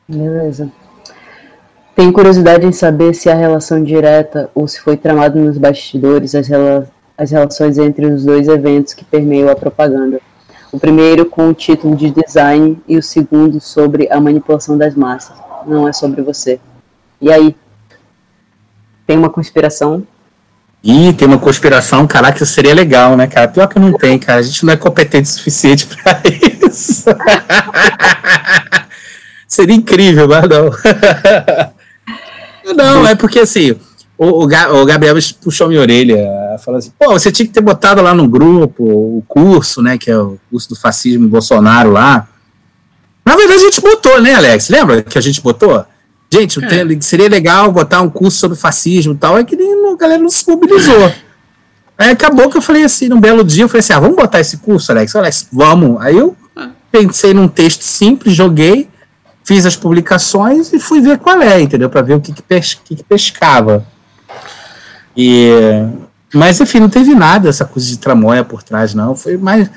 Beleza. 0.07 0.69
Tenho 1.95 2.13
curiosidade 2.13 2.65
em 2.65 2.71
saber 2.71 3.13
se 3.13 3.29
a 3.29 3.35
relação 3.35 3.83
direta 3.83 4.49
ou 4.55 4.67
se 4.67 4.79
foi 4.79 4.95
tramado 4.95 5.37
nos 5.37 5.57
bastidores 5.57 6.33
as, 6.33 6.47
rela 6.47 6.89
as 7.17 7.31
relações 7.31 7.77
entre 7.77 8.05
os 8.05 8.25
dois 8.25 8.47
eventos 8.47 8.93
que 8.93 9.05
permeiam 9.05 9.49
a 9.49 9.55
propaganda. 9.55 10.19
O 10.71 10.79
primeiro 10.79 11.25
com 11.25 11.49
o 11.49 11.53
título 11.53 11.95
de 11.95 12.09
design 12.09 12.81
e 12.87 12.97
o 12.97 13.03
segundo 13.03 13.59
sobre 13.59 14.07
a 14.09 14.19
manipulação 14.19 14.77
das 14.77 14.95
massas. 14.95 15.37
Não 15.67 15.87
é 15.87 15.93
sobre 15.93 16.21
você. 16.21 16.59
E 17.19 17.31
aí? 17.31 17.55
Tem 19.05 19.17
uma 19.17 19.29
conspiração? 19.29 20.03
Ih, 20.83 21.13
tem 21.13 21.27
uma 21.27 21.37
conspiração, 21.37 22.07
caraca, 22.07 22.43
seria 22.43 22.73
legal, 22.73 23.15
né, 23.15 23.27
cara? 23.27 23.47
Pior 23.49 23.67
que 23.67 23.77
não 23.77 23.93
tem, 23.93 24.17
cara. 24.17 24.39
A 24.39 24.43
gente 24.43 24.65
não 24.65 24.73
é 24.73 24.77
competente 24.77 25.29
o 25.29 25.31
suficiente 25.31 25.85
para 26.01 26.21
isso. 26.67 27.05
seria 29.47 29.75
incrível, 29.75 30.27
mas 30.27 30.49
não. 30.49 30.71
Não, 32.75 33.07
é 33.07 33.15
porque 33.15 33.39
assim, 33.39 33.75
o, 34.17 34.43
o, 34.43 34.85
Gabriel 34.85 35.15
puxou 35.43 35.67
minha 35.67 35.81
orelha, 35.81 36.17
falou 36.63 36.77
assim, 36.77 36.91
pô, 36.99 37.11
você 37.11 37.31
tinha 37.31 37.45
que 37.45 37.51
ter 37.51 37.61
botado 37.61 38.01
lá 38.01 38.13
no 38.13 38.27
grupo 38.27 38.83
o 38.83 39.23
curso, 39.27 39.81
né, 39.81 39.97
que 39.97 40.11
é 40.11 40.17
o 40.17 40.37
curso 40.49 40.69
do 40.69 40.75
fascismo 40.75 41.27
Bolsonaro 41.27 41.91
lá. 41.91 42.27
Na 43.25 43.35
verdade 43.35 43.61
a 43.61 43.65
gente 43.65 43.81
botou, 43.81 44.21
né, 44.21 44.35
Alex? 44.35 44.69
Lembra 44.69 45.01
que 45.01 45.17
a 45.17 45.21
gente 45.21 45.41
botou? 45.41 45.83
Gente, 46.31 46.63
é. 46.63 47.01
seria 47.01 47.27
legal 47.27 47.71
botar 47.71 48.01
um 48.01 48.09
curso 48.09 48.37
sobre 48.37 48.55
fascismo 48.55 49.13
e 49.13 49.17
tal, 49.17 49.37
é 49.37 49.43
que 49.43 49.55
nem, 49.55 49.91
a 49.91 49.95
galera 49.95 50.21
não 50.21 50.29
se 50.29 50.47
mobilizou. 50.47 51.11
Aí 51.97 52.11
acabou 52.11 52.49
que 52.49 52.57
eu 52.57 52.61
falei 52.61 52.83
assim, 52.83 53.09
num 53.09 53.19
belo 53.19 53.43
dia, 53.43 53.63
eu 53.63 53.69
falei 53.69 53.79
assim, 53.79 53.93
ah, 53.93 53.99
vamos 53.99 54.15
botar 54.15 54.39
esse 54.39 54.57
curso, 54.57 54.91
Alex? 54.91 55.15
Alex, 55.15 55.47
vamos. 55.51 55.99
Aí 55.99 56.17
eu 56.17 56.35
ah. 56.55 56.69
pensei 56.91 57.33
num 57.33 57.47
texto 57.47 57.81
simples, 57.81 58.35
joguei, 58.35 58.87
fiz 59.43 59.65
as 59.65 59.75
publicações 59.75 60.71
e 60.73 60.79
fui 60.79 61.01
ver 61.01 61.17
qual 61.19 61.41
é, 61.41 61.61
entendeu? 61.61 61.89
Para 61.89 62.01
ver 62.01 62.15
o 62.15 62.21
que, 62.21 62.31
que, 62.33 62.41
pes 62.41 62.73
que, 62.73 62.95
que 62.95 63.03
pescava. 63.03 63.85
E, 65.15 65.49
mas 66.33 66.59
enfim, 66.61 66.79
não 66.79 66.89
teve 66.89 67.13
nada 67.13 67.49
essa 67.49 67.65
coisa 67.65 67.87
de 67.87 67.97
tramóia 67.97 68.43
por 68.43 68.63
trás, 68.63 68.93
não. 68.93 69.15
Foi 69.15 69.37
mais, 69.37 69.69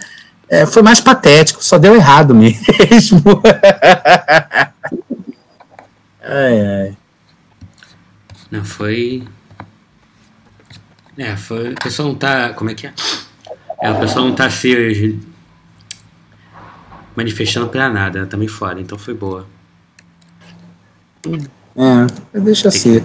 é, 0.49 0.67
foi 0.67 0.83
mais 0.83 1.01
patético, 1.01 1.65
só 1.65 1.79
deu 1.79 1.95
errado 1.95 2.35
mesmo. 2.35 3.23
ai, 6.23 6.61
ai. 6.61 6.97
Não, 8.51 8.65
foi. 8.65 9.25
É, 11.19 11.37
foi. 11.37 11.73
A 11.73 11.83
pessoa 11.83 12.09
não 12.09 12.15
tá. 12.15 12.51
Como 12.51 12.71
é 12.71 12.75
que 12.75 12.87
é? 12.87 12.93
é 13.81 13.89
a 13.89 13.95
pessoa 13.95 14.25
não 14.25 14.35
tá 14.35 14.49
se 14.49 15.19
manifestando 17.17 17.69
pra 17.69 17.89
nada, 17.89 18.27
também 18.27 18.49
fora, 18.49 18.81
então 18.81 18.99
foi 18.99 19.15
boa. 19.15 19.47
É, 21.77 22.41
deixa 22.41 22.71
ser. 22.71 23.05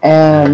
É, 0.00 0.44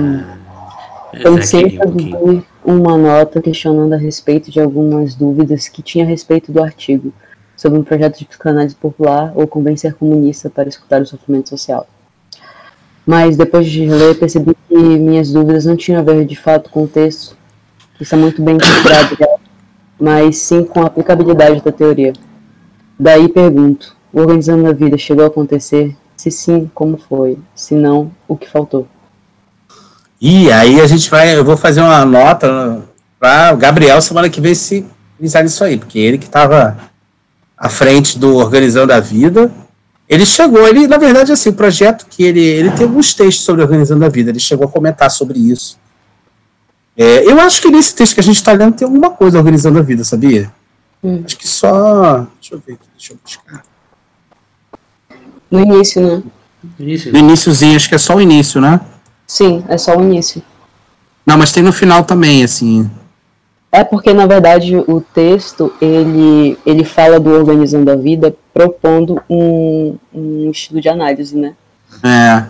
eu 1.15 1.43
sempre 1.43 1.79
vi 1.91 2.45
uma 2.65 2.97
nota 2.97 3.43
questionando 3.43 3.93
a 3.93 3.97
respeito 3.97 4.51
de 4.51 4.61
algumas 4.61 5.15
dúvidas 5.15 5.69
que 5.69 5.83
tinha 5.83 6.05
a 6.05 6.09
respeito 6.09 6.53
do 6.53 6.63
artigo 6.63 7.13
sobre 7.57 7.79
um 7.79 7.85
projeto 7.85 8.19
de 8.19 8.25
psicanálise 8.25 8.75
popular 8.75 9.33
ou 9.35 9.47
convencer 9.47 9.95
comunista 9.95 10.49
para 10.49 10.69
escutar 10.69 11.03
o 11.03 11.07
sofrimento 11.07 11.49
social. 11.49 11.87
Mas 13.05 13.37
depois 13.37 13.67
de 13.67 13.87
ler, 13.87 14.19
percebi 14.19 14.57
que 14.69 14.77
minhas 14.77 15.33
dúvidas 15.33 15.65
não 15.65 15.77
tinham 15.77 16.01
a 16.01 16.05
ver 16.05 16.25
de 16.25 16.37
fato 16.37 16.71
com 16.71 16.85
o 16.85 16.89
texto, 16.89 17.37
que 17.97 18.05
está 18.05 18.17
muito 18.17 18.41
bem 18.41 18.57
estruturado, 18.57 19.17
mas 19.99 20.37
sim 20.39 20.65
com 20.65 20.81
a 20.83 20.87
aplicabilidade 20.87 21.61
da 21.61 21.73
teoria. 21.73 22.13
Daí 22.99 23.29
pergunto: 23.29 23.97
organizando 24.13 24.69
a 24.69 24.73
vida 24.73 24.97
chegou 24.99 25.25
a 25.25 25.29
acontecer? 25.29 25.97
Se 26.17 26.31
sim, 26.31 26.71
como 26.75 26.99
foi? 26.99 27.39
Se 27.55 27.75
não, 27.75 28.13
o 28.29 28.37
que 28.37 28.49
faltou? 28.49 28.87
E 30.21 30.53
aí 30.53 30.81
a 30.81 30.87
gente 30.87 31.09
vai, 31.11 31.35
eu 31.35 31.45
vou 31.45 31.57
fazer 31.57 31.81
uma 31.81 32.05
nota 32.05 32.83
para 33.19 33.55
o 33.55 33.57
Gabriel 33.57 34.01
semana 34.01 34.29
que 34.29 34.41
vem 34.41 34.55
se 34.55 34.85
pensar 35.19 35.43
nisso 35.43 35.65
aí, 35.65 35.79
porque 35.79 35.99
ele 35.99 36.19
que 36.19 36.27
estava 36.27 36.77
à 37.57 37.69
frente 37.69 38.19
do 38.19 38.37
Organizando 38.37 38.93
a 38.93 39.01
Vida, 39.01 39.51
ele 40.09 40.27
chegou, 40.27 40.67
ele, 40.67 40.87
na 40.87 40.99
verdade, 40.99 41.31
assim, 41.31 41.51
o 41.51 41.55
projeto 41.55 42.07
que 42.09 42.23
ele, 42.23 42.41
ele 42.41 42.71
tem 42.73 42.85
alguns 42.85 43.15
textos 43.15 43.45
sobre 43.45 43.63
Organizando 43.63 44.05
a 44.05 44.09
Vida, 44.09 44.31
ele 44.31 44.41
chegou 44.41 44.67
a 44.67 44.71
comentar 44.71 45.11
sobre 45.11 45.39
isso. 45.39 45.79
É, 46.97 47.25
eu 47.25 47.39
acho 47.41 47.63
que 47.63 47.71
nesse 47.71 47.95
texto 47.95 48.15
que 48.15 48.21
a 48.21 48.23
gente 48.23 48.37
está 48.37 48.53
lendo 48.53 48.75
tem 48.75 48.87
alguma 48.87 49.11
coisa 49.11 49.39
Organizando 49.39 49.79
a 49.79 49.83
Vida, 49.83 50.03
sabia? 50.05 50.53
Hum. 51.03 51.23
Acho 51.25 51.39
que 51.39 51.49
só, 51.49 52.27
deixa 52.41 52.55
eu 52.55 52.63
ver 52.67 52.75
aqui, 52.75 52.87
deixa 52.97 53.13
eu 53.13 53.19
buscar. 53.25 53.63
No 55.51 55.61
início, 55.61 56.01
né? 56.01 56.23
Início. 56.79 57.13
No 57.13 57.19
iníciozinho, 57.19 57.77
acho 57.77 57.89
que 57.89 57.95
é 57.95 57.99
só 57.99 58.17
o 58.17 58.21
início, 58.21 58.61
né? 58.61 58.81
Sim, 59.27 59.65
é 59.69 59.79
só 59.79 59.97
o 59.97 60.03
início. 60.03 60.43
Não, 61.27 61.39
mas 61.39 61.53
tem 61.53 61.63
no 61.63 61.73
final 61.73 62.05
também, 62.05 62.43
assim. 62.43 62.91
É 63.73 63.85
porque, 63.85 64.13
na 64.13 64.27
verdade, 64.27 64.77
o 64.77 65.01
texto, 65.01 65.73
ele, 65.81 66.59
ele 66.67 66.85
fala 66.85 67.21
do 67.21 67.31
Organizando 67.31 67.91
a 67.91 67.97
Vida 67.97 68.35
propondo 68.53 69.23
um, 69.31 69.97
um 70.13 70.51
estilo 70.51 70.81
de 70.81 70.89
análise, 70.89 71.37
né? 71.37 71.55
É. 72.03 72.45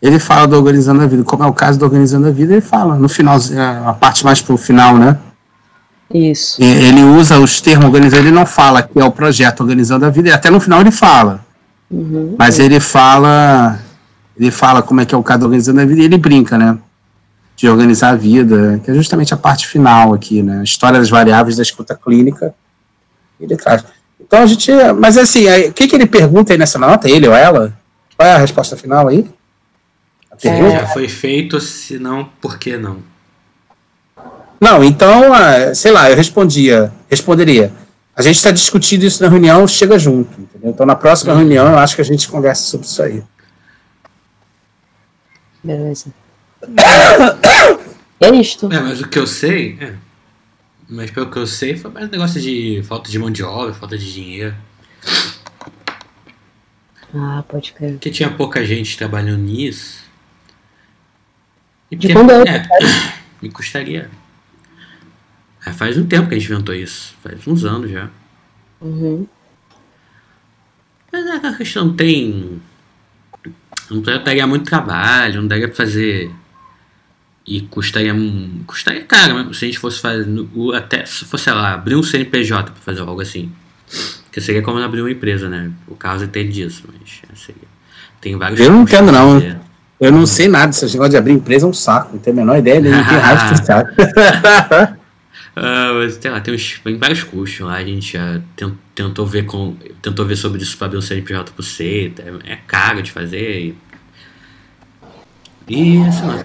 Ele 0.00 0.18
fala 0.18 0.48
do 0.48 0.56
Organizando 0.56 1.00
a 1.00 1.06
Vida. 1.06 1.22
Como 1.22 1.44
é 1.44 1.46
o 1.46 1.52
caso 1.52 1.78
do 1.78 1.84
Organizando 1.84 2.26
a 2.26 2.30
Vida, 2.30 2.54
ele 2.54 2.60
fala 2.60 2.96
no 2.96 3.08
final, 3.08 3.38
é, 3.38 3.88
a 3.88 3.92
parte 3.92 4.24
mais 4.24 4.42
pro 4.42 4.56
final, 4.56 4.98
né? 4.98 5.16
Isso. 6.12 6.62
Ele 6.62 7.02
usa 7.04 7.38
os 7.38 7.60
termos 7.60 7.86
organizando, 7.86 8.24
ele 8.24 8.30
não 8.30 8.44
fala 8.44 8.82
que 8.82 8.98
é 8.98 9.04
o 9.04 9.10
projeto 9.10 9.60
organizando 9.60 10.04
a 10.04 10.10
vida, 10.10 10.28
e 10.28 10.32
até 10.32 10.50
no 10.50 10.60
final 10.60 10.80
ele 10.80 10.90
fala. 10.90 11.44
Uhum. 11.92 12.36
Mas 12.38 12.58
ele 12.58 12.80
fala. 12.80 13.78
Ele 14.36 14.50
fala 14.50 14.82
como 14.82 15.02
é 15.02 15.04
que 15.04 15.14
é 15.14 15.18
o 15.18 15.22
caso 15.22 15.44
organizando 15.44 15.80
a 15.80 15.84
vida 15.84 16.00
e 16.00 16.04
ele 16.06 16.16
brinca, 16.16 16.56
né? 16.56 16.78
De 17.54 17.68
organizar 17.68 18.10
a 18.10 18.16
vida, 18.16 18.80
que 18.82 18.90
é 18.90 18.94
justamente 18.94 19.34
a 19.34 19.36
parte 19.36 19.68
final 19.68 20.14
aqui, 20.14 20.42
né? 20.42 20.60
A 20.60 20.64
história 20.64 20.98
das 20.98 21.10
variáveis 21.10 21.56
da 21.56 21.62
escuta 21.62 21.94
clínica. 21.94 22.54
Ele 23.38 23.56
traz. 23.56 23.84
Então 24.18 24.40
a 24.40 24.46
gente. 24.46 24.70
Mas 24.98 25.18
assim, 25.18 25.44
o 25.68 25.72
que, 25.72 25.86
que 25.86 25.94
ele 25.94 26.06
pergunta 26.06 26.52
aí 26.52 26.58
nessa 26.58 26.78
nota, 26.78 27.10
ele 27.10 27.28
ou 27.28 27.34
ela? 27.34 27.76
Qual 28.16 28.26
é 28.26 28.32
a 28.32 28.38
resposta 28.38 28.76
final 28.76 29.08
aí? 29.08 29.28
A 30.30 30.36
pergunta? 30.36 30.80
Já 30.80 30.86
foi 30.86 31.08
feito, 31.08 31.60
se 31.60 31.98
não, 31.98 32.24
por 32.40 32.58
que 32.58 32.78
não? 32.78 32.98
Não, 34.58 34.82
então, 34.82 35.34
ah, 35.34 35.74
sei 35.74 35.90
lá, 35.90 36.08
eu 36.08 36.16
respondia, 36.16 36.92
responderia. 37.10 37.72
A 38.14 38.20
gente 38.22 38.36
está 38.36 38.50
discutindo 38.50 39.04
isso 39.04 39.22
na 39.22 39.28
reunião, 39.28 39.66
chega 39.66 39.98
junto, 39.98 40.38
entendeu? 40.40 40.70
Então, 40.70 40.84
na 40.84 40.94
próxima 40.94 41.34
reunião, 41.34 41.66
eu 41.68 41.78
acho 41.78 41.94
que 41.96 42.02
a 42.02 42.04
gente 42.04 42.28
conversa 42.28 42.62
sobre 42.62 42.86
isso 42.86 43.02
aí. 43.02 43.22
Beleza. 45.62 46.12
É 48.24 48.30
isto. 48.36 48.72
É, 48.72 48.78
mas 48.78 49.00
o 49.00 49.08
que 49.08 49.18
eu 49.18 49.26
sei, 49.26 49.76
é. 49.80 49.94
Mas 50.88 51.10
pelo 51.10 51.28
que 51.28 51.36
eu 51.36 51.44
sei, 51.44 51.76
foi 51.76 51.90
mais 51.90 52.06
um 52.06 52.10
negócio 52.12 52.40
de 52.40 52.80
falta 52.86 53.10
de 53.10 53.18
mão 53.18 53.28
de 53.32 53.42
obra, 53.42 53.74
falta 53.74 53.98
de 53.98 54.12
dinheiro. 54.12 54.54
Ah, 57.12 57.42
pode 57.48 57.72
crer. 57.72 57.94
Porque 57.94 58.10
tinha 58.10 58.30
pouca 58.30 58.64
gente 58.64 58.96
trabalhando 58.96 59.42
nisso. 59.42 60.04
E 61.90 61.96
De 61.96 62.06
porque- 62.08 62.14
quando 62.14 62.46
é? 62.46 62.58
é, 62.58 62.68
me 63.42 63.50
custaria. 63.50 64.08
Ah, 65.64 65.72
faz 65.72 65.96
um 65.96 66.04
tempo 66.06 66.28
que 66.28 66.34
a 66.34 66.38
gente 66.38 66.50
inventou 66.52 66.74
isso. 66.74 67.14
Faz 67.22 67.46
uns 67.46 67.64
anos 67.64 67.90
já. 67.90 68.08
Uhum. 68.80 69.26
Mas 71.12 71.26
é, 71.26 71.46
a 71.48 71.52
questão 71.54 71.86
não 71.86 71.94
tem. 71.94 72.60
Não 73.90 74.00
daria 74.00 74.46
muito 74.46 74.64
trabalho, 74.64 75.40
não 75.42 75.48
daria 75.48 75.68
pra 75.68 75.76
fazer. 75.76 76.30
E 77.46 77.60
custaria. 77.62 78.14
um- 78.14 78.62
Custaria 78.66 79.04
caro, 79.04 79.34
mesmo 79.34 79.54
se 79.54 79.64
a 79.64 79.68
gente 79.68 79.78
fosse 79.78 80.00
fazer. 80.00 80.26
Até 80.74 81.04
se 81.04 81.24
fosse, 81.24 81.44
sei 81.44 81.52
lá, 81.52 81.74
abrir 81.74 81.94
um 81.96 82.02
CNPJ 82.02 82.72
pra 82.72 82.80
fazer 82.82 83.00
algo 83.00 83.20
assim. 83.20 83.52
Que 84.32 84.40
seria 84.40 84.62
como 84.62 84.78
abrir 84.78 85.00
uma 85.02 85.10
empresa, 85.10 85.48
né? 85.48 85.70
O 85.86 85.94
Carlos 85.94 86.22
entende 86.22 86.52
disso, 86.52 86.84
mas 86.86 87.20
é, 87.30 87.36
seria. 87.36 87.68
Tem 88.20 88.36
vários. 88.36 88.58
Eu 88.58 88.72
não 88.72 88.82
entendo, 88.82 89.12
não. 89.12 89.34
fazer. 89.40 89.58
Eu 90.00 90.10
não 90.10 90.26
sei 90.26 90.48
nada, 90.48 90.70
esse 90.70 90.86
negócio 90.86 91.10
de 91.12 91.16
abrir 91.16 91.32
empresa 91.34 91.64
é 91.64 91.68
um 91.68 91.72
saco, 91.72 92.10
não 92.14 92.18
tenho 92.18 92.36
a 92.36 92.40
menor 92.40 92.58
ideia, 92.58 92.80
nem 92.80 92.92
tem 92.92 93.00
raiva 93.02 93.54
de 93.54 95.01
Ah, 95.54 95.92
mas 95.94 96.14
sei 96.14 96.30
lá, 96.30 96.40
tem, 96.40 96.54
uns, 96.54 96.78
tem 96.78 96.96
vários 96.98 97.22
custos 97.24 97.60
lá, 97.60 97.74
a 97.76 97.84
gente 97.84 98.12
já 98.14 98.40
ten- 98.56 98.78
tentou 98.94 99.26
ver 99.26 99.44
com. 99.44 99.76
Tentou 100.00 100.24
ver 100.26 100.36
sobre 100.36 100.62
isso 100.62 100.76
para 100.78 100.86
abrir 100.86 100.98
um 100.98 101.02
CNPJ 101.02 101.52
pro 101.52 101.62
C, 101.62 102.12
é, 102.46 102.52
é 102.54 102.56
caro 102.56 103.02
de 103.02 103.12
fazer. 103.12 103.60
E, 103.66 103.76
e 105.68 105.98
assim, 106.06 106.26
lá. 106.26 106.44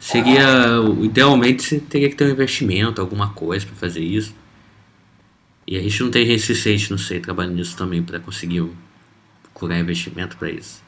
Seria. 0.00 0.44
Idealmente 1.02 1.62
você 1.62 1.80
teria 1.80 2.08
que 2.10 2.16
ter 2.16 2.24
um 2.26 2.30
investimento, 2.30 3.00
alguma 3.00 3.30
coisa 3.32 3.66
para 3.66 3.76
fazer 3.76 4.00
isso. 4.02 4.34
E 5.66 5.76
a 5.76 5.82
gente 5.82 6.02
não 6.02 6.10
tem 6.10 6.24
gente 6.26 6.40
suficiente, 6.42 6.90
não 6.90 6.98
sei, 6.98 7.18
trabalhando 7.20 7.54
nisso 7.56 7.76
também 7.76 8.02
para 8.02 8.20
conseguir 8.20 8.64
procurar 9.42 9.78
investimento 9.78 10.36
para 10.36 10.50
isso. 10.50 10.82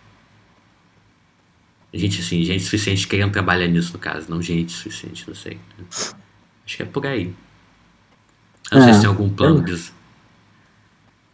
Gente 1.93 2.21
assim, 2.21 2.43
gente 2.43 2.65
suficiente 2.65 3.07
querendo 3.07 3.33
trabalhar 3.33 3.69
nisso 3.69 3.93
no 3.93 3.99
caso, 4.01 4.29
não 4.29 4.43
gente 4.43 4.73
suficiente, 4.73 5.25
não 5.29 5.35
sei. 5.35 5.59
Acho 6.67 6.77
que 6.77 6.83
é 6.83 6.87
por 6.87 7.07
aí. 7.07 7.33
Eu 8.71 8.79
não 8.79 8.85
sei 8.85 8.91
É. 8.91 8.95
se 8.95 9.01
tem 9.01 9.09
algum 9.09 9.29
plano 9.29 9.62
disso. 9.62 9.93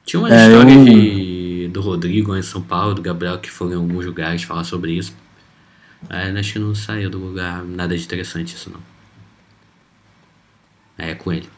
Tinha 0.04 0.20
uma 0.20 0.32
É, 0.34 0.46
história 0.46 0.72
eu- 0.74 0.84
de, 0.84 1.68
do 1.68 1.80
Rodrigo 1.80 2.36
em 2.36 2.42
São 2.42 2.60
Paulo, 2.62 2.94
do 2.94 3.02
Gabriel, 3.02 3.38
que 3.38 3.50
foram 3.50 3.72
em 3.72 3.76
alguns 3.76 4.04
lugares 4.06 4.42
falar 4.42 4.64
sobre 4.64 4.92
isso. 4.92 5.14
Mas 6.08 6.34
acho 6.36 6.52
que 6.54 6.58
não 6.58 6.74
saiu 6.74 7.10
do 7.10 7.18
lugar 7.18 7.62
nada 7.62 7.96
de 7.96 8.02
interessante 8.04 8.54
isso 8.56 8.70
não. 8.70 8.80
É, 10.98 11.10
é 11.10 11.14
com 11.14 11.32
ele. 11.32 11.48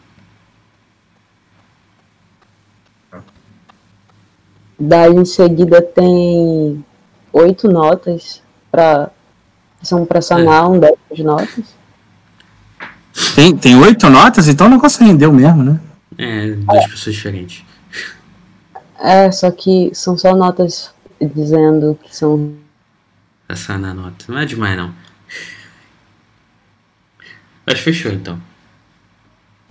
Daí 4.78 5.12
em 5.14 5.24
seguida 5.24 5.80
tem 5.80 6.84
oito 7.32 7.68
notas 7.68 8.42
para 8.70 9.10
são 9.82 10.04
para 10.04 10.20
sanar 10.20 10.68
um 10.70 10.78
décimo 10.78 10.98
de 11.14 11.22
notas. 11.24 11.64
Tem, 13.34 13.56
tem 13.56 13.76
oito 13.76 14.08
notas, 14.08 14.48
então 14.48 14.66
o 14.66 14.70
negócio 14.70 15.04
rendeu 15.04 15.32
mesmo, 15.32 15.62
né? 15.62 15.80
É, 16.18 16.50
duas 16.50 16.86
pessoas 16.86 17.14
diferentes. 17.14 17.64
É, 19.00 19.30
só 19.30 19.50
que 19.50 19.90
são 19.94 20.16
só 20.16 20.34
notas 20.34 20.90
dizendo 21.20 21.98
que 22.02 22.14
são 22.14 22.54
Essa 23.48 23.76
na 23.76 23.92
nota. 23.92 24.24
Não 24.28 24.38
é 24.38 24.44
demais 24.44 24.76
não. 24.76 24.92
Mas 27.66 27.80
fechou 27.80 28.12
então. 28.12 28.40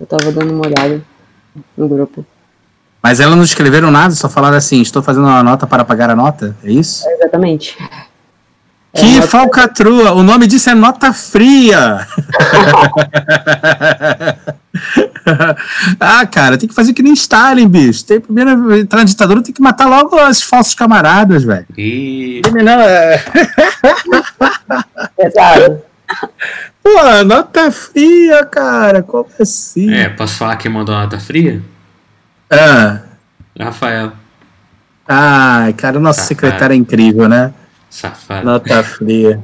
eu 0.00 0.06
tava 0.06 0.32
dando 0.32 0.52
uma 0.52 0.66
olhada 0.66 1.02
no 1.76 1.88
grupo. 1.88 2.24
Mas 3.02 3.20
elas 3.20 3.36
não 3.36 3.42
escreveram 3.42 3.90
nada, 3.90 4.14
só 4.14 4.28
falaram 4.28 4.56
assim: 4.56 4.80
estou 4.80 5.02
fazendo 5.02 5.26
uma 5.26 5.42
nota 5.42 5.66
para 5.66 5.84
pagar 5.84 6.10
a 6.10 6.16
nota, 6.16 6.56
é 6.62 6.70
isso? 6.70 7.06
É, 7.06 7.14
exatamente. 7.14 7.76
É, 8.94 9.00
que 9.00 9.14
nota- 9.16 9.26
falcatrua! 9.28 10.12
O 10.12 10.22
nome 10.22 10.46
disso 10.46 10.70
é 10.70 10.74
nota 10.74 11.12
fria! 11.12 12.06
ah, 16.00 16.26
cara, 16.26 16.58
tem 16.58 16.68
que 16.68 16.74
fazer 16.74 16.92
que 16.92 17.02
nem 17.02 17.12
Stalin, 17.14 17.68
bicho. 17.68 18.04
Tem, 18.04 18.20
primeiro 18.20 18.74
entrar 18.76 18.98
na 18.98 19.04
ditadura, 19.04 19.42
tem 19.42 19.54
que 19.54 19.62
matar 19.62 19.86
logo 19.86 20.16
os 20.16 20.42
falsos 20.42 20.74
camaradas, 20.74 21.44
velho. 21.44 21.66
E. 21.76 22.42
Não, 22.52 22.80
é... 22.80 23.22
Pesado. 25.16 25.82
Pô, 26.82 27.24
nota 27.24 27.70
fria, 27.70 28.44
cara. 28.44 29.02
Como 29.02 29.26
assim? 29.40 29.92
É, 29.92 30.08
posso 30.08 30.36
falar 30.36 30.56
quem 30.56 30.70
mandou 30.70 30.94
nota 30.94 31.18
fria? 31.18 31.62
Ah, 32.50 32.98
Rafael. 33.58 34.12
ai, 35.08 35.72
cara, 35.72 35.98
o 35.98 36.00
nosso 36.00 36.20
Safado. 36.20 36.28
secretário 36.28 36.74
é 36.74 36.76
incrível, 36.76 37.28
né? 37.28 37.52
Safado. 37.92 38.46
Nota 38.46 38.82
fria. 38.82 39.38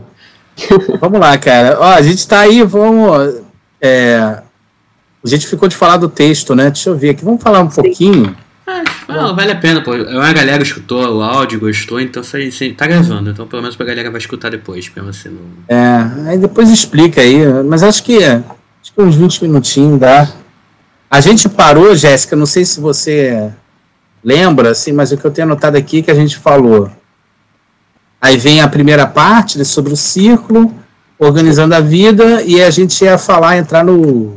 vamos 0.98 1.20
lá, 1.20 1.36
cara. 1.36 1.76
Ó, 1.78 1.92
a 1.92 2.00
gente 2.00 2.26
tá 2.26 2.40
aí, 2.40 2.62
vamos. 2.62 3.42
é, 3.78 4.42
a 5.22 5.28
gente 5.28 5.46
ficou 5.46 5.68
de 5.68 5.76
falar 5.76 5.98
do 5.98 6.08
texto, 6.08 6.54
né? 6.54 6.70
Deixa 6.70 6.88
eu 6.88 6.96
ver 6.96 7.10
aqui. 7.10 7.22
Vamos 7.22 7.42
falar 7.42 7.60
um 7.60 7.68
pouquinho. 7.68 8.34
Ah, 8.66 8.82
não, 9.06 9.36
vale 9.36 9.52
a 9.52 9.56
pena, 9.56 9.82
pô. 9.82 9.94
Uma 9.94 10.32
galera 10.32 10.62
escutou 10.62 11.18
o 11.18 11.22
áudio, 11.22 11.60
gostou, 11.60 12.00
então 12.00 12.22
isso 12.22 12.36
aí 12.36 12.50
sim, 12.50 12.72
tá 12.72 12.86
gravando. 12.86 13.30
Então 13.30 13.46
pelo 13.46 13.60
menos 13.60 13.78
a 13.78 13.84
galera 13.84 14.10
vai 14.10 14.18
escutar 14.18 14.50
depois, 14.50 14.88
pra 14.88 15.02
você 15.02 15.28
não. 15.28 15.42
É, 15.68 16.30
aí 16.30 16.38
depois 16.38 16.70
explica 16.70 17.20
aí. 17.20 17.46
Mas 17.64 17.82
acho 17.82 18.02
que, 18.02 18.24
acho 18.24 18.94
que 18.94 19.02
uns 19.02 19.14
20 19.14 19.42
minutinhos 19.42 20.00
dá. 20.00 20.26
A 21.10 21.20
gente 21.20 21.50
parou, 21.50 21.94
Jéssica, 21.94 22.34
não 22.34 22.46
sei 22.46 22.64
se 22.64 22.80
você 22.80 23.52
lembra, 24.24 24.70
assim, 24.70 24.92
mas 24.92 25.12
o 25.12 25.18
que 25.18 25.24
eu 25.24 25.30
tenho 25.30 25.46
anotado 25.48 25.76
aqui 25.76 25.98
é 25.98 26.02
que 26.02 26.10
a 26.10 26.14
gente 26.14 26.38
falou. 26.38 26.90
Aí 28.20 28.36
vem 28.36 28.60
a 28.60 28.68
primeira 28.68 29.06
parte 29.06 29.58
né, 29.58 29.64
sobre 29.64 29.92
o 29.92 29.96
círculo, 29.96 30.74
organizando 31.18 31.74
a 31.74 31.80
vida, 31.80 32.42
e 32.42 32.62
a 32.62 32.70
gente 32.70 33.04
ia 33.04 33.16
falar, 33.18 33.56
entrar 33.56 33.84
no 33.84 34.36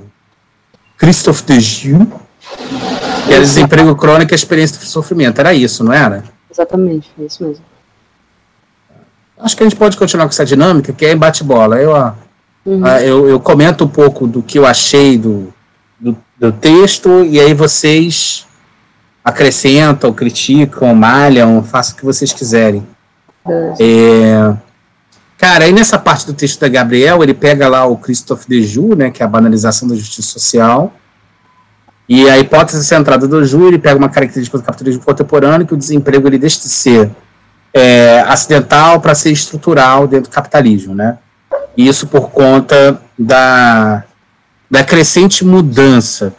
Christophe 0.98 1.44
de 1.44 1.60
Gilles, 1.60 2.08
que 3.26 3.34
era 3.34 3.44
desemprego 3.44 3.96
crônico 3.96 4.32
e 4.32 4.36
a 4.36 4.36
experiência 4.36 4.78
do 4.80 4.86
sofrimento. 4.86 5.40
Era 5.40 5.54
isso, 5.54 5.84
não 5.84 5.94
era? 5.94 6.24
Exatamente, 6.50 7.10
é 7.20 7.24
isso 7.24 7.44
mesmo. 7.44 7.64
Acho 9.40 9.58
que 9.58 9.64
a 9.64 9.66
gente 9.68 9.78
pode 9.78 9.98
continuar 9.98 10.26
com 10.26 10.30
essa 10.32 10.46
dinâmica, 10.46 10.94
que 10.94 11.06
é 11.06 11.12
em 11.14 11.18
bate-bola. 11.18 11.78
Eu, 11.78 11.92
ó, 11.92 12.14
Uhum. 12.64 12.86
ah, 12.86 13.02
eu, 13.02 13.28
eu 13.28 13.40
comento 13.40 13.86
um 13.86 13.88
pouco 13.88 14.28
do 14.28 14.44
que 14.44 14.60
eu 14.60 14.66
achei 14.68 15.18
do, 15.18 15.52
do, 16.00 16.16
do 16.38 16.52
texto, 16.52 17.26
e 17.26 17.40
aí 17.40 17.54
vocês 17.56 18.46
acrescentam, 19.24 20.14
criticam, 20.14 20.94
malham, 20.94 21.64
façam 21.64 21.96
o 21.96 21.98
que 21.98 22.06
vocês 22.06 22.32
quiserem. 22.32 22.86
É, 23.80 24.54
cara, 25.38 25.66
aí 25.66 25.74
nessa 25.74 25.98
parte 25.98 26.26
do 26.26 26.34
texto 26.34 26.60
da 26.60 26.68
Gabriel, 26.68 27.24
ele 27.24 27.34
pega 27.34 27.68
lá 27.68 27.86
o 27.86 27.98
Christophe 27.98 28.48
Dejoux, 28.48 28.96
né, 28.96 29.10
que 29.10 29.22
é 29.22 29.26
a 29.26 29.30
banalização 29.30 29.88
da 29.88 29.96
justiça 29.96 30.34
social, 30.34 30.94
e 32.08 32.30
a 32.30 32.38
hipótese 32.38 32.84
centrada 32.84 33.28
do 33.28 33.44
Ju, 33.46 33.68
ele 33.68 33.80
pega 33.80 33.98
uma 33.98 34.10
característica 34.10 34.58
do 34.58 34.64
capitalismo 34.64 35.02
contemporâneo, 35.04 35.66
que 35.66 35.74
o 35.74 35.78
desemprego 35.78 36.28
ele 36.28 36.38
deixa 36.38 36.60
de 36.60 36.70
ser 36.70 37.10
é, 37.74 38.20
acidental 38.28 39.00
para 39.00 39.16
ser 39.16 39.32
estrutural 39.32 40.08
dentro 40.08 40.30
do 40.30 40.34
capitalismo, 40.34 40.94
né? 40.94 41.18
Isso 41.78 42.08
por 42.08 42.30
conta 42.30 43.02
da, 43.18 44.04
da 44.70 44.84
crescente 44.84 45.46
mudança 45.46 46.34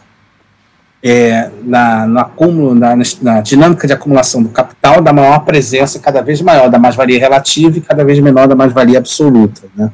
é, 1.03 1.51
na, 1.63 2.07
no 2.07 2.19
acúmulo, 2.19 2.73
na, 2.73 2.95
na 3.21 3.41
dinâmica 3.41 3.85
de 3.85 3.91
acumulação 3.91 4.41
do 4.41 4.47
capital, 4.47 5.01
da 5.01 5.11
maior 5.11 5.39
presença 5.39 5.99
cada 5.99 6.21
vez 6.21 6.41
maior 6.41 6.69
da 6.69 6.79
mais-valia 6.79 7.19
relativa 7.19 7.77
e 7.77 7.81
cada 7.81 8.05
vez 8.05 8.19
menor 8.19 8.47
da 8.47 8.55
mais-valia 8.55 8.99
absoluta, 8.99 9.63
né? 9.75 9.91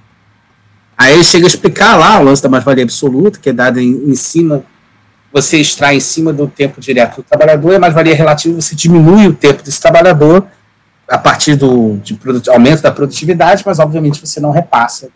Aí 0.95 1.13
ele 1.13 1.23
chega 1.23 1.45
a 1.45 1.47
explicar 1.47 1.95
lá 1.95 2.19
o 2.19 2.23
lance 2.23 2.43
da 2.43 2.49
mais-valia 2.49 2.83
absoluta, 2.83 3.39
que 3.39 3.49
é 3.49 3.53
dada 3.53 3.81
em, 3.81 4.09
em 4.09 4.15
cima 4.15 4.63
você 5.31 5.57
extrai 5.57 5.95
em 5.95 5.99
cima 5.99 6.33
do 6.33 6.47
tempo 6.47 6.81
direto 6.81 7.17
do 7.17 7.23
trabalhador, 7.23 7.73
é 7.73 7.79
mais-valia 7.79 8.15
relativa, 8.15 8.59
você 8.59 8.75
diminui 8.75 9.27
o 9.27 9.33
tempo 9.33 9.61
desse 9.61 9.79
trabalhador 9.79 10.45
a 11.07 11.17
partir 11.17 11.55
do 11.55 11.97
de 11.97 12.19
aumento 12.49 12.81
da 12.81 12.91
produtividade, 12.91 13.63
mas 13.65 13.79
obviamente 13.79 14.19
você 14.19 14.39
não 14.39 14.51
repassa 14.51 15.09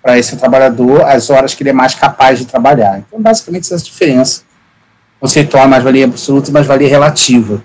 para 0.00 0.18
esse 0.18 0.36
trabalhador 0.36 1.02
as 1.02 1.30
horas 1.30 1.54
que 1.54 1.62
ele 1.62 1.70
é 1.70 1.72
mais 1.72 1.94
capaz 1.94 2.38
de 2.38 2.46
trabalhar. 2.46 2.98
Então, 2.98 3.20
basicamente, 3.20 3.72
essa 3.72 3.84
diferença 3.84 4.42
conceitual, 5.22 5.68
mais-valia 5.68 6.06
absoluta 6.06 6.50
e 6.50 6.52
mais-valia 6.52 6.88
relativa. 6.88 7.62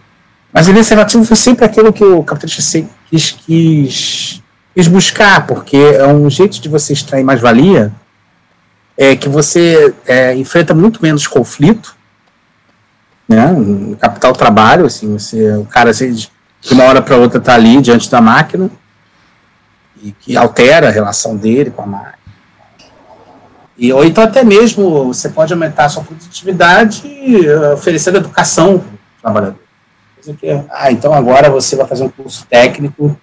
Mas 0.54 0.70
a 0.70 0.72
valia 0.72 0.88
relativa 0.88 1.26
foi 1.26 1.36
sempre 1.36 1.66
aquilo 1.66 1.92
que 1.92 2.04
o 2.04 2.24
capitalista 2.24 2.88
quis, 3.10 3.32
quis, 3.32 4.44
quis 4.76 4.88
buscar, 4.88 5.48
porque 5.48 5.76
é 5.76 6.06
um 6.06 6.30
jeito 6.30 6.62
de 6.62 6.70
você 6.70 6.94
extrair 6.94 7.24
mais-valia 7.24 7.92
é 8.96 9.16
que 9.16 9.28
você 9.28 9.94
é, 10.06 10.36
enfrenta 10.36 10.74
muito 10.74 11.02
menos 11.02 11.26
conflito, 11.26 11.96
né? 13.28 13.56
Capital 14.00 14.34
trabalho, 14.34 14.86
assim, 14.86 15.14
você, 15.14 15.56
o 15.56 15.66
cara 15.66 15.90
assim, 15.90 16.12
de 16.14 16.30
uma 16.72 16.84
hora 16.84 17.02
para 17.02 17.16
outra 17.16 17.40
está 17.40 17.56
ali 17.56 17.82
diante 17.82 18.10
da 18.10 18.22
máquina 18.22 18.70
e 20.02 20.12
que 20.12 20.38
altera 20.38 20.88
a 20.88 20.92
relação 20.92 21.36
dele 21.36 21.72
com 21.72 21.82
a 21.82 21.88
máquina. 21.88 22.18
E, 23.78 23.94
ou 23.94 24.04
então 24.04 24.24
até 24.24 24.44
mesmo 24.44 25.06
você 25.06 25.30
pode 25.30 25.54
aumentar 25.54 25.86
a 25.86 25.90
sua 25.90 26.04
produtividade 26.04 27.04
uh, 27.06 27.74
oferecendo 27.74 28.18
educação 28.18 28.80
para 28.80 28.88
o 28.88 29.22
trabalhador. 29.22 29.60
Ah, 30.70 30.92
então 30.92 31.14
agora 31.14 31.50
você 31.50 31.76
vai 31.76 31.86
fazer 31.86 32.04
um 32.04 32.10
curso 32.10 32.46
técnico, 32.50 33.18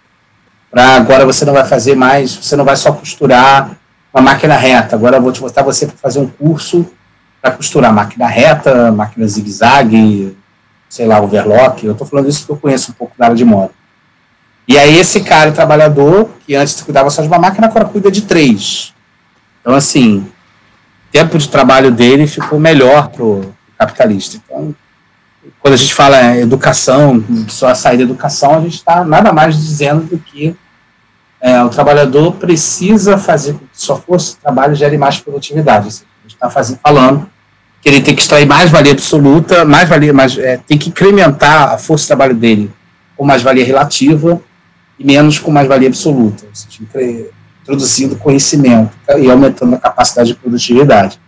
para 0.71 0.97
agora 0.97 1.27
você 1.27 1.45
não 1.45 1.53
vai 1.53 1.67
fazer 1.67 1.95
mais, 1.95 2.35
você 2.35 2.57
não 2.57 2.65
vai 2.65 2.77
só 2.77 2.93
costurar 2.93 3.77
uma 4.13 4.23
máquina 4.23 4.57
reta. 4.57 4.97
Agora 4.97 5.17
eu 5.17 5.23
vou 5.23 5.33
te 5.33 5.41
botar 5.41 5.63
você 5.63 5.87
para 5.87 5.97
fazer 5.97 6.21
um 6.21 6.27
curso 6.27 6.87
para 7.43 7.51
costurar 7.51 7.93
máquina 7.93 8.27
reta, 8.27 8.91
máquina 8.91 9.27
zigue-zague, 9.27 10.35
sei 10.89 11.07
lá, 11.07 11.21
overlock. 11.21 11.85
Eu 11.85 11.93
estou 11.93 12.07
falando 12.07 12.29
isso 12.29 12.41
porque 12.41 12.53
eu 12.53 12.57
conheço 12.57 12.93
um 12.93 12.95
pouco 12.95 13.15
da 13.19 13.27
área 13.27 13.37
de 13.37 13.45
moda. 13.45 13.73
E 14.67 14.79
aí 14.79 14.99
esse 14.99 15.21
cara, 15.21 15.53
trabalhador, 15.53 16.31
que 16.47 16.55
antes 16.55 16.81
cuidava 16.81 17.11
só 17.11 17.21
de 17.21 17.29
uma 17.29 17.39
máquina, 17.39 17.67
agora 17.67 17.85
cuida 17.85 18.11
de 18.11 18.23
três. 18.23 18.95
Então, 19.61 19.75
assim, 19.75 20.27
tempo 21.15 21.39
de 21.39 21.49
trabalho 21.49 21.93
dele 21.93 22.27
ficou 22.27 22.59
melhor 22.59 23.07
para 23.07 23.25
o 23.25 23.55
capitalista. 23.79 24.37
Então, 24.37 24.75
quando 25.61 25.75
a 25.75 25.77
gente 25.77 25.95
fala 25.95 26.37
educação, 26.37 27.23
só 27.47 27.69
a 27.69 27.75
saída 27.77 28.05
da 28.05 28.11
educação, 28.11 28.57
a 28.57 28.61
gente 28.63 28.75
está 28.75 29.05
nada 29.05 29.33
mais 29.33 29.57
dizendo 29.57 30.07
do 30.07 30.19
que 30.19 30.57
é, 31.41 31.63
o 31.63 31.69
trabalhador 31.69 32.33
precisa 32.33 33.17
fazer 33.17 33.53
com 33.53 33.61
que 33.61 33.81
sua 33.81 33.95
força 33.95 34.33
de 34.33 34.39
trabalho 34.39 34.75
gere 34.75 34.99
mais 34.99 35.21
produtividade. 35.21 35.87
Assim, 35.87 36.05
a 36.25 36.29
gente 36.29 36.35
está 36.35 36.77
falando 36.83 37.31
que 37.81 37.89
ele 37.89 38.01
tem 38.01 38.17
que 38.17 38.23
extrair 38.23 38.45
mais 38.45 38.73
valia 38.73 38.91
absoluta, 38.91 39.65
mais 39.65 39.89
valia, 39.89 40.13
mais, 40.13 40.37
é, 40.37 40.57
tem 40.67 40.77
que 40.77 40.89
incrementar 40.89 41.75
a 41.75 41.79
força 41.79 42.03
de 42.03 42.09
trabalho 42.09 42.35
dele 42.35 42.73
com 43.17 43.25
mais 43.25 43.41
valia 43.41 43.65
relativa 43.65 44.43
e 44.99 45.05
menos 45.05 45.39
com 45.39 45.53
mais 45.53 45.69
valia 45.69 45.87
absoluta, 45.87 46.45
ou 46.45 46.55
seja, 46.55 47.29
introduzindo 47.65 48.17
conhecimento 48.17 48.97
e 49.19 49.29
aumentando 49.29 49.75
a 49.75 49.79
capacidade 49.79 50.29
de 50.29 50.35
produtividade. 50.35 51.19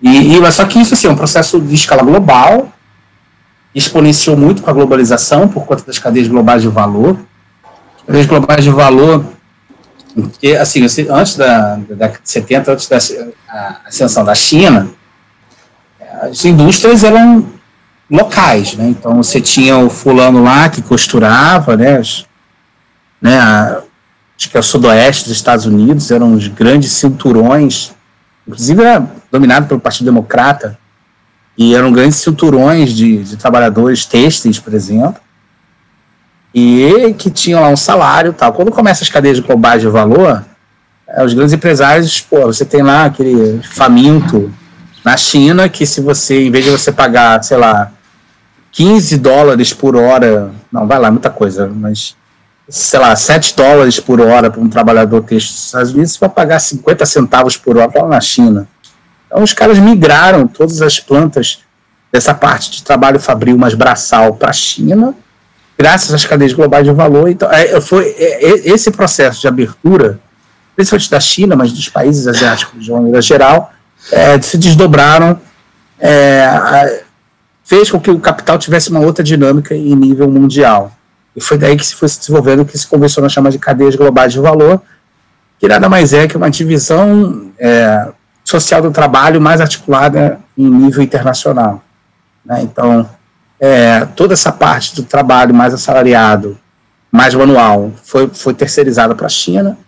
E, 0.00 0.34
e 0.34 0.52
só 0.52 0.64
que 0.64 0.80
isso 0.80 0.94
assim, 0.94 1.08
é 1.08 1.10
um 1.10 1.16
processo 1.16 1.60
de 1.60 1.74
escala 1.74 2.02
global, 2.02 2.72
exponenciou 3.74 4.36
muito 4.36 4.62
com 4.62 4.70
a 4.70 4.72
globalização 4.72 5.46
por 5.46 5.66
conta 5.66 5.84
das 5.84 5.98
cadeias 5.98 6.26
globais 6.28 6.62
de 6.62 6.68
valor 6.68 7.18
cadeias 8.10 8.26
globais 8.26 8.64
de 8.64 8.70
valor, 8.70 9.24
porque, 10.14 10.56
assim, 10.56 10.84
antes 11.08 11.36
da, 11.36 11.76
da 11.76 11.94
década 11.94 12.20
de 12.22 12.28
70, 12.28 12.72
antes 12.72 12.88
da 12.88 12.96
ascensão 13.86 14.24
da 14.24 14.34
China, 14.34 14.88
as 16.22 16.44
indústrias 16.44 17.04
eram 17.04 17.46
locais, 18.10 18.74
né? 18.74 18.88
Então 18.88 19.22
você 19.22 19.40
tinha 19.40 19.78
o 19.78 19.88
fulano 19.88 20.42
lá 20.42 20.68
que 20.68 20.82
costurava, 20.82 21.76
né? 21.76 21.98
As, 21.98 22.26
né 23.22 23.38
a, 23.38 23.82
acho 24.40 24.48
que 24.48 24.56
é 24.56 24.60
o 24.60 24.62
sudoeste 24.62 25.24
dos 25.24 25.36
Estados 25.36 25.66
Unidos, 25.66 26.10
eram 26.10 26.32
os 26.32 26.48
grandes 26.48 26.92
cinturões, 26.92 27.92
inclusive 28.48 28.82
era 28.82 29.06
dominado 29.30 29.66
pelo 29.68 29.78
Partido 29.78 30.06
Democrata, 30.06 30.78
e 31.58 31.74
eram 31.74 31.92
grandes 31.92 32.16
cinturões 32.16 32.92
de, 32.92 33.22
de 33.22 33.36
trabalhadores 33.36 34.06
têxteis, 34.06 34.58
por 34.58 34.72
exemplo 34.72 35.20
e 36.54 37.14
que 37.16 37.30
tinham 37.30 37.60
lá 37.60 37.68
um 37.68 37.76
salário 37.76 38.32
tal. 38.32 38.52
Quando 38.52 38.70
começa 38.70 39.04
as 39.04 39.10
cadeias 39.10 39.38
globais 39.38 39.80
de 39.80 39.88
valor, 39.88 40.44
é, 41.08 41.24
os 41.24 41.32
grandes 41.32 41.52
empresários, 41.52 42.20
pô, 42.20 42.46
você 42.46 42.64
tem 42.64 42.82
lá 42.82 43.06
aquele 43.06 43.60
faminto 43.62 44.52
na 45.04 45.16
China 45.16 45.68
que 45.68 45.86
se 45.86 46.00
você, 46.00 46.46
em 46.46 46.50
vez 46.50 46.64
de 46.64 46.70
você 46.70 46.92
pagar, 46.92 47.42
sei 47.42 47.56
lá, 47.56 47.92
15 48.72 49.18
dólares 49.18 49.72
por 49.72 49.96
hora, 49.96 50.50
não, 50.70 50.86
vai 50.86 50.98
lá, 50.98 51.10
muita 51.10 51.30
coisa, 51.30 51.68
mas 51.68 52.16
sei 52.70 52.98
lá, 53.00 53.14
7 53.14 53.54
dólares 53.56 54.00
por 54.00 54.20
hora 54.20 54.50
para 54.50 54.60
um 54.60 54.68
trabalhador 54.68 55.22
texto 55.22 55.52
dos 55.52 55.66
Estados 55.66 55.92
Unidos, 55.92 56.12
você 56.12 56.18
vai 56.20 56.28
pagar 56.28 56.58
50 56.58 57.04
centavos 57.04 57.56
por 57.56 57.76
hora 57.76 57.90
lá 57.94 58.08
na 58.08 58.20
China. 58.20 58.66
Então 59.26 59.42
os 59.42 59.52
caras 59.52 59.78
migraram 59.78 60.46
todas 60.46 60.80
as 60.80 60.98
plantas 60.98 61.60
dessa 62.12 62.32
parte 62.32 62.70
de 62.70 62.82
trabalho 62.82 63.20
fabril 63.20 63.58
mais 63.58 63.74
braçal 63.74 64.34
para 64.34 64.50
a 64.50 64.52
China 64.52 65.14
graças 65.80 66.12
às 66.12 66.26
cadeias 66.26 66.52
globais 66.52 66.84
de 66.84 66.92
valor. 66.92 67.30
Então, 67.30 67.50
é, 67.50 67.80
foi 67.80 68.14
é, 68.18 68.44
é, 68.44 68.70
esse 68.70 68.90
processo 68.90 69.40
de 69.40 69.48
abertura, 69.48 70.20
principalmente 70.76 71.10
da 71.10 71.18
China, 71.18 71.56
mas 71.56 71.72
dos 71.72 71.88
países 71.88 72.26
asiáticos 72.26 72.84
de 72.84 72.92
maneira 72.92 73.22
geral, 73.22 73.72
é, 74.12 74.38
se 74.42 74.58
desdobraram, 74.58 75.40
é, 75.98 77.02
fez 77.64 77.90
com 77.90 77.98
que 77.98 78.10
o 78.10 78.20
capital 78.20 78.58
tivesse 78.58 78.90
uma 78.90 79.00
outra 79.00 79.24
dinâmica 79.24 79.74
em 79.74 79.96
nível 79.96 80.30
mundial. 80.30 80.92
E 81.40 81.42
foi 81.42 81.56
daí 81.56 81.74
que 81.74 81.86
se 81.86 81.94
foi 81.94 82.06
se 82.06 82.20
desenvolvendo 82.20 82.60
o 82.60 82.64
que 82.66 82.76
se 82.76 82.86
convencionou 82.86 83.24
a 83.24 83.30
chamar 83.30 83.48
de 83.48 83.58
cadeias 83.58 83.96
globais 83.96 84.30
de 84.30 84.38
valor, 84.38 84.82
que 85.58 85.66
nada 85.66 85.88
mais 85.88 86.12
é 86.12 86.28
que 86.28 86.36
uma 86.36 86.50
divisão 86.50 87.50
é, 87.58 88.08
social 88.44 88.82
do 88.82 88.90
trabalho 88.90 89.40
mais 89.40 89.58
articulada 89.58 90.38
em 90.56 90.68
nível 90.68 91.02
internacional. 91.02 91.82
Né? 92.44 92.60
Então, 92.60 93.08
é, 93.58 94.04
toda 94.14 94.34
essa 94.34 94.52
parte 94.52 94.94
do 94.94 95.02
trabalho 95.02 95.54
mais 95.54 95.72
assalariado, 95.72 96.58
mais 97.10 97.34
manual, 97.34 97.90
foi, 98.04 98.28
foi 98.28 98.52
terceirizada 98.52 99.14
para 99.14 99.24
a 99.24 99.30
China, 99.30 99.78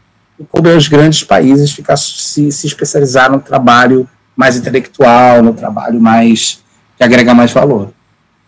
e 0.40 0.44
como 0.44 0.70
os 0.70 0.88
grandes 0.88 1.22
países 1.22 1.70
ficar, 1.70 1.98
se, 1.98 2.50
se 2.50 2.66
especializaram 2.66 3.34
no 3.34 3.40
trabalho 3.42 4.08
mais 4.34 4.56
intelectual, 4.56 5.42
no 5.42 5.52
trabalho 5.52 6.00
mais 6.00 6.62
que 6.96 7.04
agrega 7.04 7.34
mais 7.34 7.52
valor. 7.52 7.92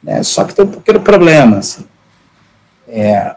Né? 0.03 0.23
Só 0.23 0.45
que 0.45 0.55
tem 0.55 0.65
um 0.65 0.69
pequeno 0.69 1.01
problema. 1.01 1.59
Assim. 1.59 1.85
É, 2.89 3.35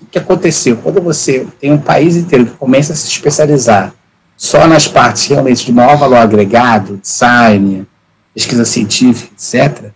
o 0.00 0.06
que 0.06 0.18
aconteceu? 0.18 0.76
Quando 0.76 1.00
você 1.00 1.46
tem 1.60 1.72
um 1.72 1.78
país 1.78 2.16
inteiro 2.16 2.46
que 2.46 2.52
começa 2.52 2.92
a 2.92 2.96
se 2.96 3.08
especializar 3.08 3.94
só 4.36 4.66
nas 4.66 4.88
partes 4.88 5.26
realmente 5.26 5.64
de 5.64 5.72
maior 5.72 5.96
valor 5.96 6.16
agregado, 6.16 6.96
design, 6.96 7.86
pesquisa 8.34 8.64
científica, 8.64 9.32
etc., 9.32 9.92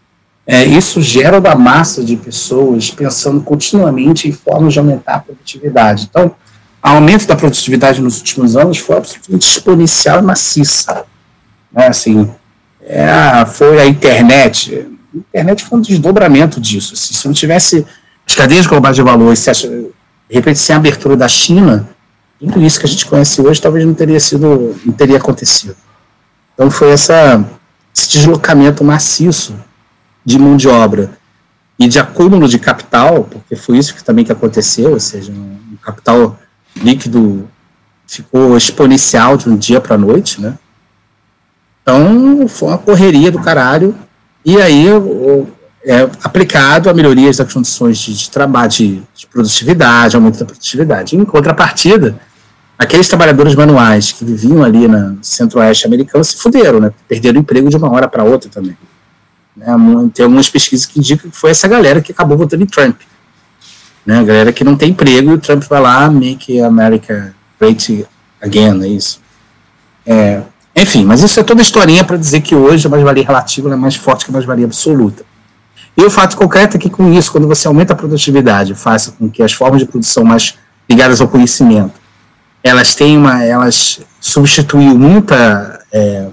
é, 0.47 0.65
isso 0.65 1.03
gera 1.03 1.41
uma 1.41 1.57
massa 1.57 2.05
de 2.05 2.17
pessoas 2.17 2.89
pensando 2.91 3.41
continuamente 3.41 4.29
em 4.29 4.33
formas 4.33 4.73
de 4.73 4.79
aumentar 4.79 5.17
a 5.17 5.19
produtividade. 5.19 6.07
Então, 6.09 6.27
o 6.29 6.89
aumento 6.89 7.27
da 7.27 7.35
produtividade 7.35 8.01
nos 8.01 8.19
últimos 8.19 8.57
anos 8.57 8.79
foi 8.79 8.97
absolutamente 8.97 9.49
exponencial 9.49 10.21
e 10.21 10.23
maciça. 10.23 11.05
Né? 11.73 11.89
Assim, 11.89 12.31
é, 12.81 13.45
foi 13.45 13.81
a 13.81 13.87
internet. 13.87 14.87
A 15.13 15.19
internet 15.19 15.65
foi 15.65 15.79
um 15.81 15.83
desdobramento 15.83 16.61
disso. 16.61 16.95
Assim, 16.95 17.13
se 17.13 17.27
não 17.27 17.35
tivesse 17.35 17.85
as 18.27 18.35
cadeias 18.35 18.67
globais 18.67 18.97
de 18.97 19.03
valor, 19.03 19.35
de 19.35 19.93
repente 20.31 20.59
sem 20.59 20.75
a 20.75 20.79
abertura 20.79 21.17
da 21.17 21.29
China, 21.29 21.89
tudo 22.39 22.63
isso 22.63 22.79
que 22.79 22.87
a 22.87 22.89
gente 22.89 23.07
conhece 23.07 23.41
hoje 23.41 23.61
talvez 23.61 23.85
não 23.85 23.95
teria 23.95 24.21
sido, 24.21 24.77
não 24.85 24.93
teria 24.93 25.17
acontecido. 25.17 25.77
Então 26.55 26.71
foi 26.71 26.91
essa, 26.91 27.45
esse 27.95 28.09
deslocamento 28.11 28.85
maciço 28.85 29.55
de 30.25 30.39
mão 30.39 30.57
de 30.57 30.69
obra 30.69 31.11
e 31.79 31.87
de 31.87 31.99
acúmulo 31.99 32.49
de 32.49 32.59
capital, 32.59 33.25
porque 33.25 33.55
foi 33.55 33.79
isso 33.79 33.95
que 33.95 34.03
também 34.03 34.25
que 34.25 34.33
aconteceu, 34.33 34.93
ou 34.93 35.01
seja, 35.01 35.31
um 35.33 35.77
capital 35.83 36.39
líquido 36.75 37.49
ficou 38.07 38.57
exponencial 38.57 39.37
de 39.37 39.49
um 39.49 39.57
dia 39.57 39.81
para 39.81 39.95
a 39.95 39.99
noite, 39.99 40.41
né? 40.41 40.59
Então, 41.83 42.49
foi 42.49 42.69
uma 42.69 42.79
correria 42.79 43.31
do 43.31 43.41
caralho. 43.41 43.95
E 44.45 44.61
aí, 44.61 44.87
é, 45.87 46.01
aplicado 46.25 46.91
a 46.91 46.95
melhorias 46.95 47.37
das 47.37 47.53
condições 47.53 47.99
de, 47.99 48.13
de 48.13 48.29
trabalho, 48.29 48.69
de, 48.69 49.03
de, 49.15 49.27
produtividade, 49.29 50.17
aumento 50.17 50.41
da 50.41 50.45
produtividade. 50.45 51.15
Em 51.15 51.25
contrapartida, 51.25 52.19
aqueles 52.77 53.09
trabalhadores 53.09 53.55
manuais 53.55 54.11
que 54.11 54.25
viviam 54.25 54.65
ali 54.65 54.89
no 54.89 55.19
centro-oeste 55.23 55.87
americano 55.87 56.25
se 56.25 56.37
fuderam, 56.37 56.81
né? 56.81 56.93
Perderam 57.07 57.39
o 57.39 57.41
emprego 57.41 57.71
de 57.71 57.77
uma 57.77 57.89
hora 57.93 58.09
para 58.09 58.25
outra 58.25 58.51
também. 58.51 58.77
Né? 59.57 59.67
Tem 60.13 60.25
algumas 60.25 60.51
pesquisas 60.51 60.87
que 60.87 60.99
indicam 60.99 61.31
que 61.31 61.37
foi 61.37 61.53
essa 61.53 61.69
galera 61.69 62.01
que 62.01 62.11
acabou 62.11 62.37
votando 62.37 62.65
em 62.65 62.67
Trump. 62.67 63.01
Né? 64.05 64.19
A 64.19 64.25
galera 64.25 64.53
que 64.53 64.65
não 64.65 64.77
tem 64.77 64.91
emprego 64.91 65.31
e 65.31 65.35
o 65.35 65.39
Trump 65.39 65.63
vai 65.65 65.81
lá, 65.81 66.11
make 66.11 66.61
America 66.61 67.33
great 67.61 68.05
again, 68.43 68.83
é 68.83 68.89
isso. 68.89 69.21
É, 70.05 70.43
Enfim, 70.75 71.05
mas 71.05 71.23
isso 71.23 71.39
é 71.39 71.45
toda 71.45 71.63
historinha 71.63 72.03
para 72.03 72.17
dizer 72.17 72.41
que 72.41 72.57
hoje 72.57 72.89
a 72.89 72.91
mais-valia 72.91 73.25
relativa 73.25 73.73
é 73.73 73.77
mais 73.77 73.95
forte 73.95 74.25
que 74.25 74.33
a 74.33 74.35
mais-valia 74.35 74.67
absoluta. 74.67 75.25
E 75.97 76.05
o 76.05 76.11
fato 76.11 76.37
concreto 76.37 76.77
é 76.77 76.81
que 76.81 76.91
com 76.91 77.13
isso, 77.13 77.33
quando 77.33 77.49
você 77.49 77.67
aumenta 77.67 77.95
a 77.95 77.97
produtividade, 77.97 78.75
faz 78.75 79.09
com 79.09 79.31
que 79.31 79.43
as 79.43 79.53
formas 79.53 79.81
de 79.81 79.87
produção 79.87 80.25
mais 80.25 80.55
ligadas 80.89 81.21
ao 81.21 81.29
conhecimento, 81.29 81.95
elas 82.63 82.95
têm 82.95 83.17
uma, 83.17 83.43
elas 83.43 84.01
substituem 84.21 84.95
muita, 84.95 85.81
é, 85.93 86.29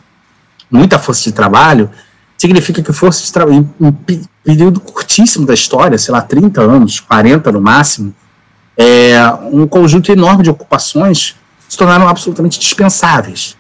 muita 0.69 0.99
força 0.99 1.23
de 1.23 1.31
trabalho, 1.31 1.89
significa 2.37 2.81
que 2.81 2.91
força 2.91 3.23
de 3.23 3.31
trabalho, 3.31 3.69
em 3.79 3.85
um 3.85 3.91
período 4.43 4.79
curtíssimo 4.81 5.45
da 5.45 5.53
história, 5.53 5.97
sei 5.97 6.11
lá, 6.11 6.21
30 6.21 6.61
anos, 6.61 6.99
40 6.99 7.51
no 7.51 7.61
máximo, 7.61 8.13
é, 8.77 9.15
um 9.51 9.65
conjunto 9.67 10.11
enorme 10.11 10.43
de 10.43 10.49
ocupações 10.49 11.35
se 11.69 11.77
tornaram 11.77 12.07
absolutamente 12.07 12.59
dispensáveis, 12.59 13.55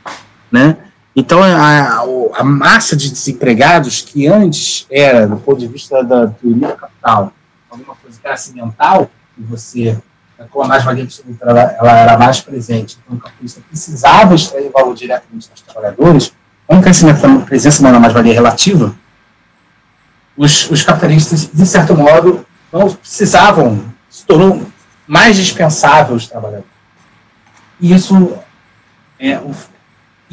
né? 0.51 0.77
Então, 1.15 1.43
a, 1.43 2.03
a, 2.39 2.43
massa 2.43 2.95
de 2.95 3.11
desempregados, 3.11 4.01
que 4.01 4.27
antes 4.27 4.87
era, 4.89 5.27
do 5.27 5.37
ponto 5.37 5.59
de 5.59 5.67
vista 5.67 6.03
da, 6.03 6.25
do 6.25 6.75
capital, 6.75 7.31
alguma 7.69 7.95
coisa 7.95 8.19
que 8.19 8.25
era 8.25 8.33
acidental, 8.33 9.09
e 9.37 9.43
você, 9.43 9.97
com 10.49 10.63
a 10.63 10.67
mais-valia 10.67 11.03
absoluta, 11.03 11.45
ela, 11.45 11.61
ela, 11.61 11.99
era 11.99 12.17
mais 12.17 12.41
presente, 12.41 12.97
então 13.03 13.17
o 13.17 13.19
capitalista 13.19 13.61
precisava 13.69 14.33
extrair 14.33 14.71
valor 14.71 14.95
diretamente 14.95 15.49
dos 15.49 15.61
trabalhadores, 15.61 16.33
com 16.65 16.77
o 16.77 16.81
crescimento 16.81 17.21
da 17.21 17.45
presença 17.45 17.83
na 17.83 17.99
mais-valia 17.99 18.33
relativa, 18.33 18.95
os, 20.35 20.69
os 20.71 20.81
capitalistas, 20.81 21.47
de 21.53 21.65
certo 21.65 21.95
modo, 21.95 22.43
não 22.71 22.91
precisavam, 22.91 23.85
se 24.09 24.25
tornou 24.25 24.65
mais 25.05 25.35
dispensável 25.35 26.15
os 26.15 26.27
trabalhadores. 26.27 26.73
E 27.79 27.93
isso 27.93 28.33
é, 29.19 29.39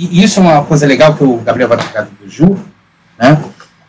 e 0.02 0.24
isso 0.24 0.40
é 0.40 0.42
uma 0.42 0.64
coisa 0.64 0.86
legal 0.86 1.14
que 1.14 1.22
o 1.22 1.36
Gabriel 1.36 1.68
vai 1.68 1.76
pegar 1.76 2.08
do 2.08 2.26
Ju, 2.26 2.58
né? 3.18 3.38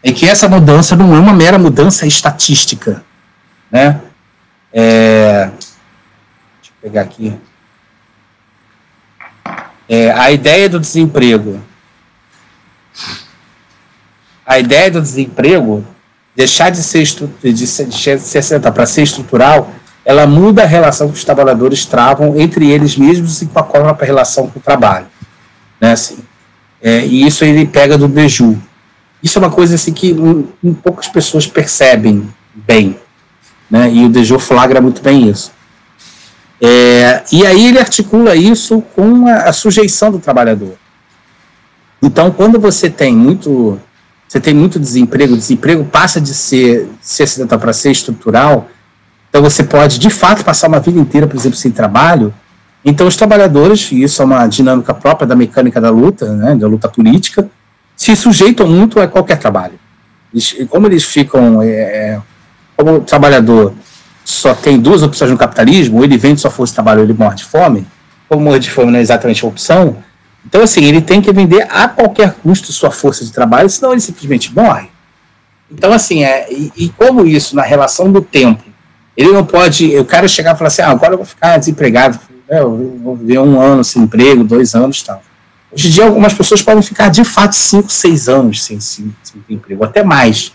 É 0.03 0.11
que 0.11 0.27
essa 0.27 0.49
mudança 0.49 0.93
não 0.93 1.15
é 1.15 1.19
uma 1.19 1.31
mera 1.31 1.57
mudança 1.57 2.05
estatística, 2.05 3.01
né? 3.71 4.01
É, 4.73 5.45
deixa 5.45 6.67
eu 6.67 6.81
pegar 6.81 7.01
aqui. 7.03 7.33
É, 9.87 10.11
a 10.11 10.29
ideia 10.31 10.67
do 10.67 10.81
desemprego. 10.81 11.61
A 14.45 14.59
ideia 14.59 14.91
do 14.91 15.01
desemprego 15.01 15.85
deixar 16.35 16.71
de 16.71 16.83
ser, 16.83 17.05
de 17.41 17.67
ser, 17.67 17.85
de 17.85 18.21
ser 18.25 18.59
para 18.59 18.85
ser 18.85 19.03
estrutural, 19.03 19.71
ela 20.03 20.27
muda 20.27 20.63
a 20.63 20.67
relação 20.67 21.07
que 21.07 21.13
os 21.13 21.23
trabalhadores 21.23 21.85
travam 21.85 22.37
entre 22.37 22.69
eles 22.69 22.97
mesmos 22.97 23.41
e 23.41 23.45
com 23.45 23.59
a 23.59 23.63
própria 23.63 24.05
relação 24.05 24.49
com 24.49 24.59
o 24.59 24.61
trabalho 24.61 25.07
né, 25.81 25.91
assim, 25.93 26.19
é, 26.79 27.03
e 27.05 27.25
isso 27.25 27.43
ele 27.43 27.65
pega 27.65 27.97
do 27.97 28.07
Beju. 28.07 28.57
Isso 29.23 29.37
é 29.37 29.41
uma 29.41 29.51
coisa 29.51 29.75
assim 29.75 29.91
que 29.91 30.13
um, 30.13 30.47
um, 30.63 30.73
poucas 30.73 31.07
pessoas 31.07 31.47
percebem 31.47 32.27
bem, 32.53 32.97
né, 33.69 33.91
e 33.91 34.05
o 34.05 34.09
Beju 34.09 34.37
flagra 34.37 34.79
muito 34.79 35.01
bem 35.01 35.27
isso. 35.27 35.51
É, 36.61 37.23
e 37.31 37.45
aí 37.45 37.69
ele 37.69 37.79
articula 37.79 38.35
isso 38.35 38.81
com 38.95 39.25
a, 39.25 39.49
a, 39.49 39.53
sujeição 39.53 40.11
do 40.11 40.19
trabalhador. 40.19 40.75
Então, 41.99 42.29
quando 42.29 42.59
você 42.59 42.87
tem 42.87 43.15
muito, 43.15 43.79
você 44.27 44.39
tem 44.39 44.53
muito 44.53 44.79
desemprego, 44.79 45.33
o 45.33 45.37
desemprego 45.37 45.83
passa 45.83 46.21
de 46.21 46.35
ser, 46.35 46.87
ser 47.01 47.23
acidental 47.23 47.57
para 47.57 47.73
ser 47.73 47.89
estrutural, 47.89 48.69
então 49.27 49.41
você 49.41 49.63
pode, 49.63 49.97
de 49.97 50.09
fato, 50.09 50.43
passar 50.43 50.67
uma 50.67 50.79
vida 50.79 50.99
inteira, 50.99 51.25
por 51.25 51.35
exemplo, 51.35 51.57
sem 51.57 51.71
trabalho, 51.71 52.31
então, 52.83 53.07
os 53.07 53.15
trabalhadores, 53.15 53.91
e 53.91 54.03
isso 54.03 54.21
é 54.21 54.25
uma 54.25 54.47
dinâmica 54.47 54.93
própria 54.93 55.27
da 55.27 55.35
mecânica 55.35 55.79
da 55.79 55.89
luta, 55.89 56.33
né, 56.33 56.55
da 56.55 56.67
luta 56.67 56.89
política, 56.89 57.49
se 57.95 58.15
sujeitam 58.15 58.67
muito 58.67 58.99
a 58.99 59.07
qualquer 59.07 59.37
trabalho. 59.37 59.79
Eles, 60.33 60.55
como 60.69 60.87
eles 60.87 61.03
ficam, 61.03 61.61
é, 61.61 61.67
é, 61.67 62.21
como 62.75 62.95
o 62.95 63.01
trabalhador 63.01 63.73
só 64.25 64.53
tem 64.53 64.79
duas 64.79 65.03
opções 65.03 65.29
no 65.29 65.37
capitalismo, 65.37 66.03
ele 66.03 66.17
vende 66.17 66.41
sua 66.41 66.49
força 66.49 66.71
de 66.71 66.75
trabalho 66.75 67.01
ou 67.01 67.05
ele 67.05 67.13
morre 67.13 67.35
de 67.35 67.43
fome, 67.43 67.85
como 68.27 68.41
morrer 68.41 68.59
de 68.59 68.71
fome 68.71 68.91
não 68.91 68.97
é 68.97 69.01
exatamente 69.01 69.45
a 69.45 69.47
opção, 69.47 69.97
então, 70.45 70.61
assim, 70.61 70.83
ele 70.83 71.01
tem 71.01 71.21
que 71.21 71.31
vender 71.31 71.67
a 71.69 71.87
qualquer 71.87 72.33
custo 72.33 72.71
sua 72.71 72.91
força 72.91 73.23
de 73.23 73.31
trabalho, 73.31 73.69
senão 73.69 73.91
ele 73.91 74.01
simplesmente 74.01 74.53
morre. 74.53 74.89
Então, 75.69 75.93
assim, 75.93 76.23
é, 76.23 76.51
e, 76.51 76.71
e 76.75 76.89
como 76.89 77.25
isso, 77.25 77.55
na 77.55 77.61
relação 77.61 78.11
do 78.11 78.21
tempo, 78.21 78.63
ele 79.15 79.31
não 79.31 79.45
pode, 79.45 79.91
eu 79.91 80.03
quero 80.03 80.27
chegar 80.27 80.55
e 80.55 80.57
falar 80.57 80.67
assim, 80.67 80.81
ah, 80.81 80.89
agora 80.89 81.13
eu 81.13 81.17
vou 81.17 81.25
ficar 81.25 81.57
desempregado, 81.57 82.19
é, 82.51 82.59
eu 82.59 82.99
vou 83.01 83.15
viver 83.15 83.39
um 83.39 83.61
ano 83.61 83.81
sem 83.81 84.01
emprego, 84.01 84.43
dois 84.43 84.75
anos 84.75 85.01
tal. 85.01 85.23
Hoje 85.71 85.87
em 85.87 85.91
dia, 85.91 86.03
algumas 86.03 86.33
pessoas 86.33 86.61
podem 86.61 86.83
ficar 86.83 87.07
de 87.07 87.23
fato 87.23 87.55
cinco, 87.55 87.89
seis 87.89 88.27
anos 88.27 88.61
sem, 88.61 88.77
sem, 88.81 89.15
sem 89.23 89.41
emprego, 89.49 89.85
até 89.85 90.03
mais. 90.03 90.51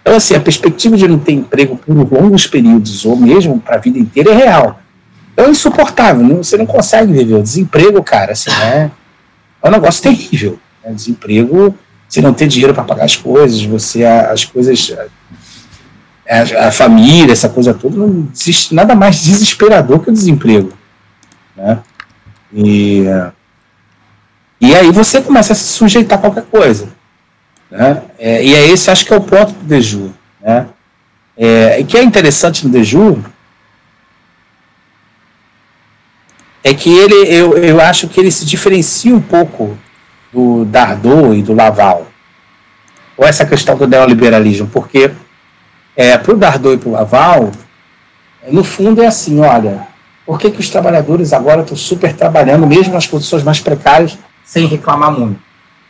Então, 0.00 0.16
assim, 0.16 0.34
a 0.34 0.40
perspectiva 0.40 0.96
de 0.96 1.06
não 1.06 1.18
ter 1.18 1.32
emprego 1.32 1.76
por 1.76 1.94
longos 1.94 2.46
períodos, 2.46 3.04
ou 3.04 3.14
mesmo 3.14 3.60
para 3.60 3.76
a 3.76 3.78
vida 3.78 3.98
inteira, 3.98 4.30
é 4.30 4.34
real. 4.34 4.80
Então, 5.34 5.44
é 5.44 5.50
insuportável, 5.50 6.26
não, 6.26 6.42
você 6.42 6.56
não 6.56 6.64
consegue 6.64 7.12
viver. 7.12 7.34
O 7.34 7.42
desemprego, 7.42 8.02
cara, 8.02 8.32
assim, 8.32 8.50
é, 8.50 8.90
é 9.62 9.68
um 9.68 9.70
negócio 9.70 10.02
terrível. 10.02 10.58
Né? 10.82 10.92
Desemprego, 10.94 11.74
você 12.08 12.22
não 12.22 12.32
ter 12.32 12.48
dinheiro 12.48 12.72
para 12.72 12.84
pagar 12.84 13.04
as 13.04 13.16
coisas, 13.16 13.62
você, 13.62 14.02
as 14.02 14.46
coisas, 14.46 14.96
a, 16.26 16.68
a, 16.68 16.70
família, 16.70 17.32
essa 17.32 17.50
coisa 17.50 17.74
toda, 17.74 17.98
não 17.98 18.28
existe 18.32 18.74
nada 18.74 18.94
mais 18.94 19.22
desesperador 19.22 20.00
que 20.00 20.08
o 20.08 20.12
desemprego. 20.12 20.72
Né? 21.56 21.78
E, 22.52 23.04
e 24.60 24.74
aí 24.74 24.90
você 24.90 25.20
começa 25.20 25.52
a 25.52 25.56
se 25.56 25.64
sujeitar 25.64 26.18
a 26.18 26.20
qualquer 26.20 26.44
coisa. 26.44 26.88
Né? 27.70 28.02
É, 28.18 28.44
e 28.44 28.54
é 28.54 28.68
esse, 28.68 28.90
acho 28.90 29.04
que 29.04 29.12
é 29.12 29.16
o 29.16 29.20
ponto 29.20 29.52
do 29.52 29.64
Deju. 29.64 30.12
Né? 30.40 30.66
É, 31.36 31.80
e 31.80 31.84
que 31.84 31.96
é 31.96 32.02
interessante 32.02 32.64
no 32.64 32.72
Deju 32.72 33.24
é 36.62 36.72
que 36.72 36.90
ele, 36.90 37.14
eu, 37.28 37.58
eu 37.58 37.80
acho 37.80 38.08
que 38.08 38.18
ele 38.18 38.30
se 38.30 38.46
diferencia 38.46 39.14
um 39.14 39.20
pouco 39.20 39.76
do 40.32 40.64
Dardot 40.64 41.36
e 41.36 41.42
do 41.42 41.52
Laval. 41.52 42.06
Ou 43.16 43.26
essa 43.26 43.44
questão 43.44 43.76
do 43.76 43.86
neoliberalismo, 43.86 44.66
porque 44.68 45.10
é, 45.94 46.16
para 46.16 46.32
o 46.32 46.38
Dardot 46.38 46.74
e 46.74 46.78
para 46.78 46.88
o 46.88 46.92
Laval, 46.92 47.52
no 48.50 48.64
fundo 48.64 49.02
é 49.02 49.06
assim, 49.06 49.40
olha, 49.40 49.86
por 50.26 50.38
que, 50.38 50.50
que 50.50 50.60
os 50.60 50.70
trabalhadores 50.70 51.32
agora 51.32 51.60
estão 51.60 51.76
super 51.76 52.14
trabalhando, 52.14 52.66
mesmo 52.66 52.94
nas 52.94 53.06
condições 53.06 53.42
mais 53.42 53.60
precárias, 53.60 54.18
sem 54.44 54.66
reclamar 54.66 55.12
muito? 55.12 55.40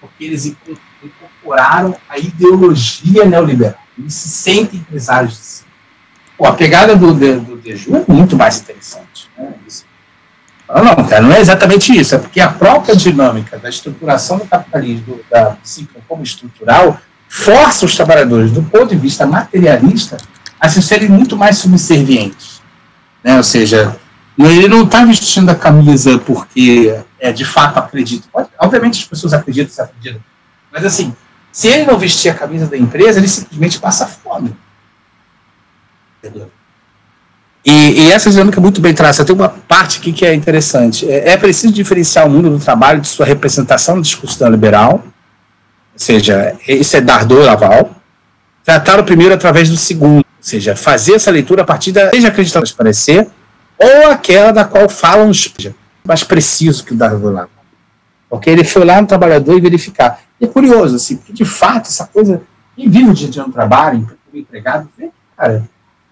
Porque 0.01 0.25
eles 0.25 0.57
incorporaram 1.03 1.97
a 2.09 2.19
ideologia 2.19 3.25
neoliberal. 3.25 3.79
Eles 3.97 4.15
se 4.15 4.29
sentem 4.29 4.81
empresários 4.81 5.37
de 5.37 5.45
si. 5.45 5.65
Pô, 6.37 6.47
a 6.47 6.53
pegada 6.53 6.97
do, 6.97 7.15
do, 7.15 7.61
é 7.65 8.13
muito 8.13 8.37
mais 8.37 8.61
interessante. 8.61 9.31
Né? 9.39 9.53
Não, 10.69 10.83
não, 10.83 11.05
cara, 11.07 11.23
não 11.23 11.33
é 11.33 11.41
exatamente 11.41 11.97
isso. 11.97 12.17
É 12.17 12.19
porque 12.19 12.41
a 12.41 12.49
própria 12.49 12.97
dinâmica 12.97 13.57
da 13.59 13.69
estruturação 13.69 14.39
do 14.39 14.47
capitalismo, 14.47 15.21
da 15.31 15.57
ciclo 15.63 16.03
como 16.09 16.25
estrutural, 16.25 16.99
força 17.29 17.87
os 17.87 17.95
trabalhadores, 17.95 18.51
do 18.51 18.63
ponto 18.63 18.89
de 18.89 18.97
vista 18.97 19.27
materialista, 19.27 20.17
a 20.59 20.69
se 20.69 20.83
serem 20.83 21.09
muito 21.09 21.37
mais 21.37 21.59
subservientes. 21.59 22.63
Né? 23.23 23.37
Ou 23.37 23.43
seja, 23.43 23.97
ele 24.39 24.69
não 24.69 24.85
está 24.85 25.05
vestindo 25.05 25.49
a 25.51 25.55
camisa 25.55 26.19
porque 26.19 26.99
é, 27.21 27.33
de 27.33 27.45
fato 27.45 27.79
acredita. 27.79 28.27
Obviamente 28.59 29.01
as 29.01 29.09
pessoas 29.09 29.33
acreditam, 29.33 29.73
se 29.73 29.81
acreditam. 29.81 30.21
Mas 30.73 30.85
assim, 30.85 31.15
se 31.53 31.69
ele 31.69 31.87
não 31.87 31.97
vestir 31.97 32.31
a 32.31 32.35
camisa 32.35 32.67
da 32.67 32.77
empresa, 32.77 33.21
ele 33.21 33.29
simplesmente 33.29 33.79
passa 33.79 34.07
fome. 34.07 34.57
Entendeu? 36.19 36.51
E, 37.65 38.03
e 38.03 38.11
essa 38.11 38.29
dinâmica 38.29 38.59
é 38.59 38.63
muito 38.63 38.81
bem 38.81 38.93
traçada. 38.93 39.27
Tem 39.27 39.35
uma 39.35 39.49
parte 39.49 39.99
aqui 39.99 40.13
que 40.13 40.27
é 40.27 40.35
interessante. 40.35 41.11
É, 41.11 41.31
é, 41.31 41.37
preciso 41.37 41.73
diferenciar 41.73 42.27
o 42.27 42.31
mundo 42.31 42.51
do 42.51 42.59
trabalho 42.59 43.01
de 43.01 43.09
sua 43.09 43.25
representação 43.25 43.97
no 43.97 44.03
discurso 44.03 44.47
liberal, 44.49 45.03
ou 45.05 45.99
seja, 45.99 46.55
isso 46.69 46.97
é 46.97 47.01
Dardot 47.01 47.41
Laval. 47.43 47.95
Tratar 48.63 49.01
o 49.01 49.05
primeiro 49.05 49.33
através 49.33 49.71
do 49.71 49.77
segundo, 49.77 50.19
ou 50.19 50.25
seja, 50.41 50.77
fazer 50.77 51.15
essa 51.15 51.31
leitura 51.31 51.63
a 51.63 51.65
partir 51.65 51.93
da. 51.93 52.11
Seja 52.11 52.29
acreditando 52.29 52.75
parecer, 52.75 53.29
ou 53.79 54.11
aquela 54.11 54.53
da 54.53 54.65
qual 54.65 54.89
falam 54.89 55.31
os 55.31 55.53
mais 56.07 56.23
preciso 56.23 56.85
que 56.85 56.93
o 56.93 56.97
Darwin 56.97 57.33
lá. 57.33 57.49
Porque 58.29 58.51
ele 58.51 58.65
foi 58.65 58.85
lá 58.85 59.01
no 59.01 59.07
trabalhador 59.07 59.57
e 59.57 59.61
verificar. 59.61 60.21
E 60.41 60.45
é 60.45 60.49
curioso, 60.49 60.97
assim, 60.97 61.17
porque 61.17 61.33
de 61.33 61.45
fato, 61.45 61.89
essa 61.89 62.07
coisa, 62.07 62.43
quem 62.77 62.91
vive 62.91 63.11
o 63.11 63.15
dia 63.15 63.29
a 63.29 63.31
dia 63.31 63.43
no 63.43 63.53
trabalho, 63.53 64.07
empregado, 64.33 64.89
vê, 64.99 65.11
cara, 65.37 65.65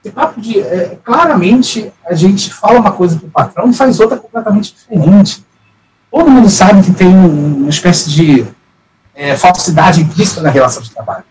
esse 0.04 0.12
papo 0.12 0.40
de. 0.40 0.60
É, 0.60 0.98
claramente, 1.02 1.92
a 2.04 2.14
gente 2.14 2.52
fala 2.52 2.78
uma 2.78 2.92
coisa 2.92 3.16
para 3.16 3.26
o 3.26 3.30
patrão 3.30 3.70
e 3.70 3.74
faz 3.74 4.00
outra 4.00 4.16
completamente 4.16 4.74
diferente. 4.74 5.44
Todo 6.10 6.30
mundo 6.30 6.48
sabe 6.48 6.82
que 6.82 6.92
tem 6.92 7.08
uma 7.08 7.70
espécie 7.70 8.10
de 8.10 8.46
é, 9.14 9.36
falsidade 9.36 10.00
implícita 10.00 10.40
na 10.40 10.50
relação 10.50 10.82
de 10.82 10.90
trabalho. 10.90 11.24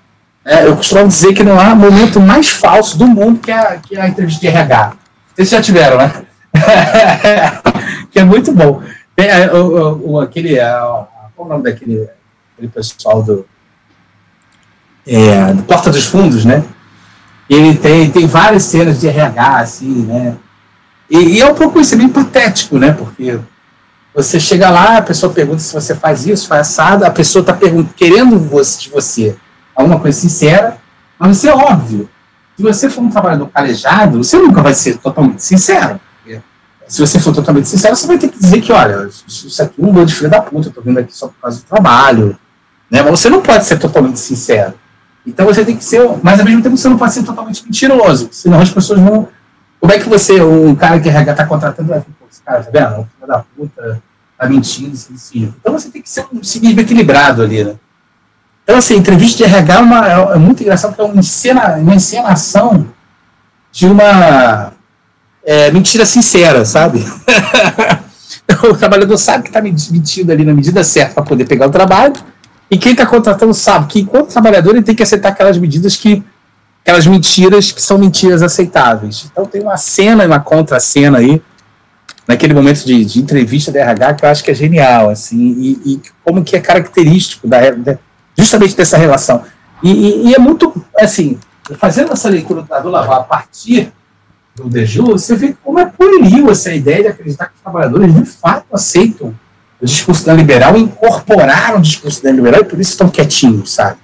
É, 0.43 0.65
eu 0.65 0.75
costumo 0.75 1.07
dizer 1.07 1.34
que 1.34 1.43
não 1.43 1.59
há 1.59 1.75
momento 1.75 2.19
mais 2.19 2.49
falso 2.49 2.97
do 2.97 3.05
mundo 3.07 3.39
que 3.39 3.51
a, 3.51 3.77
que 3.77 3.97
a 3.97 4.07
entrevista 4.07 4.41
de 4.41 4.47
RH. 4.47 4.93
Vocês 5.36 5.49
já 5.49 5.61
tiveram, 5.61 5.97
né? 5.97 6.25
que 8.11 8.19
é 8.19 8.23
muito 8.23 8.51
bom. 8.51 8.84
Tem, 9.15 9.27
o, 9.53 10.19
aquele, 10.19 10.59
a, 10.59 11.07
qual 11.36 11.39
é 11.39 11.41
o 11.45 11.47
nome 11.47 11.63
daquele, 11.63 12.07
pessoal 12.73 13.23
do, 13.23 13.45
é, 15.07 15.53
do 15.53 15.63
Porta 15.63 15.89
dos 15.89 16.05
Fundos, 16.05 16.45
né? 16.45 16.63
Ele 17.49 17.75
tem, 17.75 18.09
tem 18.09 18.27
várias 18.27 18.63
cenas 18.63 18.99
de 18.99 19.07
RH, 19.07 19.57
assim, 19.57 20.05
né? 20.05 20.38
E, 21.09 21.17
e 21.17 21.41
é 21.41 21.45
um 21.45 21.55
pouco 21.55 21.79
isso, 21.79 21.95
é 21.95 21.97
bem 21.97 22.09
patético, 22.09 22.77
né? 22.77 22.93
Porque 22.93 23.39
você 24.13 24.39
chega 24.39 24.69
lá, 24.69 24.97
a 24.97 25.01
pessoa 25.01 25.34
pergunta 25.34 25.59
se 25.59 25.73
você 25.73 25.95
faz 25.95 26.25
isso, 26.25 26.47
faz 26.47 26.67
assado, 26.67 27.05
a 27.05 27.09
pessoa 27.09 27.41
está 27.41 27.57
querendo 27.95 28.39
de 28.39 28.89
você 28.89 29.36
alguma 29.75 29.99
coisa 29.99 30.19
sincera, 30.19 30.77
mas 31.17 31.38
você 31.38 31.49
é 31.49 31.53
óbvio. 31.53 32.09
Se 32.62 32.64
você 32.64 32.89
for 32.91 33.01
um 33.01 33.09
trabalhador 33.09 33.49
calejado, 33.49 34.24
você 34.24 34.38
nunca 34.38 34.62
vai 34.62 34.76
ser 34.76 34.99
totalmente 34.99 35.41
sincero. 35.41 35.99
Se 36.88 36.99
você 36.99 37.20
for 37.20 37.34
totalmente 37.34 37.68
sincero, 37.68 37.95
você 37.95 38.05
vai 38.05 38.20
ter 38.20 38.28
que 38.28 38.38
dizer 38.38 38.62
que, 38.62 38.72
olha, 38.72 39.07
isso 39.07 39.64
aqui 39.64 39.82
é 39.82 39.86
um 39.86 39.91
gol 39.91 40.05
de 40.05 40.14
filho 40.14 40.30
da 40.30 40.41
puta, 40.41 40.68
eu 40.68 40.74
tô 40.74 40.82
vindo 40.82 40.99
aqui 40.99 41.16
só 41.16 41.28
por 41.28 41.36
causa 41.41 41.59
do 41.59 41.64
trabalho. 41.64 42.38
Né? 42.89 43.01
Mas 43.01 43.20
você 43.20 43.30
não 43.30 43.41
pode 43.41 43.66
ser 43.66 43.80
totalmente 43.80 44.20
sincero. 44.20 44.76
Então 45.26 45.45
você 45.45 45.66
tem 45.66 45.76
que 45.76 45.84
ser, 45.84 46.07
mas 46.22 46.39
ao 46.39 46.45
mesmo 46.45 46.62
tempo 46.62 46.78
você 46.78 46.89
não 46.89 46.97
pode 46.97 47.14
ser 47.14 47.24
totalmente 47.24 47.64
mentiroso, 47.64 48.30
senão 48.32 48.59
as 48.59 48.70
pessoas 48.70 48.99
vão. 48.99 49.28
Como 49.80 49.93
é 49.93 49.97
que 49.97 50.07
você, 50.07 50.39
um 50.41 50.76
cara 50.76 50.99
que 50.99 51.09
RH 51.09 51.32
está 51.32 51.45
contratando, 51.45 51.89
vai 51.89 52.01
pô, 52.01 52.26
esse 52.30 52.43
cara, 52.43 52.62
tá 52.62 52.70
vendo? 52.72 53.01
Um 53.01 53.05
filho 53.05 53.28
da 53.28 53.39
puta, 53.39 54.03
tá 54.38 54.47
mentindo, 54.47 54.93
assim, 54.93 55.14
assim. 55.16 55.53
Então 55.59 55.74
você 55.74 55.89
tem 55.89 56.01
que 56.01 56.09
ser 56.09 56.28
um 56.32 56.41
equilibrado 56.80 57.41
ali, 57.41 57.64
né? 57.64 57.76
Então, 58.64 58.78
assim, 58.78 58.95
entrevista 58.95 59.38
de 59.38 59.43
RH 59.43 59.74
é, 59.74 59.80
uma, 59.80 60.07
é, 60.07 60.36
é 60.36 60.38
muito 60.38 60.62
engraçado, 60.62 60.91
porque 60.91 61.01
é 61.01 61.05
uma, 61.05 61.20
encena, 61.20 61.76
uma 61.78 61.95
encenação 61.95 62.88
de 63.72 63.86
uma 63.88 64.72
é, 65.43 65.72
mentira 65.72 66.05
sincera, 66.05 66.64
sabe? 66.66 67.03
o 68.64 68.76
trabalhador 68.76 69.18
sabe 69.18 69.43
que 69.43 69.49
está 69.49 69.62
mentindo 69.62 70.32
ali 70.32 70.45
na 70.45 70.53
medida 70.53 70.84
certa 70.84 71.16
para 71.16 71.24
poder 71.24 71.45
pegar 71.45 71.68
o 71.68 71.72
trabalho, 71.72 72.14
e 72.70 72.78
quem 72.78 72.93
está 72.93 73.05
contratando 73.05 73.53
sabe 73.53 73.88
que, 73.88 73.99
enquanto 73.99 74.30
trabalhador, 74.30 74.76
ele 74.76 74.84
tem 74.84 74.95
que 74.95 75.03
aceitar 75.03 75.30
aquelas 75.30 75.57
medidas 75.57 75.97
que. 75.97 76.24
aquelas 76.82 77.05
mentiras 77.05 77.72
que 77.72 77.82
são 77.82 77.97
mentiras 77.97 78.41
aceitáveis. 78.41 79.30
Então, 79.30 79.45
tem 79.45 79.62
uma 79.62 79.76
cena 79.76 80.24
e 80.24 80.28
uma 80.28 80.39
contra-cena 80.39 81.18
aí, 81.18 81.41
naquele 82.26 82.53
momento 82.53 82.86
de, 82.86 83.03
de, 83.03 83.20
entrevista 83.20 83.74
da 83.74 83.80
RH, 83.80 84.14
que 84.14 84.26
eu 84.26 84.30
acho 84.30 84.43
que 84.43 84.51
é 84.51 84.53
genial, 84.53 85.09
assim, 85.09 85.38
e, 85.38 85.72
e 85.86 86.01
como 86.24 86.45
que 86.45 86.55
é 86.55 86.62
característico 86.62 87.45
da, 87.45 87.59
justamente 88.38 88.75
dessa 88.75 88.97
relação. 88.97 89.43
E, 89.84 89.91
e, 89.91 90.27
e, 90.29 90.36
é 90.36 90.39
muito, 90.39 90.73
assim, 90.97 91.39
fazendo 91.77 92.13
essa 92.13 92.29
leitura 92.29 92.61
do 92.61 92.89
Lavar 92.89 93.19
a 93.19 93.23
partir 93.23 93.91
do 94.55 94.69
Deju, 94.69 95.05
você 95.05 95.36
vê 95.36 95.55
como 95.63 95.79
é 95.79 95.86
pueril 95.86 96.49
essa 96.49 96.73
ideia 96.73 97.03
de 97.03 97.07
acreditar 97.07 97.47
que 97.47 97.55
os 97.55 97.61
trabalhadores 97.61 98.13
de 98.13 98.25
fato 98.25 98.65
aceitam 98.73 99.34
o 99.82 99.86
discurso 99.86 100.25
da 100.25 100.34
liberal 100.34 100.77
incorporaram 100.77 101.79
o 101.79 101.82
discurso 101.82 102.21
da 102.21 102.32
liberal 102.32 102.61
e 102.61 102.65
por 102.65 102.79
isso 102.79 102.91
estão 102.91 103.09
quietinhos, 103.09 103.73
sabe? 103.73 103.97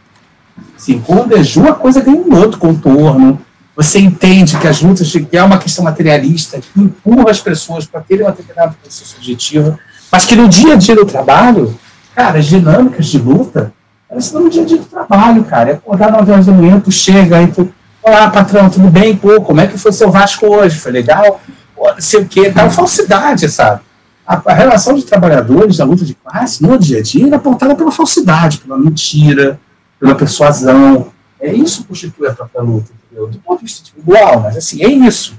Assim, 0.75 0.99
com 0.99 1.21
o 1.21 1.28
Deju 1.28 1.67
a 1.67 1.73
coisa 1.73 2.01
tem 2.01 2.13
um 2.13 2.36
outro 2.36 2.57
contorno, 2.57 3.39
você 3.75 3.99
entende 3.99 4.57
que 4.57 4.67
as 4.67 4.82
lutas, 4.82 5.07
de, 5.07 5.23
que 5.23 5.38
é 5.38 5.43
uma 5.43 5.59
questão 5.59 5.84
materialista, 5.84 6.59
que 6.59 6.82
empurra 6.82 7.30
as 7.30 7.39
pessoas 7.39 7.86
para 7.86 8.01
terem 8.01 8.25
uma 8.25 8.32
determinada 8.32 8.75
posição 8.84 9.05
subjetiva, 9.05 9.80
mas 10.11 10.25
que 10.25 10.36
no 10.36 10.49
dia 10.49 10.73
a 10.73 10.75
dia 10.75 10.95
do 10.95 11.05
trabalho, 11.05 11.80
cara, 12.15 12.39
as 12.39 12.47
dinâmicas 12.47 13.05
de 13.05 13.19
luta, 13.19 13.71
elas 14.10 14.26
estão 14.26 14.41
no 14.41 14.49
dia 14.49 14.64
a 14.64 14.66
dia 14.66 14.78
do 14.78 14.86
trabalho, 14.86 15.43
cara. 15.43 15.72
É 15.72 15.74
acordar 15.74 16.12
9 16.12 16.32
horas 16.32 16.45
da 16.45 16.51
manhã, 16.51 16.80
tu 16.80 16.91
chega, 16.91 17.38
aí 17.38 17.47
tu, 17.47 17.72
olá, 18.01 18.30
patrão, 18.30 18.70
tudo 18.70 18.89
bem? 18.89 19.16
Pô, 19.16 19.41
como 19.41 19.60
é 19.60 19.68
que 19.68 19.78
foi 19.78 19.91
seu 19.91 20.10
Vasco 20.10 20.45
hoje? 20.45 20.80
Foi 20.80 20.91
legal? 20.91 21.41
Pô, 21.76 21.91
não 21.91 22.01
sei 22.01 22.22
o 22.22 22.28
quê, 22.28 22.51
tal 22.51 22.70
falsidade, 22.72 23.49
sabe? 23.49 23.82
A, 24.26 24.41
a, 24.45 24.53
relação 24.53 24.93
de 24.93 25.03
trabalhadores 25.03 25.78
da 25.78 25.86
luta 25.86 26.05
de 26.05 26.14
classe, 26.14 26.64
no 26.64 26.78
dia 26.78 26.99
a 26.99 27.01
dia, 27.01 27.28
é 27.30 27.36
apontada 27.36 27.76
pela 27.76 27.91
falsidade, 27.91 28.60
pela 28.60 28.78
mentira, 28.78 29.60
pela 29.99 30.16
persuasão. 30.16 31.12
É 31.39 31.53
isso 31.53 31.82
que 31.82 31.89
constitui 31.89 32.28
a 32.28 32.34
própria 32.34 32.62
luta, 32.62 32.91
entendeu? 33.05 33.28
Do 33.28 33.39
ponto 33.39 33.60
de 33.60 33.66
vista 33.66 33.89
individual, 33.89 34.41
mas 34.41 34.58
assim, 34.58 34.84
é 34.84 34.88
isso. 34.88 35.36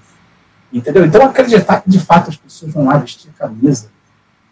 Entendeu? 0.73 1.05
Então, 1.05 1.23
acreditar 1.23 1.81
que 1.81 1.91
de 1.91 1.99
fato 1.99 2.31
as 2.31 2.37
pessoas 2.37 2.73
vão 2.73 2.85
lá 2.85 2.99
vestir 2.99 3.31
a 3.35 3.39
camisa 3.39 3.89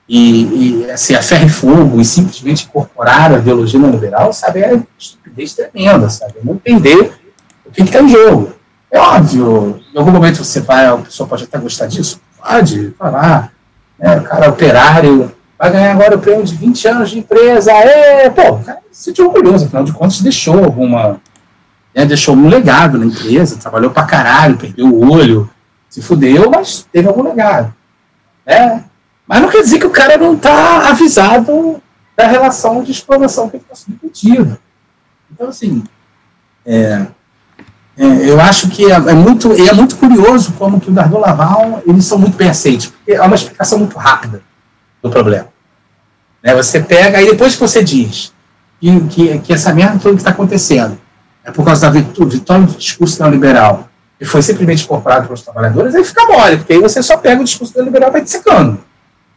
e, 0.08 0.84
e 0.84 0.90
assim, 0.90 1.14
a 1.14 1.22
ferro 1.22 1.46
e 1.46 1.48
fogo 1.48 2.00
e 2.00 2.04
simplesmente 2.04 2.66
incorporar 2.66 3.32
a 3.32 3.38
ideologia 3.38 3.80
neoliberal, 3.80 4.32
sabe, 4.32 4.60
é 4.60 4.80
estupidez 4.98 5.54
tremenda, 5.54 6.08
sabe? 6.08 6.34
Não 6.42 6.54
entender 6.54 7.12
o 7.64 7.70
que 7.70 7.82
está 7.82 8.00
em 8.00 8.08
jogo. 8.08 8.52
É 8.90 8.98
óbvio, 8.98 9.80
em 9.92 9.98
algum 9.98 10.12
momento 10.12 10.44
você 10.44 10.60
vai, 10.60 10.86
a 10.86 10.96
pessoa 10.98 11.28
pode 11.28 11.44
até 11.44 11.58
gostar 11.58 11.86
disso, 11.86 12.20
pode 12.38 12.94
falar, 12.96 13.52
né, 13.98 14.16
o 14.18 14.22
cara 14.22 14.48
operário 14.48 15.32
vai 15.58 15.72
ganhar 15.72 15.92
agora 15.92 16.16
o 16.16 16.20
prêmio 16.20 16.44
de 16.44 16.54
20 16.54 16.88
anos 16.88 17.10
de 17.10 17.18
empresa, 17.18 17.72
é, 17.72 18.30
pô, 18.30 18.58
cara 18.58 18.80
se 18.90 19.04
sentiu 19.04 19.26
orgulhoso, 19.26 19.66
afinal 19.66 19.84
de 19.84 19.92
contas 19.92 20.20
deixou 20.20 20.64
alguma, 20.64 21.20
né, 21.94 22.04
deixou 22.04 22.36
um 22.36 22.48
legado 22.48 22.96
na 22.96 23.06
empresa, 23.06 23.56
trabalhou 23.56 23.90
pra 23.90 24.04
caralho, 24.04 24.56
perdeu 24.56 24.86
o 24.86 25.10
olho, 25.10 25.50
se 25.90 26.00
fudeu, 26.00 26.50
mas 26.50 26.86
teve 26.92 27.08
algum 27.08 27.22
legado, 27.22 27.74
né, 28.46 28.84
mas 29.26 29.40
não 29.40 29.48
quer 29.48 29.62
dizer 29.62 29.78
que 29.78 29.86
o 29.86 29.90
cara 29.90 30.16
não 30.16 30.34
está 30.34 30.88
avisado 30.88 31.82
da 32.16 32.26
relação 32.26 32.82
de 32.82 32.92
exploração 32.92 33.48
que 33.48 33.56
ele 33.56 33.64
está 33.64 33.74
submetido. 33.74 34.58
Então, 35.30 35.48
assim, 35.48 35.82
é, 36.64 37.06
é, 37.98 38.30
eu 38.30 38.40
acho 38.40 38.68
que 38.68 38.84
é, 38.84 38.94
é, 38.94 39.14
muito, 39.14 39.52
é 39.52 39.72
muito 39.72 39.96
curioso 39.96 40.52
como 40.52 40.80
que 40.80 40.90
o 40.90 40.92
Dardot 40.92 41.20
Laval, 41.20 41.82
eles 41.86 42.04
são 42.04 42.18
muito 42.18 42.36
bem 42.36 42.48
aceitos, 42.48 42.86
porque 42.86 43.12
é 43.12 43.22
uma 43.22 43.34
explicação 43.34 43.78
muito 43.78 43.96
rápida 43.96 44.42
do 45.02 45.10
problema. 45.10 45.48
Né, 46.42 46.54
você 46.54 46.80
pega, 46.80 47.18
aí 47.18 47.26
depois 47.26 47.54
que 47.54 47.60
você 47.60 47.82
diz 47.82 48.32
que, 48.80 49.00
que, 49.08 49.38
que 49.38 49.52
essa 49.52 49.72
merda 49.74 49.98
toda 49.98 50.14
que 50.14 50.20
está 50.20 50.30
acontecendo 50.30 50.98
é 51.44 51.50
por 51.50 51.64
causa 51.64 51.90
da 51.90 52.00
vitória 52.00 52.66
do 52.66 52.74
discurso 52.74 53.22
neoliberal 53.22 53.88
e 54.20 54.24
foi 54.24 54.42
simplesmente 54.42 54.84
incorporado 54.84 55.26
pelos 55.26 55.42
trabalhadores, 55.42 55.94
aí 55.94 56.04
fica 56.04 56.26
mole, 56.26 56.58
porque 56.58 56.74
aí 56.74 56.80
você 56.80 57.02
só 57.02 57.16
pega 57.16 57.40
o 57.40 57.44
discurso 57.44 57.74
neoliberal 57.74 58.10
e 58.10 58.12
vai 58.12 58.20
dissecando. 58.22 58.80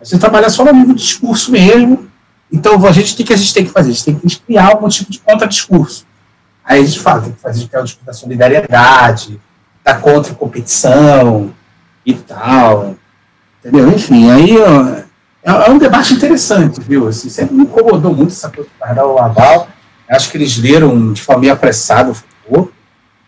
Você 0.02 0.18
trabalha 0.18 0.50
só 0.50 0.64
no 0.64 0.72
nível 0.72 0.95
de 0.95 1.04
discurso 1.04 1.52
mesmo. 1.52 2.10
Então, 2.52 2.84
a 2.86 2.91
gente, 2.91 3.22
o 3.22 3.26
que 3.26 3.34
a 3.34 3.38
gente 3.38 3.54
tem 3.54 3.66
que 3.66 3.72
fazer? 3.72 3.89
A 3.89 3.93
gente 3.93 4.06
tem 4.06 4.16
que 4.16 4.39
criar 4.39 4.68
algum 4.68 4.88
tipo 4.88 5.12
de 5.12 5.20
contradiscurso. 5.20 6.06
Aí 6.64 6.82
a 6.82 6.86
gente 6.86 7.00
fala, 7.00 7.22
tem 7.22 7.32
que 7.32 7.39
fazer 7.39 7.66
aquela 7.66 7.84
discurso 7.84 8.06
da 8.06 8.14
solidariedade, 8.14 9.39
da 9.84 9.95
contra-competição 9.95 11.54
e 12.06 12.14
tal. 12.14 12.95
Entendeu? 13.60 13.89
Enfim, 13.89 14.30
aí 14.32 14.58
é, 14.58 15.06
é, 15.43 15.70
um 15.70 15.78
debate 15.78 16.14
interessante, 16.14 16.80
viu? 16.82 17.08
Assim, 17.08 17.30
sempre 17.30 17.56
me 17.56 17.64
incomodou 17.64 18.16
muito 18.16 18.32
essa 18.32 18.50
coisa 18.50 18.70
do 18.70 18.80
Carnal 18.80 19.14
Laval. 19.14 19.68
Acho 20.10 20.32
que 20.32 20.38
eles 20.38 20.58
leram 20.58 21.14
de 21.14 21.22
forma 21.22 21.41
meio 21.41 21.54
apressada 21.54 22.14
o 22.50 22.70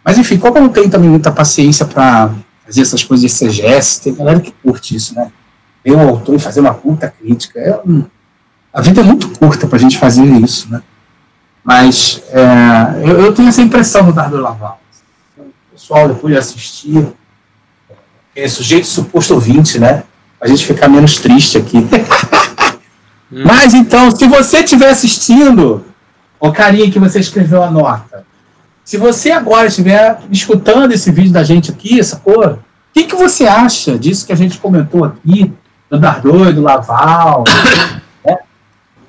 Mas, 0.03 0.17
enfim, 0.17 0.37
como 0.37 0.57
eu 0.57 0.61
não 0.63 0.69
tenho 0.69 0.89
também 0.89 1.09
muita 1.09 1.31
paciência 1.31 1.85
para 1.85 2.31
fazer 2.65 2.81
essas 2.81 3.03
coisas 3.03 3.29
de 3.29 3.37
CGS, 3.37 4.01
tem 4.01 4.15
galera 4.15 4.39
que 4.39 4.51
curte 4.63 4.95
isso, 4.95 5.13
né? 5.13 5.31
Ler 5.85 5.95
um 5.95 6.09
autor 6.09 6.35
e 6.35 6.39
fazer 6.39 6.59
uma 6.59 6.73
puta 6.73 7.09
crítica. 7.09 7.59
É, 7.59 7.79
a 8.73 8.81
vida 8.81 9.01
é 9.01 9.03
muito 9.03 9.29
curta 9.37 9.67
para 9.67 9.77
a 9.77 9.79
gente 9.79 9.97
fazer 9.97 10.25
isso, 10.25 10.71
né? 10.71 10.81
Mas 11.63 12.23
é, 12.29 13.07
eu, 13.07 13.19
eu, 13.21 13.33
tenho 13.33 13.49
essa 13.49 13.61
impressão 13.61 14.03
no 14.03 14.13
Dardo 14.13 14.37
Laval. 14.37 14.79
O 15.37 15.73
pessoal, 15.73 16.07
depois 16.07 16.33
de 16.33 16.39
assistir, 16.39 17.07
é 18.35 18.47
sujeito 18.47 18.87
suposto 18.87 19.33
ouvinte, 19.33 19.77
né? 19.77 20.03
A 20.39 20.47
gente 20.47 20.65
ficar 20.65 20.87
menos 20.87 21.19
triste 21.19 21.57
aqui. 21.57 21.77
hum. 23.31 23.43
Mas 23.45 23.73
então, 23.73 24.09
se 24.09 24.27
você 24.27 24.59
estiver 24.59 24.89
assistindo, 24.89 25.85
o 26.39 26.51
carinha 26.51 26.89
que 26.89 26.99
você 26.99 27.19
escreveu 27.19 27.61
a 27.61 27.69
nota, 27.69 28.25
se 28.83 28.97
você 28.97 29.31
agora 29.31 29.67
estiver 29.67 30.19
escutando 30.31 30.91
esse 30.91 31.11
vídeo 31.11 31.31
da 31.31 31.43
gente 31.43 31.69
aqui, 31.69 31.99
essa 31.99 32.17
cor, 32.17 32.53
o 32.53 32.59
que, 32.93 33.03
que 33.03 33.15
você 33.15 33.45
acha 33.45 33.97
disso 33.97 34.25
que 34.25 34.33
a 34.33 34.35
gente 34.35 34.57
comentou 34.57 35.05
aqui? 35.05 35.53
Do 35.91 35.99
Dardoi, 35.99 36.53
do 36.53 36.61
Laval. 36.61 37.43
né? 38.25 38.37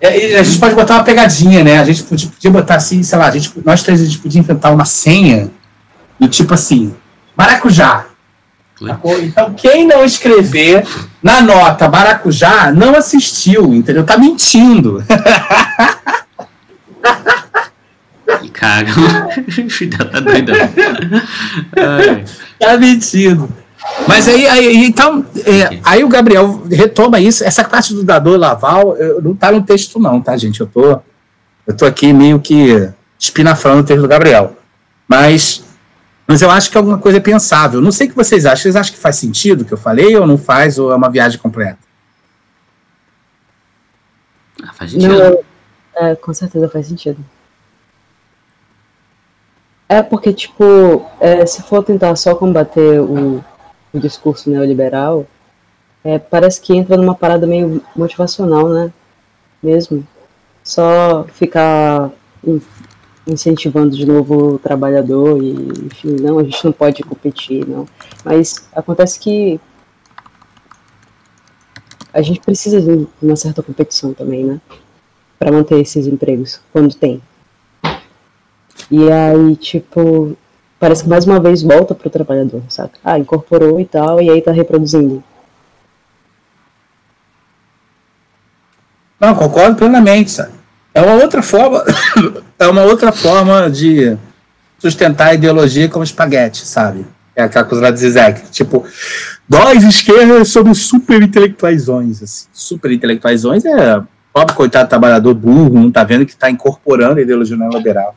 é, 0.00 0.38
a 0.38 0.42
gente 0.42 0.58
pode 0.58 0.74
botar 0.74 0.94
uma 0.96 1.04
pegadinha, 1.04 1.62
né? 1.62 1.78
A 1.78 1.84
gente 1.84 2.02
podia, 2.02 2.28
podia 2.28 2.50
botar 2.50 2.74
assim, 2.74 3.02
sei 3.04 3.18
lá, 3.18 3.28
a 3.28 3.30
gente, 3.30 3.52
nós 3.64 3.84
três 3.84 4.00
a 4.00 4.04
gente 4.04 4.18
podia 4.18 4.40
inventar 4.40 4.74
uma 4.74 4.84
senha 4.84 5.48
do 6.18 6.28
tipo 6.28 6.52
assim, 6.52 6.92
maracujá. 7.36 8.06
Então, 9.22 9.54
quem 9.54 9.86
não 9.86 10.04
escrever 10.04 10.84
na 11.22 11.40
nota 11.40 11.88
maracujá 11.88 12.72
não 12.72 12.96
assistiu, 12.96 13.72
entendeu? 13.72 14.04
Tá 14.04 14.18
mentindo. 14.18 15.04
Cara, 18.52 18.86
tá 20.12 20.20
doido. 20.20 20.52
Tá 22.58 22.76
mentindo. 22.76 23.61
Mas 24.09 24.28
aí, 24.28 24.46
aí 24.46 24.84
então, 24.84 25.24
é, 25.46 25.80
aí 25.84 26.05
o 26.05 26.09
Gabriel 26.09 26.62
retoma 26.70 27.20
isso. 27.20 27.44
Essa 27.44 27.64
parte 27.64 27.94
do 27.94 28.03
dador 28.03 28.38
Laval 28.38 28.96
não 29.22 29.34
tá 29.34 29.50
no 29.53 29.62
texto, 29.62 29.98
não, 29.98 30.20
tá, 30.20 30.36
gente? 30.36 30.61
Eu 30.61 30.66
tô, 30.66 31.00
eu 31.66 31.76
tô 31.76 31.84
aqui 31.84 32.12
meio 32.12 32.40
que 32.40 32.90
espinafrando 33.18 33.82
o 33.82 33.84
texto 33.84 34.03
do 34.03 34.09
Gabriel. 34.09 34.57
Mas, 35.07 35.64
mas 36.26 36.42
eu 36.42 36.50
acho 36.50 36.70
que 36.70 36.76
alguma 36.76 36.98
coisa 36.98 37.18
é 37.18 37.20
pensável. 37.20 37.80
Não 37.80 37.92
sei 37.92 38.07
o 38.07 38.11
que 38.11 38.16
vocês 38.16 38.44
acham. 38.44 38.62
Vocês 38.62 38.76
acham 38.76 38.94
que 38.94 38.98
faz 38.98 39.16
sentido 39.16 39.61
o 39.61 39.64
que 39.64 39.72
eu 39.72 39.78
falei 39.78 40.16
ou 40.16 40.26
não 40.26 40.36
faz, 40.36 40.78
ou 40.78 40.90
é 40.90 40.96
uma 40.96 41.11
viagem 41.11 41.38
completa? 41.38 41.78
Ah, 44.62 44.72
faz 44.72 44.90
sentido. 44.90 45.14
Não, 45.14 45.38
É, 45.94 46.16
com 46.16 46.32
certeza 46.32 46.68
faz 46.68 46.86
sentido. 46.86 47.24
É 49.88 50.03
porque, 50.03 50.32
tipo, 50.32 51.07
é, 51.20 51.44
se 51.44 51.62
for 51.62 51.84
tentar 51.84 52.16
só 52.16 52.34
combater 52.34 52.98
o, 53.00 53.44
o 53.93 53.99
discurso 53.99 54.51
neoliberal, 54.51 55.26
é, 56.05 56.18
parece 56.18 56.61
que 56.61 56.74
entra 56.74 56.97
numa 56.97 57.14
parada 57.14 57.47
meio 57.47 57.82
motivacional, 57.95 58.68
né? 58.68 58.93
Mesmo. 59.62 60.07
Só 60.64 61.24
ficar 61.32 62.11
incentivando 63.26 63.97
de 63.97 64.05
novo 64.05 64.55
o 64.55 64.59
trabalhador 64.59 65.43
e, 65.43 65.53
enfim, 65.86 66.16
não, 66.20 66.38
a 66.38 66.45
gente 66.45 66.64
não 66.64 66.72
pode 66.72 67.03
competir, 67.03 67.66
não. 67.66 67.86
Mas 68.24 68.68
acontece 68.74 69.18
que 69.18 69.61
a 72.12 72.20
gente 72.20 72.40
precisa 72.40 72.80
de 72.80 73.07
uma 73.20 73.36
certa 73.36 73.62
competição 73.62 74.12
também, 74.12 74.45
né? 74.45 74.61
Para 75.38 75.53
manter 75.53 75.80
esses 75.80 76.07
empregos, 76.07 76.61
quando 76.72 76.95
tem. 76.95 77.22
E 78.90 79.11
aí, 79.11 79.57
tipo, 79.57 80.36
parece 80.82 81.04
que 81.04 81.08
mais 81.08 81.24
uma 81.24 81.38
vez 81.38 81.62
volta 81.62 81.94
pro 81.94 82.10
trabalhador, 82.10 82.60
sabe? 82.68 82.90
Ah, 83.04 83.16
incorporou 83.16 83.78
e 83.78 83.84
tal, 83.84 84.20
e 84.20 84.28
aí 84.28 84.42
tá 84.42 84.50
reproduzindo. 84.50 85.22
Não, 89.20 89.32
concordo 89.36 89.76
plenamente, 89.76 90.32
sabe? 90.32 90.50
É 90.92 91.00
uma 91.00 91.22
outra 91.22 91.40
forma, 91.40 91.84
é 92.58 92.66
uma 92.66 92.82
outra 92.82 93.12
forma 93.12 93.70
de 93.70 94.18
sustentar 94.76 95.28
a 95.28 95.34
ideologia 95.34 95.88
como 95.88 96.02
espaguete, 96.02 96.66
sabe? 96.66 97.06
É 97.36 97.44
aquela 97.44 97.64
coisa 97.64 97.84
lá 97.84 97.90
de 97.92 98.00
Zizek, 98.00 98.50
tipo, 98.50 98.84
nós 99.48 99.84
esquerda 99.84 100.44
somos 100.44 100.80
super 100.80 101.22
intelectuaisões, 101.22 102.20
assim. 102.24 102.48
Super 102.52 102.90
intelectuaisões 102.90 103.64
é 103.64 104.02
pobre 104.32 104.56
coitado 104.56 104.88
trabalhador 104.88 105.32
burro, 105.32 105.78
não 105.78 105.92
tá 105.92 106.02
vendo 106.02 106.26
que 106.26 106.34
tá 106.34 106.50
incorporando 106.50 107.20
a 107.20 107.22
ideologia 107.22 107.56
neoliberal. 107.56 108.16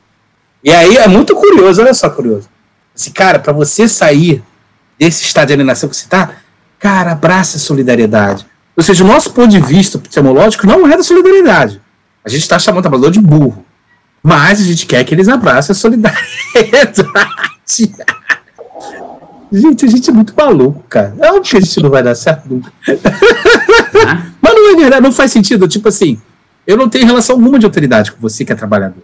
E 0.64 0.72
aí 0.72 0.98
é 0.98 1.08
muito 1.08 1.36
curioso, 1.36 1.80
olha 1.80 1.94
só 1.94 2.10
curioso. 2.10 2.55
Esse 2.96 3.12
cara, 3.12 3.40
para 3.40 3.52
você 3.52 3.88
sair 3.88 4.42
desse 4.98 5.24
estado 5.24 5.48
de 5.48 5.54
alienação 5.54 5.90
que 5.90 5.96
você 5.96 6.08
tá, 6.08 6.32
cara, 6.80 7.12
abraça 7.12 7.58
a 7.58 7.60
solidariedade. 7.60 8.46
Ou 8.76 8.84
seja, 8.84 9.04
o 9.04 9.08
nosso 9.08 9.32
ponto 9.32 9.50
de 9.50 9.60
vista 9.60 9.98
epistemológico 9.98 10.66
não 10.68 10.88
é 10.88 10.96
da 10.98 11.04
solidariedade. 11.04 11.82
A 12.24 12.30
gente 12.30 12.42
está 12.42 12.58
chamando 12.58 12.80
o 12.80 12.82
trabalhador 12.84 13.12
de 13.12 13.20
burro. 13.20 13.66
Mas 14.24 14.60
a 14.60 14.64
gente 14.64 14.86
quer 14.86 15.04
que 15.04 15.14
eles 15.14 15.28
abracem 15.28 15.72
a 15.72 15.76
solidariedade. 15.76 17.08
gente, 19.52 19.86
a 19.86 19.88
gente 19.88 20.10
é 20.10 20.14
muito 20.14 20.34
maluco, 20.36 20.84
cara. 20.90 21.16
É 21.20 21.28
óbvio 21.28 21.44
que 21.44 21.58
a 21.58 21.62
gente 21.62 21.80
não 21.82 21.90
vai 21.90 22.02
dar 22.02 22.16
certo 22.16 22.50
nunca. 22.50 22.72
Mas 24.42 24.54
não 24.54 24.74
é 24.74 24.76
verdade, 24.76 25.04
não 25.04 25.12
faz 25.12 25.32
sentido. 25.32 25.68
Tipo 25.68 25.90
assim, 25.90 26.20
eu 26.66 26.76
não 26.76 26.90
tenho 26.90 27.06
relação 27.06 27.36
alguma 27.36 27.60
de 27.60 27.66
autoridade 27.66 28.12
com 28.12 28.20
você 28.20 28.44
que 28.44 28.52
é 28.52 28.56
trabalhador. 28.56 29.04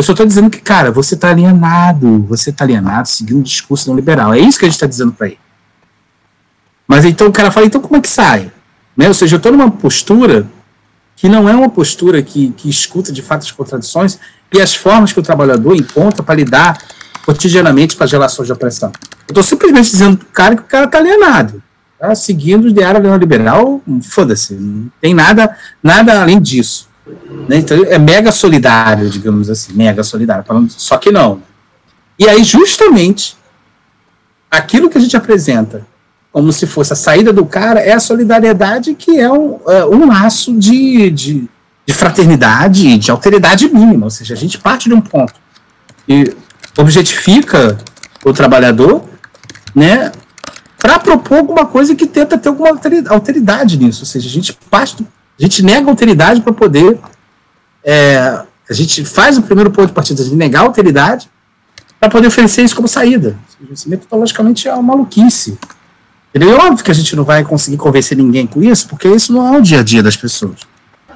Eu 0.00 0.02
só 0.02 0.12
estou 0.12 0.24
dizendo 0.24 0.48
que, 0.48 0.62
cara, 0.62 0.90
você 0.90 1.14
está 1.14 1.28
alienado. 1.28 2.22
Você 2.22 2.48
está 2.48 2.64
alienado 2.64 3.06
seguindo 3.06 3.40
um 3.40 3.42
discurso 3.42 3.86
não 3.90 3.94
liberal. 3.94 4.32
É 4.32 4.38
isso 4.38 4.58
que 4.58 4.64
a 4.64 4.68
gente 4.68 4.76
está 4.76 4.86
dizendo 4.86 5.12
para 5.12 5.26
ele. 5.26 5.38
Mas 6.88 7.04
então 7.04 7.26
o 7.26 7.32
cara 7.32 7.50
fala, 7.50 7.66
então 7.66 7.82
como 7.82 7.96
é 7.96 8.00
que 8.00 8.08
sai? 8.08 8.50
Né? 8.96 9.08
Ou 9.08 9.12
seja, 9.12 9.34
eu 9.34 9.36
estou 9.36 9.52
numa 9.52 9.70
postura 9.70 10.48
que 11.14 11.28
não 11.28 11.46
é 11.46 11.54
uma 11.54 11.68
postura 11.68 12.22
que, 12.22 12.50
que 12.52 12.70
escuta 12.70 13.12
de 13.12 13.20
fato 13.20 13.42
as 13.42 13.50
contradições 13.50 14.18
e 14.50 14.58
as 14.58 14.74
formas 14.74 15.12
que 15.12 15.20
o 15.20 15.22
trabalhador 15.22 15.76
encontra 15.76 16.22
para 16.22 16.34
lidar 16.34 16.78
cotidianamente 17.26 17.94
com 17.94 18.02
as 18.02 18.10
relações 18.10 18.46
de 18.46 18.54
opressão. 18.54 18.90
Eu 19.28 19.32
estou 19.32 19.42
simplesmente 19.42 19.90
dizendo 19.90 20.16
para 20.16 20.26
o 20.26 20.32
cara 20.32 20.56
que 20.56 20.62
o 20.62 20.64
cara 20.64 20.86
está 20.86 20.96
alienado, 20.96 21.62
tá? 21.98 22.14
seguindo 22.14 22.64
o 22.64 22.68
ideário 22.68 23.02
neoliberal, 23.02 23.82
foda-se, 24.02 24.54
não 24.54 24.90
tem 24.98 25.12
nada, 25.12 25.54
nada 25.82 26.22
além 26.22 26.40
disso. 26.40 26.88
Né? 27.48 27.58
Então 27.58 27.84
é 27.84 27.98
mega 27.98 28.32
solidário, 28.32 29.08
digamos 29.08 29.48
assim, 29.50 29.72
mega 29.72 30.02
solidário, 30.02 30.44
falando, 30.44 30.70
só 30.70 30.96
que 30.96 31.10
não. 31.10 31.42
E 32.18 32.28
aí, 32.28 32.44
justamente, 32.44 33.36
aquilo 34.50 34.90
que 34.90 34.98
a 34.98 35.00
gente 35.00 35.16
apresenta 35.16 35.86
como 36.32 36.52
se 36.52 36.66
fosse 36.66 36.92
a 36.92 36.96
saída 36.96 37.32
do 37.32 37.44
cara, 37.44 37.80
é 37.80 37.92
a 37.92 38.00
solidariedade 38.00 38.94
que 38.94 39.18
é 39.18 39.30
um, 39.30 39.58
é 39.66 39.84
um 39.84 40.06
laço 40.06 40.56
de, 40.56 41.10
de, 41.10 41.48
de 41.84 41.94
fraternidade, 41.94 42.98
de 42.98 43.10
alteridade 43.10 43.68
mínima. 43.68 44.06
Ou 44.06 44.10
seja, 44.10 44.34
a 44.34 44.36
gente 44.36 44.58
parte 44.58 44.88
de 44.88 44.94
um 44.94 45.00
ponto 45.00 45.34
e 46.08 46.34
objetifica 46.78 47.76
o 48.24 48.32
trabalhador, 48.32 49.04
né, 49.74 50.12
para 50.78 50.98
propor 50.98 51.38
alguma 51.38 51.66
coisa 51.66 51.94
que 51.94 52.06
tenta 52.06 52.38
ter 52.38 52.48
alguma 52.48 52.70
alteridade 53.08 53.76
nisso. 53.76 54.02
Ou 54.02 54.06
seja, 54.06 54.28
a 54.28 54.32
gente 54.32 54.52
parte, 54.70 54.96
do, 54.96 55.08
a 55.40 55.42
gente 55.42 55.62
nega 55.62 55.86
a 55.86 55.90
alteridade 55.90 56.42
para 56.42 56.52
poder. 56.52 56.98
É, 57.82 58.42
a 58.68 58.74
gente 58.74 59.04
faz 59.06 59.38
o 59.38 59.42
primeiro 59.42 59.70
ponto 59.70 59.88
de 59.88 59.92
partida 59.94 60.22
de 60.22 60.34
negar 60.34 60.60
a 60.60 60.66
alteridade 60.66 61.30
para 61.98 62.10
poder 62.10 62.26
oferecer 62.26 62.62
isso 62.62 62.76
como 62.76 62.86
saída. 62.86 63.38
Isso 63.70 63.88
metodologicamente 63.88 64.68
é 64.68 64.74
uma 64.74 64.82
maluquice. 64.82 65.58
É 66.34 66.44
óbvio 66.44 66.84
que 66.84 66.90
a 66.90 66.94
gente 66.94 67.16
não 67.16 67.24
vai 67.24 67.42
conseguir 67.42 67.78
convencer 67.78 68.16
ninguém 68.16 68.46
com 68.46 68.62
isso, 68.62 68.86
porque 68.86 69.08
isso 69.08 69.32
não 69.32 69.54
é 69.54 69.58
o 69.58 69.62
dia 69.62 69.80
a 69.80 69.82
dia 69.82 70.02
das 70.02 70.16
pessoas. 70.16 70.60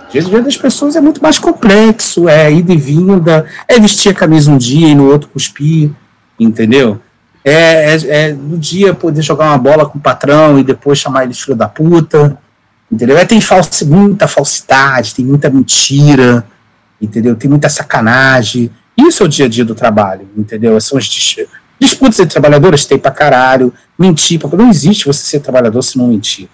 O 0.09 0.11
dia 0.11 0.23
a 0.23 0.25
dia 0.25 0.43
das 0.43 0.57
pessoas 0.57 0.97
é 0.97 1.01
muito 1.01 1.23
mais 1.23 1.39
complexo, 1.39 2.29
é 2.29 2.51
ida 2.51 2.73
e 2.73 2.77
vinda, 2.79 3.47
é 3.69 3.79
vestir 3.79 4.11
a 4.11 4.15
camisa 4.15 4.51
um 4.51 4.57
dia 4.57 4.89
e 4.89 4.95
no 4.95 5.11
outro 5.11 5.29
cuspir, 5.29 5.91
entendeu? 6.41 6.99
É, 7.45 7.95
é, 7.95 8.07
é 8.07 8.33
no 8.33 8.57
dia 8.57 8.95
poder 8.95 9.23
jogar 9.23 9.51
uma 9.51 9.59
bola 9.59 9.87
com 9.87 9.99
o 9.99 10.01
patrão 10.01 10.59
e 10.59 10.65
depois 10.65 10.99
chamar 10.99 11.25
ele 11.25 11.33
de 11.33 11.43
filho 11.43 11.57
da 11.57 11.69
puta, 11.69 12.39
entendeu? 12.91 13.19
É, 13.19 13.25
tem 13.25 13.41
muita 13.87 14.27
falsidade, 14.27 15.15
tem 15.15 15.25
muita 15.25 15.51
mentira, 15.51 16.47
entendeu? 17.01 17.35
Tem 17.35 17.49
muita 17.49 17.69
sacanagem. 17.69 18.71
Isso 18.97 19.23
é 19.23 19.27
o 19.27 19.29
dia 19.29 19.47
a 19.47 19.49
dia 19.49 19.65
do 19.65 19.75
trabalho, 19.75 20.29
entendeu? 20.37 20.81
São 20.81 20.99
os 20.99 21.09
Disputas 21.79 22.21
entre 22.21 22.33
trabalhadores 22.33 22.87
tem 22.87 22.99
pra 22.99 23.11
caralho. 23.11 23.73
Mentir, 23.99 24.41
porque 24.41 24.57
não 24.57 24.71
existe 24.71 25.07
você 25.07 25.23
ser 25.25 25.41
trabalhador 25.41 25.83
se 25.83 25.99
não 25.99 26.09
mentir. 26.09 26.49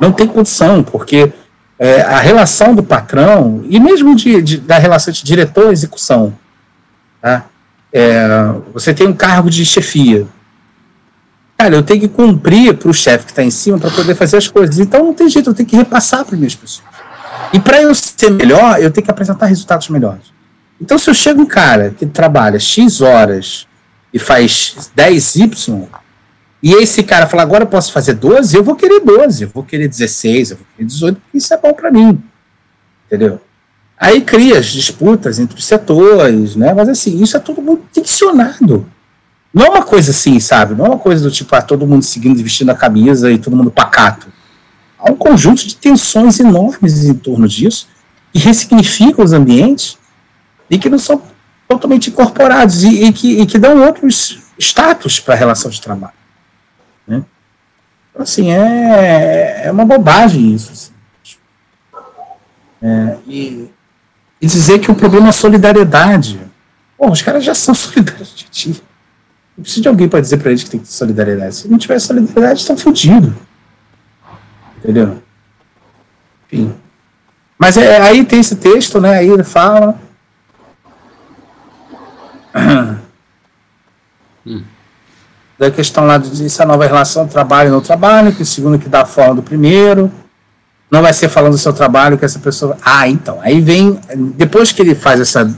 Não 0.00 0.12
tem 0.12 0.26
condição, 0.26 0.82
porque 0.82 1.32
é, 1.78 2.02
a 2.02 2.18
relação 2.18 2.74
do 2.74 2.82
patrão, 2.82 3.64
e 3.68 3.80
mesmo 3.80 4.14
de, 4.14 4.40
de, 4.42 4.56
da 4.58 4.78
relação 4.78 5.12
de 5.12 5.24
diretor 5.24 5.72
execução, 5.72 6.34
tá? 7.20 7.46
É, 7.92 8.28
você 8.72 8.92
tem 8.92 9.08
um 9.08 9.14
cargo 9.14 9.48
de 9.48 9.64
chefia. 9.64 10.26
Cara, 11.60 11.74
eu 11.74 11.82
tenho 11.82 12.00
que 12.00 12.08
cumprir 12.08 12.76
para 12.76 12.88
o 12.88 12.94
chefe 12.94 13.24
que 13.24 13.32
está 13.32 13.42
em 13.42 13.50
cima 13.50 13.78
para 13.78 13.90
poder 13.90 14.14
fazer 14.14 14.36
as 14.36 14.46
coisas. 14.46 14.78
Então 14.78 15.04
não 15.04 15.12
tem 15.12 15.28
jeito, 15.28 15.50
eu 15.50 15.54
tenho 15.54 15.68
que 15.68 15.76
repassar 15.76 16.24
para 16.24 16.36
minhas 16.36 16.54
pessoas. 16.54 16.86
E 17.52 17.58
para 17.58 17.82
eu 17.82 17.92
ser 17.94 18.30
melhor, 18.30 18.80
eu 18.80 18.92
tenho 18.92 19.04
que 19.04 19.10
apresentar 19.10 19.46
resultados 19.46 19.88
melhores. 19.88 20.32
Então, 20.80 20.96
se 20.96 21.10
eu 21.10 21.14
chego 21.14 21.42
um 21.42 21.46
cara 21.46 21.90
que 21.90 22.06
trabalha 22.06 22.60
X 22.60 23.00
horas 23.00 23.66
e 24.14 24.18
faz 24.20 24.90
10Y, 24.96 25.88
e 26.62 26.72
esse 26.74 27.02
cara 27.02 27.26
fala, 27.26 27.42
agora 27.42 27.64
eu 27.64 27.68
posso 27.68 27.90
fazer 27.92 28.14
12, 28.14 28.56
eu 28.56 28.62
vou 28.62 28.76
querer 28.76 29.00
12, 29.00 29.42
eu 29.42 29.50
vou 29.52 29.64
querer 29.64 29.88
16, 29.88 30.52
eu 30.52 30.56
vou 30.58 30.66
querer 30.76 30.86
18, 30.86 31.20
porque 31.20 31.38
isso 31.38 31.52
é 31.52 31.56
bom 31.56 31.72
para 31.72 31.90
mim. 31.90 32.22
Entendeu? 33.06 33.40
Aí 33.98 34.20
cria 34.20 34.58
as 34.58 34.66
disputas 34.66 35.40
entre 35.40 35.58
os 35.58 35.66
setores, 35.66 36.54
né? 36.54 36.72
Mas 36.72 36.88
assim, 36.88 37.20
isso 37.20 37.36
é 37.36 37.40
tudo 37.40 37.60
muito 37.60 37.82
tensionado. 37.92 38.86
Não 39.52 39.66
é 39.66 39.70
uma 39.70 39.82
coisa 39.82 40.10
assim, 40.10 40.38
sabe? 40.40 40.74
Não 40.74 40.86
é 40.86 40.88
uma 40.88 40.98
coisa 40.98 41.22
do 41.22 41.30
tipo, 41.30 41.54
ah, 41.54 41.62
todo 41.62 41.86
mundo 41.86 42.04
seguindo 42.04 42.42
vestindo 42.42 42.70
a 42.70 42.74
camisa 42.74 43.30
e 43.30 43.38
todo 43.38 43.56
mundo 43.56 43.70
pacato. 43.70 44.28
Há 44.98 45.10
um 45.10 45.16
conjunto 45.16 45.66
de 45.66 45.76
tensões 45.76 46.38
enormes 46.40 47.04
em 47.04 47.14
torno 47.14 47.48
disso, 47.48 47.88
que 48.32 48.38
ressignificam 48.38 49.24
os 49.24 49.32
ambientes 49.32 49.96
e 50.68 50.78
que 50.78 50.90
não 50.90 50.98
são 50.98 51.22
totalmente 51.68 52.10
incorporados 52.10 52.82
e, 52.84 53.04
e, 53.04 53.12
que, 53.12 53.40
e 53.40 53.46
que 53.46 53.58
dão 53.58 53.84
outros 53.84 54.38
status 54.58 55.20
para 55.20 55.34
a 55.34 55.36
relação 55.36 55.70
de 55.70 55.80
trabalho. 55.80 56.14
Né? 57.06 57.22
Então, 58.10 58.22
assim, 58.22 58.50
é, 58.50 59.62
é 59.66 59.70
uma 59.70 59.84
bobagem 59.84 60.54
isso. 60.54 60.72
Assim. 60.72 60.92
É, 62.82 63.16
e, 63.26 63.70
e, 64.40 64.46
dizer 64.46 64.78
que 64.78 64.90
o 64.90 64.94
problema 64.94 65.28
é 65.28 65.32
solidariedade. 65.32 66.40
Pô, 66.96 67.10
os 67.10 67.22
caras 67.22 67.44
já 67.44 67.54
são 67.54 67.74
solidários 67.74 68.34
de 68.34 68.44
ti. 68.44 68.82
Não 69.58 69.62
precisa 69.64 69.82
de 69.82 69.88
alguém 69.88 70.08
para 70.08 70.20
dizer 70.20 70.36
para 70.36 70.50
eles 70.50 70.62
que 70.62 70.70
tem 70.70 70.78
que 70.78 70.86
ter 70.86 70.92
solidariedade. 70.92 71.56
Se 71.56 71.68
não 71.68 71.78
tiver 71.78 71.98
solidariedade, 71.98 72.60
estão 72.60 72.76
fodidos. 72.76 73.32
Entendeu? 74.78 75.20
Enfim. 76.46 76.72
Mas 77.58 77.76
é, 77.76 78.00
aí 78.00 78.24
tem 78.24 78.38
esse 78.38 78.54
texto, 78.54 79.00
né? 79.00 79.18
Aí 79.18 79.28
ele 79.28 79.42
fala 79.42 79.98
hum. 84.46 84.62
Da 85.58 85.70
questão 85.72 86.06
lá 86.06 86.18
de 86.18 86.46
essa 86.46 86.64
nova 86.64 86.86
relação 86.86 87.26
trabalho 87.26 87.72
no 87.72 87.80
trabalho, 87.80 88.32
que 88.32 88.42
o 88.42 88.46
segundo 88.46 88.78
que 88.78 88.88
dá 88.88 89.02
a 89.02 89.06
forma 89.06 89.34
do 89.36 89.42
primeiro. 89.42 90.10
Não 90.88 91.02
vai 91.02 91.12
ser 91.12 91.28
falando 91.28 91.52
do 91.52 91.58
seu 91.58 91.72
trabalho 91.72 92.16
que 92.16 92.24
essa 92.24 92.38
pessoa. 92.38 92.76
Ah, 92.80 93.08
então. 93.08 93.40
Aí 93.42 93.60
vem. 93.60 93.98
Depois 94.36 94.70
que 94.70 94.80
ele 94.80 94.94
faz 94.94 95.20
essa 95.20 95.52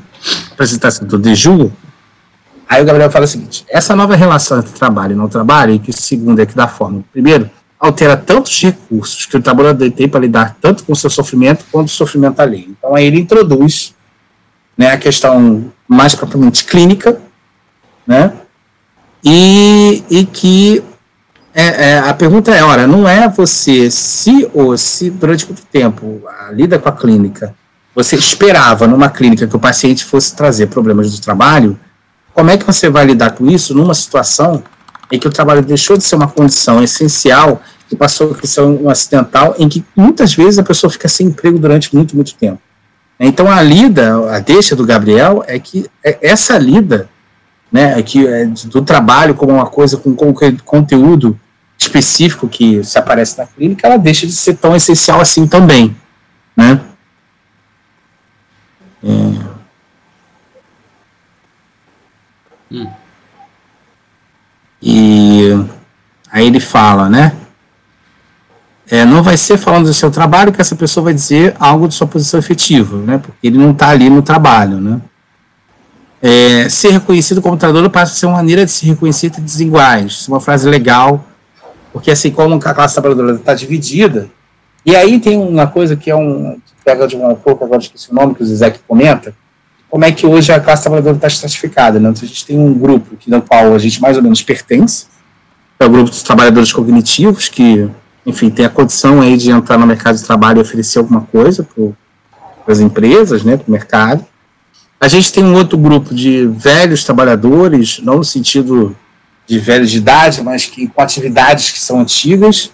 apresentação 0.51 1.07
do 1.07 1.19
Deju, 1.19 1.71
aí 2.71 2.81
o 2.81 2.85
Gabriel 2.85 3.11
fala 3.11 3.25
o 3.25 3.29
seguinte: 3.29 3.67
essa 3.69 3.97
nova 3.97 4.15
relação 4.15 4.61
entre 4.61 4.73
trabalho 4.73 5.13
e 5.13 5.17
não 5.17 5.29
trabalho, 5.29 5.75
e 5.75 5.79
que 5.81 5.91
o 5.91 5.93
segundo 5.93 6.41
é 6.41 6.47
que 6.47 6.55
dá 6.55 6.69
forma 6.69 7.03
primeiro, 7.13 7.51
altera 7.79 8.17
tantos 8.17 8.63
recursos 8.63 9.27
que 9.27 9.37
o 9.37 9.43
trabalhador 9.43 9.91
tem 9.91 10.09
para 10.09 10.21
lidar 10.21 10.57
tanto 10.61 10.85
com 10.85 10.93
o 10.93 10.97
seu 10.97 11.11
sofrimento 11.11 11.65
quanto 11.73 11.89
o 11.89 11.91
sofrimento 11.91 12.39
alheio. 12.39 12.77
Então 12.79 12.95
aí 12.95 13.07
ele 13.07 13.19
introduz 13.19 13.93
né, 14.79 14.93
a 14.93 14.97
questão 14.97 15.73
mais 15.89 16.15
propriamente 16.15 16.65
clínica, 16.65 17.21
né, 18.07 18.33
e, 19.25 20.05
e 20.09 20.25
que 20.25 20.83
é, 21.53 21.91
é, 21.91 21.99
a 21.99 22.15
pergunta 22.15 22.55
é, 22.55 22.63
ora, 22.63 22.87
não 22.87 23.09
é 23.09 23.29
você 23.29 23.91
se 23.91 24.49
ou 24.55 24.77
se 24.79 25.11
durante 25.11 25.45
muito 25.47 25.63
tempo 25.67 26.23
a 26.47 26.53
lida 26.53 26.79
com 26.79 26.89
a 26.89 26.93
clínica, 26.93 27.55
você 27.95 28.15
esperava 28.15 28.87
numa 28.87 29.11
clínica 29.11 29.47
que 29.47 29.57
o 29.57 29.59
paciente 29.59 30.05
fosse 30.05 30.37
trazer 30.37 30.69
problemas 30.69 31.13
do 31.13 31.21
trabalho, 31.21 31.79
como 32.33 32.51
é 32.51 32.57
que 32.57 32.65
você 32.65 32.89
vai 32.89 33.05
lidar 33.05 33.33
com 33.33 33.51
isso 33.51 33.75
numa 33.75 33.95
situação 33.95 34.63
em 35.11 35.19
que 35.19 35.27
o 35.27 35.31
trabalho 35.31 35.63
deixou 35.63 35.97
de 35.97 36.05
ser 36.05 36.17
uma 36.17 36.29
condição 36.29 36.83
essencial 36.83 37.61
e 37.91 37.97
passou 37.97 38.37
a 38.41 38.47
ser 38.47 38.63
um 38.63 38.89
acidental 38.89 39.55
em 39.59 39.69
que 39.69 39.85
muitas 39.97 40.35
vezes 40.35 40.59
a 40.59 40.63
pessoa 40.63 40.91
fica 40.91 41.09
sem 41.09 41.27
emprego 41.27 41.59
durante 41.59 41.95
muito, 41.95 42.15
muito 42.15 42.35
tempo. 42.35 42.61
Então 43.19 43.51
a 43.51 43.61
lida, 43.61 44.35
a 44.35 44.39
deixa 44.39 44.75
do 44.75 44.87
Gabriel 44.87 45.45
é 45.47 45.59
que 45.59 45.91
é 46.03 46.19
essa 46.23 46.57
lida, 46.57 47.09
né, 47.71 47.99
é 47.99 48.03
que 48.03 48.27
é 48.27 48.47
do 48.47 48.83
trabalho 48.83 49.35
como 49.35 49.53
uma 49.53 49.67
coisa 49.67 49.97
com, 49.97 50.15
com 50.15 50.33
conteúdo 50.65 51.39
específico 51.79 52.49
que 52.49 52.83
se 52.85 52.99
aparece 52.99 53.39
na 53.39 53.47
clínica, 53.47 53.87
ela 53.87 53.97
deixa 53.97 54.27
de 54.27 54.33
ser 54.33 54.55
tão 54.55 54.75
essencial 54.77 55.21
assim 55.21 55.47
também, 55.47 55.97
né? 56.57 56.81
É. 59.03 59.50
E 64.83 65.51
aí 66.31 66.47
ele 66.47 66.61
fala, 66.61 67.09
né? 67.09 67.35
É, 68.91 69.05
não 69.05 69.23
vai 69.23 69.37
ser 69.37 69.57
falando 69.57 69.87
do 69.87 69.95
seu 69.95 70.11
trabalho 70.11 70.53
que 70.53 70.61
essa 70.61 70.75
pessoa 70.75 71.05
vai 71.05 71.15
dizer 71.15 71.55
algo 71.61 71.87
de 71.87 71.95
sua 71.95 72.07
posição 72.07 72.41
efetiva, 72.41 72.97
né? 72.97 73.19
Porque 73.19 73.47
ele 73.47 73.59
não 73.59 73.71
está 73.71 73.91
ali 73.91 74.11
no 74.11 74.23
trabalho, 74.23 74.81
né? 74.81 75.01
É, 76.23 76.69
ser 76.69 76.91
reconhecido 76.91 77.41
como 77.41 77.57
trabalhador 77.57 77.89
passa 77.89 78.13
a 78.13 78.17
ser 78.17 78.27
uma 78.27 78.37
maneira 78.37 78.65
de 78.65 78.73
se 78.73 78.85
reconhecer 78.85 79.29
entre 79.29 79.41
desiguais. 79.41 80.13
Isso 80.13 80.31
é 80.31 80.35
uma 80.35 80.41
frase 80.41 80.69
legal, 80.69 81.25
porque 81.93 82.11
assim 82.11 82.31
como 82.31 82.57
a 82.57 82.75
classe 82.75 82.95
trabalhadora 82.95 83.37
está 83.37 83.55
dividida, 83.55 84.29
e 84.85 84.97
aí 84.97 85.21
tem 85.21 85.39
uma 85.39 85.67
coisa 85.67 85.95
que 85.97 86.11
é 86.11 86.17
um. 86.17 86.59
pega 86.85 87.07
de 87.07 87.17
um 87.17 87.35
pouco, 87.35 87.65
agora 87.65 87.81
esqueci 87.81 88.11
o 88.11 88.15
nome 88.15 88.35
que 88.35 88.43
o 88.43 88.47
Zizek 88.47 88.81
comenta, 88.89 89.35
como 89.91 90.05
é 90.05 90.13
que 90.13 90.25
hoje 90.25 90.53
a 90.53 90.61
classe 90.61 90.83
trabalhadora 90.83 91.17
está 91.17 91.27
estratificada. 91.27 91.99
Né? 91.99 92.09
Então, 92.09 92.23
a 92.23 92.27
gente 92.27 92.47
tem 92.47 92.59
um 92.59 92.73
grupo 92.73 93.17
que, 93.17 93.29
no 93.29 93.43
qual 93.43 93.75
a 93.75 93.79
gente 93.79 94.01
mais 94.01 94.17
ou 94.17 94.23
menos 94.23 94.41
pertence, 94.41 95.07
é 95.79 95.85
o 95.85 95.91
grupo 95.91 96.11
dos 96.11 96.23
trabalhadores 96.23 96.73
cognitivos, 96.73 97.49
que, 97.49 97.89
enfim, 98.25 98.51
tem 98.51 98.65
a 98.65 98.69
condição 98.69 99.21
aí 99.21 99.37
de 99.37 99.51
entrar 99.51 99.77
no 99.79 99.87
mercado 99.87 100.17
de 100.17 100.25
trabalho 100.25 100.59
e 100.59 100.63
oferecer 100.63 100.99
alguma 100.99 101.23
coisa 101.23 101.67
para 101.75 102.73
as 102.73 102.79
empresas, 102.79 103.43
né, 103.43 103.57
para 103.57 103.67
o 103.67 103.71
mercado. 103.71 104.25
A 105.01 105.09
gente 105.09 105.33
tem 105.33 105.43
um 105.43 105.55
outro 105.55 105.77
grupo 105.77 106.15
de 106.15 106.47
velhos 106.47 107.03
trabalhadores, 107.03 107.99
não 108.03 108.19
no 108.19 108.25
sentido 108.25 108.95
de 109.47 109.59
velhos 109.59 109.91
de 109.91 109.99
idade, 109.99 110.43
mas 110.43 110.67
que 110.67 110.87
com 110.87 111.01
atividades 111.03 111.73
que 111.73 111.81
são 111.81 111.99
antigas, 112.01 112.71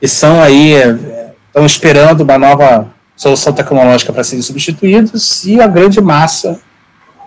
e 0.00 0.06
são 0.06 0.40
aí, 0.40 0.72
é, 0.72 1.34
estão 1.48 1.66
esperando 1.66 2.20
uma 2.20 2.38
nova 2.38 2.88
solução 3.18 3.52
tecnológica 3.52 4.12
para 4.12 4.22
serem 4.22 4.42
substituídos, 4.42 5.44
e 5.44 5.60
a 5.60 5.66
grande 5.66 6.00
massa 6.00 6.58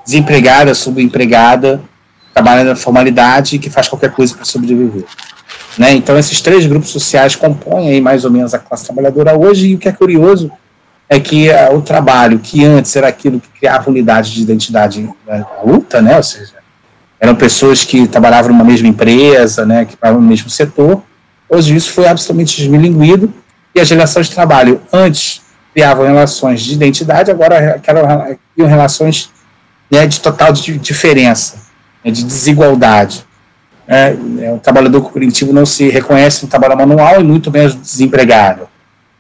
desempregada, 0.06 0.74
subempregada, 0.74 1.82
trabalhando 2.34 2.70
na 2.70 2.76
formalidade 2.78 3.60
que 3.60 3.70
faz 3.70 3.89
qualquer 3.89 4.12
coisa 4.12 4.34
para 4.34 4.46
sobreviver. 4.46 5.04
Né? 5.78 5.92
Então, 5.92 6.18
esses 6.18 6.39
três 6.39 6.66
grupos 6.66 6.89
sociais 6.89 7.36
compõem 7.36 7.89
aí 7.89 8.02
mais 8.02 8.24
ou 8.24 8.32
menos 8.32 8.54
a 8.54 8.60
classe 8.60 8.86
trabalhadora 8.86 9.38
hoje, 9.38 9.68
e 9.68 9.76
o 9.76 9.78
que 9.78 9.89
é 9.89 9.92
curioso 9.92 10.50
é 11.10 11.20
que 11.20 11.50
uh, 11.50 11.76
o 11.76 11.82
trabalho, 11.82 12.39
que 12.39 12.64
antes 12.64 12.96
era 12.96 13.10
aquilo 13.10 13.42
que 13.42 13.50
criava 13.50 13.89
unidade 13.89 14.34
de 14.34 14.42
identidade 14.42 15.10
na 15.28 15.46
luta, 15.66 16.02
né? 16.02 16.16
ou 16.16 16.24
seja, 16.24 16.54
eram 17.20 17.36
pessoas 17.36 17.84
que 17.84 18.08
trabalhavam 18.08 18.52
numa 18.52 18.64
mesma 18.64 18.88
empresa, 18.88 19.66
né? 19.66 19.84
que 19.84 19.98
trabalhavam 19.98 20.22
no 20.22 20.30
mesmo 20.30 20.50
setor, 20.50 21.04
hoje 21.50 21.76
isso 21.76 21.92
foi 21.92 22.08
absolutamente 22.08 22.56
desmilinguido, 22.56 23.34
e 23.76 23.80
as 23.82 23.89
relações 23.89 24.28
de 24.30 24.36
trabalho 24.36 24.82
antes 24.92 25.42
criavam 25.74 26.06
relações 26.06 26.62
de 26.62 26.74
identidade, 26.74 27.32
agora 27.32 27.80
criam 28.54 28.68
relações 28.68 29.30
né, 29.90 30.06
de 30.06 30.20
total 30.20 30.52
de 30.54 30.78
diferença, 30.78 31.58
né, 32.04 32.12
de 32.12 32.24
desigualdade. 32.24 33.26
É, 33.88 34.16
é, 34.40 34.54
o 34.54 34.60
trabalhador 34.60 35.02
cognitivo 35.02 35.52
não 35.52 35.66
se 35.66 35.90
reconhece 35.90 36.44
no 36.44 36.50
trabalho 36.50 36.78
manual 36.78 37.20
e 37.20 37.24
muito 37.24 37.52
menos 37.52 37.76
desempregado. 37.76 38.68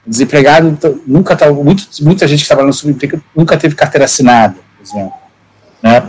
Desempregado 0.05 0.77
nunca 1.05 1.35
tá, 1.35 1.51
muito, 1.51 1.87
muita 2.01 2.27
gente 2.27 2.41
que 2.41 2.47
trabalha 2.47 2.67
no 2.67 2.73
subemprego 2.73 3.21
nunca 3.35 3.57
teve 3.57 3.75
carteira 3.75 4.05
assinada, 4.05 4.55
por 4.77 4.83
exemplo. 4.83 5.13
Né? 5.83 6.03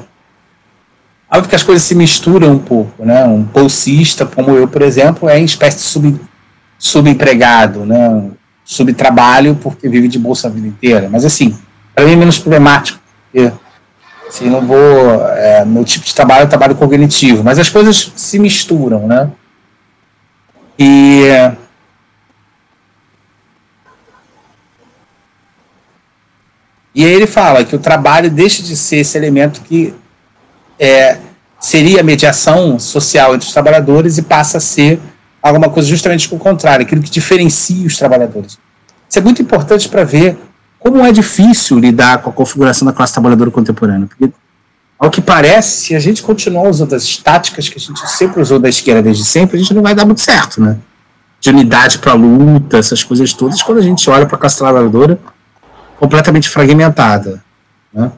Algo 1.28 1.48
que 1.48 1.56
as 1.56 1.62
coisas 1.62 1.82
se 1.82 1.94
misturam 1.94 2.52
um 2.52 2.58
pouco, 2.58 3.06
né? 3.06 3.24
Um 3.24 3.42
bolsista, 3.42 4.26
como 4.26 4.50
eu, 4.50 4.68
por 4.68 4.82
exemplo, 4.82 5.30
é 5.30 5.38
em 5.38 5.44
espécie 5.44 5.78
de 5.78 5.82
sub, 5.84 6.20
subempregado, 6.78 7.86
né? 7.86 8.30
Subtrabalho 8.64 9.58
porque 9.62 9.88
vive 9.88 10.08
de 10.08 10.18
bolsa 10.18 10.48
a 10.48 10.50
vida 10.50 10.66
inteira. 10.66 11.08
Mas 11.10 11.24
assim, 11.24 11.56
para 11.94 12.04
mim 12.04 12.12
é 12.12 12.16
menos 12.16 12.38
problemático, 12.38 12.98
porque 13.30 13.52
assim, 14.28 14.48
não 14.48 14.66
vou. 14.66 15.26
É, 15.36 15.64
meu 15.64 15.84
tipo 15.84 16.04
de 16.04 16.14
trabalho 16.14 16.44
é 16.44 16.46
trabalho 16.46 16.74
cognitivo, 16.74 17.42
mas 17.44 17.58
as 17.58 17.68
coisas 17.68 18.12
se 18.16 18.38
misturam, 18.38 19.06
né? 19.06 19.30
E. 20.78 21.22
E 26.94 27.06
aí 27.06 27.12
ele 27.12 27.26
fala 27.26 27.64
que 27.64 27.74
o 27.74 27.78
trabalho 27.78 28.30
deixa 28.30 28.62
de 28.62 28.76
ser 28.76 28.98
esse 28.98 29.16
elemento 29.16 29.62
que 29.62 29.94
é, 30.78 31.16
seria 31.58 32.00
a 32.00 32.02
mediação 32.02 32.78
social 32.78 33.34
entre 33.34 33.46
os 33.46 33.52
trabalhadores 33.52 34.18
e 34.18 34.22
passa 34.22 34.58
a 34.58 34.60
ser 34.60 35.00
alguma 35.42 35.68
coisa 35.68 35.88
justamente 35.88 36.32
o 36.32 36.38
contrário, 36.38 36.86
aquilo 36.86 37.02
que 37.02 37.10
diferencia 37.10 37.86
os 37.86 37.96
trabalhadores. 37.98 38.58
Isso 39.08 39.18
é 39.18 39.22
muito 39.22 39.42
importante 39.42 39.88
para 39.88 40.04
ver 40.04 40.38
como 40.78 41.04
é 41.04 41.12
difícil 41.12 41.78
lidar 41.78 42.18
com 42.18 42.30
a 42.30 42.32
configuração 42.32 42.86
da 42.86 42.92
classe 42.92 43.12
trabalhadora 43.12 43.50
contemporânea. 43.50 44.06
Porque, 44.06 44.32
ao 44.98 45.10
que 45.10 45.20
parece, 45.20 45.86
se 45.86 45.94
a 45.94 46.00
gente 46.00 46.22
continuar 46.22 46.68
usando 46.68 46.94
as 46.94 47.16
táticas 47.16 47.68
que 47.68 47.78
a 47.78 47.80
gente 47.80 48.08
sempre 48.08 48.40
usou 48.40 48.58
da 48.58 48.68
esquerda 48.68 49.02
desde 49.02 49.24
sempre, 49.24 49.56
a 49.56 49.60
gente 49.60 49.74
não 49.74 49.82
vai 49.82 49.94
dar 49.94 50.04
muito 50.04 50.20
certo, 50.20 50.60
né? 50.60 50.78
De 51.40 51.50
unidade 51.50 51.98
para 51.98 52.12
luta, 52.14 52.78
essas 52.78 53.02
coisas 53.02 53.32
todas, 53.32 53.60
quando 53.62 53.78
a 53.78 53.82
gente 53.82 54.08
olha 54.08 54.26
para 54.26 54.36
a 54.36 54.38
classe 54.38 54.58
trabalhadora 54.58 55.18
completamente 55.98 56.48
fragmentada. 56.48 57.42
Né? 57.92 58.10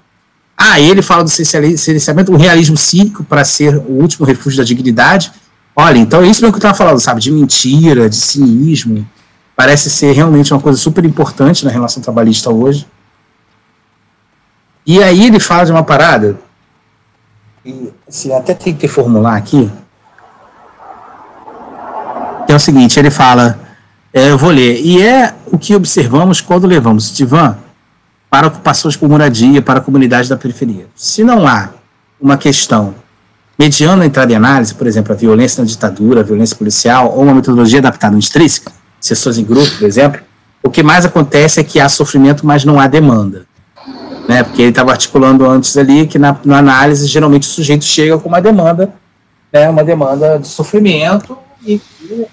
Ah, 0.57 0.81
ele 0.81 1.03
fala 1.03 1.25
do 1.25 1.31
silenciamento, 1.31 2.33
o 2.33 2.37
realismo 2.37 2.77
cívico 2.77 3.25
para 3.25 3.45
ser 3.45 3.77
o 3.77 4.01
último 4.01 4.25
refúgio 4.25 4.59
da 4.59 4.65
dignidade, 4.65 5.33
Olha, 5.77 5.99
então 5.99 6.23
é 6.23 6.27
isso 6.27 6.41
mesmo 6.41 6.53
que 6.53 6.57
eu 6.57 6.69
estava 6.69 6.75
falando, 6.75 7.01
sabe? 7.01 7.21
De 7.21 7.33
mentira, 7.33 8.09
de 8.09 8.17
cinismo. 8.17 9.07
Parece 9.57 9.91
ser 9.91 10.13
realmente 10.13 10.53
uma 10.53 10.61
coisa 10.61 10.79
super 10.79 11.05
importante 11.05 11.65
na 11.65 11.71
relação 11.71 12.03
trabalhista 12.03 12.51
hoje. 12.51 12.87
E 14.87 15.03
aí 15.03 15.27
ele 15.27 15.41
fala 15.41 15.65
de 15.65 15.73
uma 15.73 15.83
parada, 15.83 16.39
e 17.65 17.91
assim, 18.07 18.33
até 18.35 18.53
tem 18.53 18.75
que 18.75 18.87
formular 18.87 19.37
aqui, 19.37 19.71
que 22.47 22.53
é 22.53 22.55
o 22.55 22.61
seguinte, 22.61 22.99
ele 22.99 23.11
fala, 23.11 23.59
é, 24.13 24.31
eu 24.31 24.37
vou 24.37 24.51
ler, 24.51 24.79
e 24.85 25.01
é 25.01 25.35
o 25.47 25.57
que 25.57 25.75
observamos 25.75 26.43
quando 26.43 26.67
levamos 26.67 27.11
Divan 27.17 27.57
para 28.29 28.49
ocupações 28.49 28.97
por 28.97 29.09
moradia, 29.09 29.63
para 29.63 29.79
a 29.79 29.83
comunidade 29.83 30.29
da 30.29 30.37
periferia. 30.37 30.87
Se 30.95 31.25
não 31.25 31.47
há 31.49 31.71
uma 32.21 32.37
questão 32.37 32.95
mediando 33.59 34.03
a 34.03 34.07
entrada 34.07 34.33
em 34.33 34.37
análise, 34.37 34.75
por 34.75 34.87
exemplo, 34.87 35.13
a 35.13 35.17
violência 35.17 35.63
na 35.63 35.67
ditadura, 35.67 36.21
a 36.21 36.25
violência 36.25 36.57
policial, 36.57 37.13
ou 37.15 37.23
uma 37.23 37.35
metodologia 37.35 37.79
adaptada 37.79 38.17
intrínseca, 38.17 38.73
sessões 39.01 39.39
em 39.39 39.45
grupo, 39.45 39.71
por 39.79 39.87
exemplo, 39.87 40.21
o 40.63 40.71
que 40.71 40.83
mais 40.83 41.05
acontece 41.05 41.61
é 41.61 41.65
que 41.65 41.79
há 41.79 41.89
sofrimento, 41.89 42.47
mas 42.47 42.65
não 42.65 42.81
há 42.81 42.87
demanda. 42.87 43.47
Né? 44.27 44.43
Porque 44.43 44.63
ele 44.63 44.71
estava 44.71 44.91
articulando 44.91 45.47
antes 45.47 45.77
ali 45.77 46.07
que 46.07 46.19
na, 46.19 46.37
na, 46.45 46.59
análise, 46.59 47.07
geralmente 47.07 47.43
o 47.43 47.51
sujeito 47.51 47.85
chega 47.85 48.19
com 48.19 48.29
uma 48.29 48.41
demanda, 48.41 48.93
né, 49.53 49.69
uma 49.69 49.85
demanda 49.85 50.39
de 50.39 50.49
sofrimento 50.49 51.37
e, 51.65 51.81
e 52.01 52.27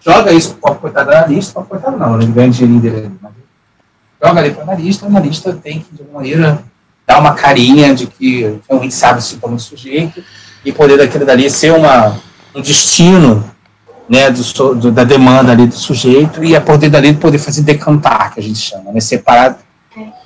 joga 0.00 0.32
isso 0.32 0.54
para 0.54 0.72
o 0.72 0.76
coitado 0.76 1.10
analista, 1.10 1.52
para 1.52 1.62
o 1.62 1.66
coitado 1.66 1.98
não, 1.98 2.20
ele 2.20 2.32
ganha 2.32 2.50
dinheirinho 2.50 2.80
dele. 2.80 3.12
Joga 4.22 4.40
ali 4.40 4.50
para 4.50 4.60
o 4.60 4.62
analista, 4.62 5.04
o 5.04 5.08
analista 5.08 5.52
tem 5.52 5.80
que, 5.80 5.94
de 5.94 6.00
alguma 6.00 6.20
maneira, 6.20 6.64
dar 7.06 7.20
uma 7.20 7.34
carinha 7.34 7.94
de 7.94 8.06
que 8.06 8.58
a 8.68 8.76
gente 8.76 8.94
sabe 8.94 9.22
se 9.22 9.36
como 9.36 9.60
sujeito, 9.60 10.24
e 10.64 10.72
poder 10.72 10.98
daquilo 10.98 11.24
dali 11.24 11.50
ser 11.50 11.72
uma, 11.72 12.16
um 12.54 12.60
destino 12.60 13.44
né, 14.08 14.30
do, 14.30 14.74
do, 14.74 14.92
da 14.92 15.04
demanda 15.04 15.52
ali 15.52 15.66
do 15.66 15.74
sujeito 15.74 16.42
e 16.42 16.56
a 16.56 16.60
poder 16.60 16.88
dali 16.88 17.14
poder 17.14 17.38
fazer 17.38 17.62
decantar, 17.62 18.32
que 18.32 18.40
a 18.40 18.42
gente 18.42 18.58
chama, 18.58 18.92
né, 18.92 19.00
separar 19.00 19.58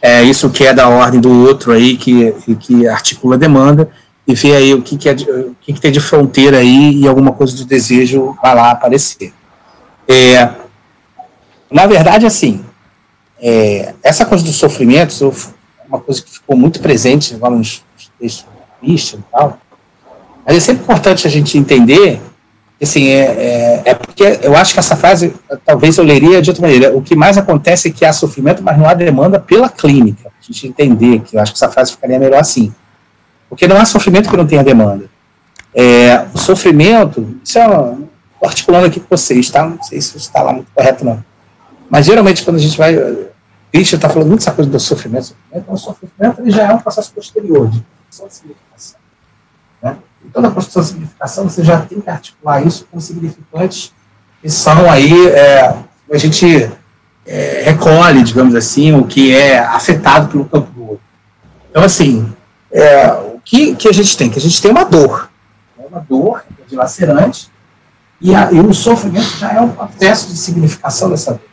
é, 0.00 0.22
isso 0.22 0.50
que 0.50 0.64
é 0.64 0.72
da 0.72 0.88
ordem 0.88 1.20
do 1.20 1.46
outro 1.46 1.72
aí, 1.72 1.96
que, 1.96 2.32
que 2.60 2.86
articula 2.86 3.36
a 3.36 3.38
demanda, 3.38 3.88
e 4.26 4.34
ver 4.34 4.54
aí 4.54 4.74
o 4.74 4.82
que, 4.82 4.96
que, 4.96 5.08
é, 5.08 5.12
o 5.12 5.56
que, 5.60 5.72
que 5.72 5.80
tem 5.80 5.90
de 5.90 6.00
fronteira 6.00 6.58
aí 6.58 7.00
e 7.00 7.08
alguma 7.08 7.32
coisa 7.32 7.56
do 7.56 7.64
desejo 7.64 8.36
vai 8.40 8.54
lá 8.54 8.70
aparecer. 8.70 9.32
É, 10.08 10.48
na 11.70 11.86
verdade, 11.86 12.26
assim, 12.26 12.64
é, 13.40 13.94
essa 14.02 14.24
coisa 14.24 14.44
do 14.44 14.52
sofrimento 14.52 15.12
é 15.24 15.86
uma 15.88 16.00
coisa 16.00 16.22
que 16.22 16.30
ficou 16.30 16.56
muito 16.56 16.80
presente 16.80 17.34
agora 17.34 17.56
nos 17.56 17.82
textos 18.20 18.46
e 18.82 19.18
tal. 19.32 19.58
Mas 20.44 20.56
é 20.56 20.60
sempre 20.60 20.82
importante 20.82 21.26
a 21.26 21.30
gente 21.30 21.56
entender 21.56 22.20
assim, 22.82 23.06
é, 23.06 23.20
é, 23.20 23.82
é, 23.86 23.94
porque 23.94 24.40
eu 24.42 24.56
acho 24.56 24.72
que 24.74 24.80
essa 24.80 24.96
frase, 24.96 25.34
talvez 25.64 25.96
eu 25.96 26.04
leria 26.04 26.42
de 26.42 26.50
outra 26.50 26.62
maneira. 26.62 26.96
O 26.96 27.00
que 27.00 27.14
mais 27.14 27.38
acontece 27.38 27.88
é 27.88 27.90
que 27.92 28.04
há 28.04 28.12
sofrimento, 28.12 28.62
mas 28.62 28.76
não 28.76 28.88
há 28.88 28.94
demanda 28.94 29.38
pela 29.38 29.68
clínica. 29.68 30.28
A 30.28 30.44
gente 30.44 30.66
entender 30.66 31.20
que 31.20 31.36
eu 31.36 31.40
acho 31.40 31.52
que 31.52 31.58
essa 31.58 31.70
frase 31.70 31.92
ficaria 31.92 32.18
melhor 32.18 32.40
assim. 32.40 32.74
Porque 33.48 33.68
não 33.68 33.76
há 33.76 33.84
sofrimento 33.84 34.28
que 34.28 34.36
não 34.36 34.46
tenha 34.46 34.64
demanda. 34.64 35.04
É, 35.74 36.26
o 36.34 36.38
sofrimento, 36.38 37.38
isso 37.44 37.58
é 37.58 37.66
uma, 37.66 37.98
articulando 38.42 38.86
aqui 38.86 38.98
com 38.98 39.06
vocês, 39.16 39.48
tá? 39.48 39.64
Não 39.64 39.80
sei 39.82 40.00
se 40.00 40.16
está 40.16 40.42
lá 40.42 40.52
muito 40.52 40.70
correto, 40.74 41.04
não. 41.04 41.24
Mas 41.88 42.06
geralmente 42.06 42.42
quando 42.42 42.56
a 42.56 42.60
gente 42.60 42.76
vai. 42.76 42.94
Christian 43.72 43.96
está 43.96 44.08
falando 44.08 44.28
muito 44.28 44.40
dessa 44.40 44.52
coisa 44.52 44.70
do 44.70 44.80
sofrimento. 44.80 45.26
Sofrimento, 45.26 45.72
o 45.72 45.76
sofrimento 45.76 46.40
ele 46.40 46.50
já 46.50 46.64
é 46.64 46.74
um 46.74 46.78
processo 46.78 47.12
posterior 47.12 47.68
de. 47.68 47.82
Né? 49.82 49.96
E 50.24 50.28
toda 50.30 50.48
a 50.48 50.50
construção 50.50 50.82
de 50.82 50.88
significação 50.88 51.48
você 51.48 51.64
já 51.64 51.80
tem 51.80 52.00
que 52.00 52.10
articular 52.10 52.64
isso 52.66 52.86
com 52.90 53.00
significantes 53.00 53.92
que 54.40 54.50
são 54.50 54.90
aí. 54.90 55.28
É, 55.28 55.74
a 56.12 56.18
gente 56.18 56.70
é, 57.26 57.62
recolhe, 57.64 58.22
digamos 58.22 58.54
assim, 58.54 58.92
o 58.92 59.04
que 59.04 59.34
é 59.34 59.58
afetado 59.58 60.28
pelo 60.28 60.44
campo 60.44 60.70
do 60.72 60.82
outro. 60.82 61.00
Então, 61.70 61.82
assim, 61.82 62.30
é, 62.70 63.10
o 63.12 63.40
que, 63.44 63.74
que 63.74 63.88
a 63.88 63.92
gente 63.92 64.16
tem? 64.16 64.28
Que 64.28 64.38
a 64.38 64.42
gente 64.42 64.60
tem 64.60 64.70
uma 64.70 64.84
dor. 64.84 65.30
Né? 65.78 65.84
Uma 65.90 66.00
dor 66.00 66.44
dilacerante, 66.68 67.50
e, 68.20 68.34
a, 68.34 68.52
e 68.52 68.60
o 68.60 68.72
sofrimento 68.72 69.36
já 69.36 69.52
é 69.52 69.60
um 69.60 69.70
processo 69.70 70.28
de 70.28 70.36
significação 70.36 71.10
dessa 71.10 71.32
dor. 71.32 71.52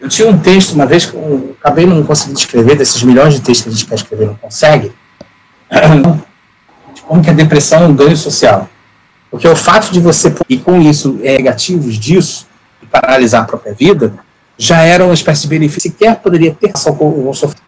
Eu 0.00 0.08
tinha 0.08 0.28
um 0.28 0.38
texto, 0.38 0.74
uma 0.74 0.86
vez 0.86 1.06
que 1.06 1.14
eu 1.14 1.56
acabei 1.60 1.84
não 1.84 2.04
conseguindo 2.04 2.38
escrever, 2.38 2.76
desses 2.76 3.02
milhões 3.02 3.34
de 3.34 3.40
textos 3.40 3.62
que 3.64 3.68
a 3.68 3.72
gente 3.72 3.86
quer 3.86 3.94
escrever 3.96 4.26
não 4.26 4.36
consegue, 4.36 4.92
de 5.70 6.22
como 7.08 7.22
que 7.22 7.30
a 7.30 7.32
depressão 7.32 7.84
é 7.84 7.86
um 7.86 7.94
ganho 7.94 8.16
social. 8.16 8.68
Porque 9.30 9.48
o 9.48 9.56
fato 9.56 9.90
de 9.90 9.98
você, 9.98 10.32
e 10.48 10.58
com 10.58 10.80
isso, 10.80 11.18
é, 11.22 11.38
negativos 11.38 11.98
disso, 11.98 12.46
e 12.82 12.86
paralisar 12.86 13.42
a 13.42 13.44
própria 13.44 13.74
vida, 13.74 14.12
já 14.58 14.82
era 14.82 15.04
uma 15.04 15.14
espécie 15.14 15.42
de 15.42 15.48
benefício 15.48 15.90
sequer 15.90 16.16
poderia 16.16 16.54
ter 16.54 16.70
ação 16.74 16.94
com 16.94 17.28
o 17.28 17.34
sofrimento. 17.34 17.66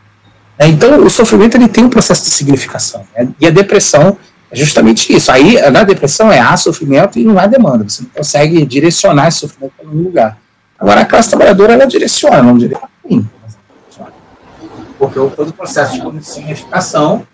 É, 0.58 0.68
então, 0.68 1.02
o 1.02 1.08
sofrimento 1.08 1.56
ele 1.56 1.68
tem 1.68 1.82
um 1.82 1.88
processo 1.88 2.22
de 2.22 2.30
significação. 2.30 3.02
Né? 3.16 3.28
E 3.40 3.46
a 3.46 3.50
depressão 3.50 4.18
é 4.50 4.56
justamente 4.56 5.10
isso. 5.10 5.32
Aí, 5.32 5.58
na 5.70 5.84
depressão, 5.84 6.30
é 6.30 6.38
há 6.38 6.54
sofrimento 6.56 7.18
e 7.18 7.24
não 7.24 7.38
há 7.38 7.46
demanda. 7.46 7.88
Você 7.88 8.02
não 8.02 8.10
consegue 8.10 8.66
direcionar 8.66 9.28
esse 9.28 9.38
sofrimento 9.38 9.72
para 9.78 9.88
um 9.88 10.02
lugar. 10.02 10.38
Agora, 10.78 11.00
a 11.00 11.04
classe 11.06 11.30
trabalhadora, 11.30 11.72
ela 11.72 11.86
direciona, 11.86 12.42
não 12.42 12.58
direciona. 12.58 12.90
Porque 14.98 15.18
todo 15.34 15.48
o 15.48 15.52
processo 15.52 16.10
de 16.10 16.26
significação 16.26 17.26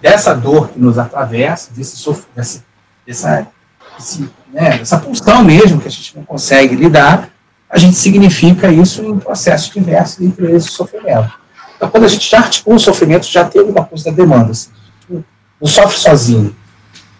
dessa 0.00 0.34
dor 0.34 0.68
que 0.68 0.78
nos 0.78 0.98
atravessa, 0.98 1.70
desse 1.72 1.96
sofrimento, 1.96 2.62
dessa, 3.06 3.46
desse, 3.96 4.30
né, 4.52 4.78
dessa 4.78 4.98
pulsão 4.98 5.44
mesmo 5.44 5.80
que 5.80 5.88
a 5.88 5.90
gente 5.90 6.16
não 6.16 6.24
consegue 6.24 6.74
lidar, 6.74 7.28
a 7.68 7.78
gente 7.78 7.96
significa 7.96 8.70
isso 8.70 9.04
em 9.04 9.18
processos 9.18 9.72
diversos, 9.72 10.20
entre 10.20 10.46
o 10.46 10.60
sofrimento. 10.60 11.32
Então, 11.76 11.88
quando 11.88 12.04
a 12.04 12.08
gente 12.08 12.28
já 12.28 12.38
articula 12.38 12.76
o 12.76 12.80
sofrimento, 12.80 13.26
já 13.26 13.44
tem 13.44 13.60
alguma 13.60 13.84
coisa 13.84 14.06
da 14.06 14.10
demanda. 14.10 14.50
Assim, 14.50 14.70
não 15.08 15.68
sofre 15.68 15.98
sozinho. 15.98 16.56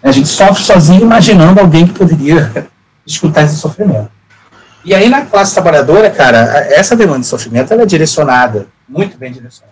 A 0.03 0.11
gente 0.11 0.29
sofre 0.29 0.63
sozinho 0.63 1.03
imaginando 1.03 1.61
alguém 1.61 1.87
que 1.87 1.93
poderia 1.93 2.69
escutar 3.07 3.45
esse 3.45 3.57
sofrimento. 3.57 4.11
E 4.85 4.95
aí, 4.95 5.09
na 5.09 5.25
classe 5.27 5.53
trabalhadora, 5.53 6.11
cara, 6.11 6.39
essa 6.71 6.97
demanda 6.97 7.21
de 7.21 7.27
sofrimento 7.27 7.73
ela 7.73 7.83
é 7.83 7.87
direcionada, 7.87 8.67
muito 8.89 9.17
bem 9.17 9.31
direcionada. 9.31 9.70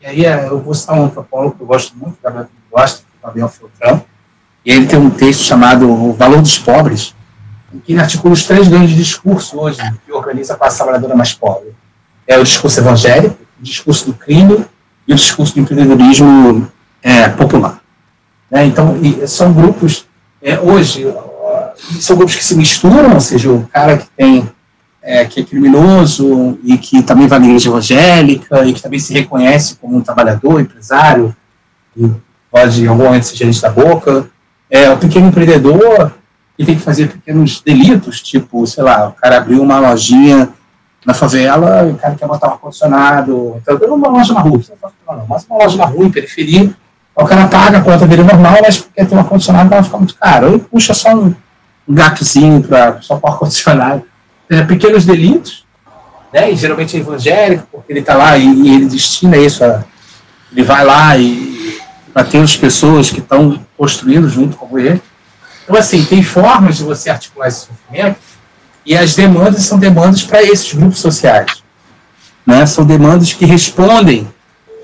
E 0.00 0.06
aí, 0.06 0.24
é, 0.24 0.46
eu 0.48 0.60
vou 0.60 0.74
citar 0.74 0.98
um 0.98 1.04
antropólogo 1.04 1.56
que 1.56 1.62
eu 1.62 1.66
gosto 1.66 1.96
muito, 1.96 2.18
que 2.20 2.26
eu 2.26 2.46
gosto, 2.70 3.04
é 3.22 3.26
Gabriel 3.26 3.48
Feltrão, 3.48 4.04
e 4.64 4.70
ele 4.70 4.86
tem 4.86 4.98
um 4.98 5.10
texto 5.10 5.42
chamado 5.42 5.90
O 5.90 6.12
Valor 6.12 6.42
dos 6.42 6.58
Pobres, 6.58 7.14
em 7.72 7.78
que 7.78 7.92
ele 7.92 8.00
articula 8.00 8.34
os 8.34 8.44
três 8.44 8.68
grandes 8.68 8.94
discursos 8.94 9.54
hoje 9.54 9.78
que 10.04 10.12
organiza 10.12 10.54
a 10.54 10.56
classe 10.56 10.76
trabalhadora 10.76 11.14
mais 11.14 11.32
pobre. 11.32 11.74
É 12.26 12.38
o 12.38 12.44
discurso 12.44 12.80
evangélico, 12.80 13.36
o 13.60 13.62
discurso 13.62 14.06
do 14.06 14.14
crime 14.14 14.64
e 15.06 15.12
o 15.12 15.16
discurso 15.16 15.54
do 15.54 15.60
empreendedorismo 15.60 16.70
é, 17.02 17.28
popular. 17.28 17.80
Né? 18.50 18.66
Então, 18.66 18.96
são 19.26 19.52
grupos, 19.52 20.06
é, 20.42 20.58
hoje, 20.58 21.06
são 22.00 22.16
grupos 22.16 22.34
que 22.34 22.44
se 22.44 22.56
misturam, 22.56 23.14
ou 23.14 23.20
seja, 23.20 23.50
o 23.50 23.66
cara 23.68 23.98
que 23.98 24.08
tem 24.16 24.50
é, 25.06 25.24
que 25.24 25.40
é 25.40 25.44
criminoso 25.44 26.58
e 26.64 26.76
que 26.76 27.00
também 27.00 27.28
vai 27.28 27.38
na 27.38 27.46
igreja 27.46 27.68
evangélica 27.68 28.66
e 28.66 28.72
que 28.74 28.82
também 28.82 28.98
se 28.98 29.14
reconhece 29.14 29.76
como 29.76 29.96
um 29.96 30.00
trabalhador, 30.00 30.60
empresário, 30.60 31.34
e 31.96 32.10
pode 32.50 32.82
em 32.82 32.88
algum 32.88 33.04
momento 33.04 33.22
ser 33.22 33.36
gerente 33.36 33.62
da 33.62 33.70
boca, 33.70 34.28
é 34.68 34.90
o 34.90 34.98
pequeno 34.98 35.28
empreendedor 35.28 36.12
que 36.58 36.64
tem 36.64 36.74
que 36.74 36.82
fazer 36.82 37.08
pequenos 37.08 37.60
delitos, 37.60 38.20
tipo, 38.20 38.66
sei 38.66 38.82
lá, 38.82 39.08
o 39.08 39.12
cara 39.12 39.36
abriu 39.36 39.62
uma 39.62 39.78
lojinha 39.78 40.48
na 41.04 41.14
favela, 41.14 41.84
o 41.84 41.96
cara 41.96 42.16
quer 42.16 42.26
botar 42.26 42.48
um 42.48 42.52
ar-condicionado, 42.52 43.62
então, 43.62 43.94
uma 43.94 44.08
loja 44.08 44.34
na 44.34 44.40
rua, 44.40 44.60
não, 45.06 45.26
mas 45.28 45.46
uma 45.48 45.58
loja 45.62 45.76
na 45.76 45.84
rua, 45.84 46.04
em 46.04 46.10
periferia, 46.10 46.74
o 47.14 47.24
cara 47.24 47.46
paga 47.46 47.78
a 47.78 47.82
conta 47.82 48.06
dele 48.06 48.24
normal, 48.24 48.56
mas 48.60 48.78
porque 48.78 49.04
tem 49.04 49.16
um 49.16 49.20
ar-condicionado 49.20 49.70
vai 49.70 49.82
ficar 49.82 49.98
muito 49.98 50.16
caro. 50.16 50.48
Aí 50.48 50.58
puxa 50.58 50.92
só 50.92 51.14
um, 51.14 51.34
gatozinho 51.88 52.62
pra, 52.62 53.00
só 53.00 53.16
para 53.16 53.30
ar-condicionado. 53.30 54.02
É, 54.48 54.62
pequenos 54.62 55.04
delitos, 55.04 55.66
né? 56.32 56.52
E 56.52 56.56
geralmente 56.56 56.96
é 56.96 57.00
evangélico, 57.00 57.66
porque 57.72 57.92
ele 57.92 58.00
está 58.00 58.14
lá 58.14 58.36
e, 58.36 58.46
e, 58.46 58.74
ele 58.74 58.86
destina 58.86 59.36
isso 59.36 59.64
a. 59.64 59.84
Ele 60.52 60.62
vai 60.62 60.84
lá 60.84 61.16
e 61.16 61.78
ter 62.30 62.38
as 62.38 62.56
pessoas 62.56 63.10
que 63.10 63.18
estão 63.18 63.60
construindo 63.76 64.28
junto 64.28 64.56
com 64.56 64.78
ele. 64.78 65.02
Então, 65.64 65.76
assim, 65.76 66.04
tem 66.04 66.22
formas 66.22 66.76
de 66.76 66.84
você 66.84 67.10
articular 67.10 67.48
esse 67.48 67.66
sofrimento 67.66 68.18
e 68.84 68.96
as 68.96 69.14
demandas 69.14 69.64
são 69.64 69.78
demandas 69.78 70.22
para 70.22 70.42
esses 70.42 70.72
grupos 70.72 71.00
sociais. 71.00 71.62
Né? 72.46 72.64
São 72.64 72.84
demandas 72.84 73.32
que 73.32 73.44
respondem 73.44 74.28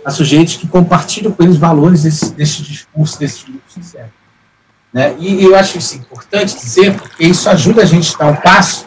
a 0.04 0.10
sujeitos 0.10 0.56
que 0.56 0.66
compartilham 0.66 1.30
com 1.30 1.42
eles 1.44 1.56
valores 1.56 2.02
desse, 2.02 2.32
desse 2.32 2.62
discurso, 2.62 3.18
desse 3.18 3.44
grupos 3.44 3.72
sociais. 3.72 4.10
Né? 4.92 5.14
E 5.18 5.44
eu 5.44 5.54
acho 5.54 5.78
isso 5.78 5.96
importante 5.96 6.56
dizer, 6.56 6.94
porque 6.94 7.24
isso 7.24 7.48
ajuda 7.48 7.82
a 7.82 7.86
gente 7.86 8.14
a 8.14 8.18
dar 8.18 8.26
um 8.26 8.36
passo 8.36 8.86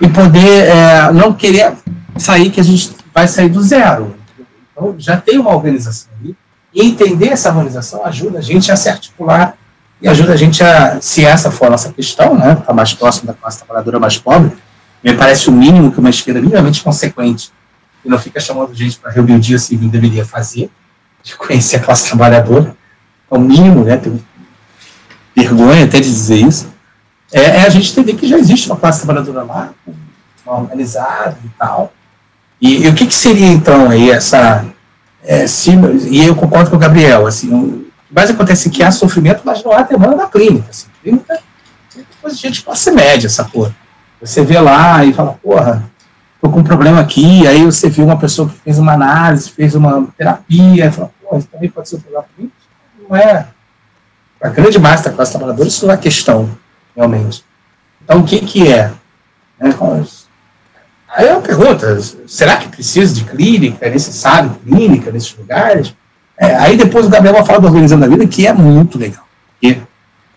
e 0.00 0.08
poder 0.08 0.66
é, 0.66 1.12
não 1.12 1.32
querer 1.32 1.72
sair 2.16 2.50
que 2.50 2.60
a 2.60 2.64
gente 2.64 2.94
vai 3.14 3.26
sair 3.26 3.48
do 3.48 3.62
zero. 3.62 4.16
Então, 4.72 4.94
já 4.98 5.16
tem 5.16 5.38
uma 5.38 5.54
organização 5.54 6.10
ali, 6.20 6.36
e 6.72 6.82
entender 6.82 7.28
essa 7.28 7.48
organização 7.48 8.04
ajuda 8.04 8.38
a 8.38 8.42
gente 8.42 8.70
a 8.70 8.76
se 8.76 8.88
articular 8.88 9.56
e 10.00 10.08
ajuda 10.08 10.32
a 10.32 10.36
gente 10.36 10.62
a, 10.62 11.00
se 11.00 11.24
essa 11.24 11.50
for 11.50 11.66
a 11.66 11.70
nossa 11.70 11.92
questão, 11.92 12.36
né, 12.36 12.52
está 12.52 12.72
mais 12.72 12.94
próximo 12.94 13.26
da 13.26 13.34
classe 13.34 13.58
trabalhadora 13.58 13.98
mais 13.98 14.16
pobre, 14.16 14.52
me 15.02 15.14
parece 15.14 15.48
o 15.48 15.52
mínimo 15.52 15.90
que 15.90 15.98
uma 15.98 16.10
esquerda 16.10 16.40
minimamente 16.40 16.82
consequente 16.82 17.50
e 18.04 18.08
não 18.08 18.18
fica 18.18 18.38
chamando 18.38 18.74
gente 18.74 18.98
para 18.98 19.10
reunir 19.10 19.34
o 19.34 19.40
dia 19.40 19.58
civil 19.58 19.88
deveria 19.88 20.24
fazer, 20.24 20.70
de 21.22 21.36
conhecer 21.36 21.76
a 21.76 21.80
classe 21.80 22.06
trabalhadora, 22.06 22.76
é 23.30 23.34
o 23.34 23.40
mínimo, 23.40 23.84
né, 23.84 23.96
tenho 23.96 24.22
vergonha 25.34 25.84
até 25.84 25.98
de 26.00 26.08
dizer 26.08 26.36
isso, 26.36 26.72
é, 27.32 27.40
é, 27.40 27.62
a 27.62 27.68
gente 27.68 27.90
entender 27.90 28.14
que 28.14 28.26
já 28.26 28.38
existe 28.38 28.68
uma 28.68 28.76
classe 28.76 29.02
trabalhadora 29.04 29.42
lá, 29.42 29.70
organizada 30.46 31.36
e 31.44 31.48
tal, 31.58 31.92
e, 32.60 32.84
e, 32.84 32.88
o 32.88 32.94
que, 32.94 33.06
que 33.06 33.14
seria 33.14 33.46
então 33.46 33.90
aí 33.90 34.10
essa, 34.10 34.64
é, 35.22 35.44
e 36.08 36.26
eu 36.26 36.34
concordo 36.34 36.70
com 36.70 36.76
o 36.76 36.78
Gabriel, 36.78 37.26
assim, 37.26 37.52
o 37.52 37.84
que 38.06 38.14
mais 38.14 38.30
acontece 38.30 38.68
é 38.68 38.70
que 38.70 38.82
há 38.82 38.90
sofrimento, 38.90 39.42
mas 39.44 39.62
não 39.62 39.72
há 39.72 39.82
demanda 39.82 40.16
da 40.16 40.26
clínica, 40.26 40.70
assim, 40.70 40.86
clínica 41.02 41.34
é 41.34 42.02
coisa 42.20 42.36
de 42.36 42.42
gente 42.42 42.62
classe 42.62 42.90
média, 42.90 43.26
essa 43.26 43.44
porra. 43.44 43.74
Você 44.20 44.44
vê 44.44 44.58
lá 44.58 45.04
e 45.04 45.12
fala, 45.12 45.38
porra, 45.42 45.84
estou 46.34 46.50
com 46.50 46.60
um 46.60 46.64
problema 46.64 47.00
aqui, 47.00 47.46
aí 47.46 47.64
você 47.64 47.88
viu 47.88 48.04
uma 48.04 48.18
pessoa 48.18 48.48
que 48.48 48.56
fez 48.56 48.78
uma 48.78 48.92
análise, 48.92 49.50
fez 49.50 49.74
uma 49.74 50.08
terapia, 50.16 50.86
e 50.86 50.90
fala, 50.90 51.10
pô, 51.22 51.36
isso 51.36 51.48
também 51.48 51.70
pode 51.70 51.88
ser 51.88 51.96
um 51.96 52.00
problema 52.00 52.24
para 52.24 52.44
mim? 52.44 52.50
Não 53.08 53.16
é. 53.16 53.48
A 54.40 54.48
grande 54.48 54.78
massa 54.78 55.10
da 55.10 55.16
classe 55.16 55.32
trabalhadora, 55.32 55.68
isso 55.68 55.86
não 55.86 55.94
é 55.94 55.96
questão, 55.96 56.50
realmente. 56.98 57.44
Então, 58.02 58.20
o 58.20 58.24
que, 58.24 58.40
que 58.40 58.66
é? 58.66 58.92
é 59.60 59.66
aí 61.08 61.28
é 61.28 61.32
uma 61.32 61.40
pergunta, 61.40 61.98
será 62.26 62.56
que 62.56 62.68
precisa 62.68 63.14
de 63.14 63.24
clínica, 63.24 63.86
é 63.86 63.90
necessário 63.90 64.58
clínica 64.64 65.10
nesses 65.10 65.34
lugares? 65.36 65.94
É, 66.36 66.56
aí 66.56 66.76
depois 66.76 67.06
o 67.06 67.08
Gabriel 67.08 67.34
vai 67.34 67.46
falar 67.46 67.60
do 67.60 67.68
Organizando 67.68 68.04
a 68.04 68.08
Vida, 68.08 68.26
que 68.26 68.46
é 68.46 68.52
muito 68.52 68.98
legal. 68.98 69.26
Porque 69.60 69.80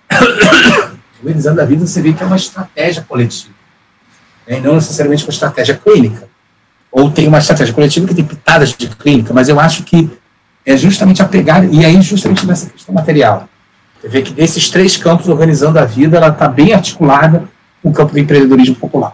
Organizando 1.21 1.61
a 1.61 1.65
Vida, 1.65 1.85
você 1.85 2.01
vê 2.01 2.13
que 2.13 2.23
é 2.23 2.25
uma 2.25 2.35
estratégia 2.35 3.03
coletiva 3.03 3.61
né, 4.47 4.59
não 4.59 4.75
necessariamente 4.75 5.23
uma 5.23 5.31
estratégia 5.31 5.75
clínica. 5.75 6.27
Ou 6.91 7.09
tem 7.09 7.27
uma 7.27 7.37
estratégia 7.37 7.73
coletiva 7.73 8.07
que 8.07 8.15
tem 8.15 8.25
pitadas 8.25 8.69
de 8.73 8.89
clínica, 8.89 9.33
mas 9.33 9.47
eu 9.47 9.59
acho 9.59 9.83
que 9.83 10.09
é 10.65 10.75
justamente 10.75 11.21
a 11.21 11.25
pegar, 11.25 11.63
e 11.63 11.85
aí 11.85 12.01
justamente 12.01 12.45
nessa 12.45 12.69
questão 12.69 12.93
material. 12.93 13.47
Você 14.01 14.07
vê 14.07 14.21
que 14.23 14.33
desses 14.33 14.69
três 14.69 14.97
campos, 14.97 15.27
organizando 15.29 15.77
a 15.77 15.85
vida, 15.85 16.17
ela 16.17 16.29
está 16.29 16.47
bem 16.47 16.73
articulada 16.73 17.43
com 17.83 17.89
o 17.89 17.93
campo 17.93 18.13
do 18.13 18.19
empreendedorismo 18.19 18.75
popular. 18.75 19.13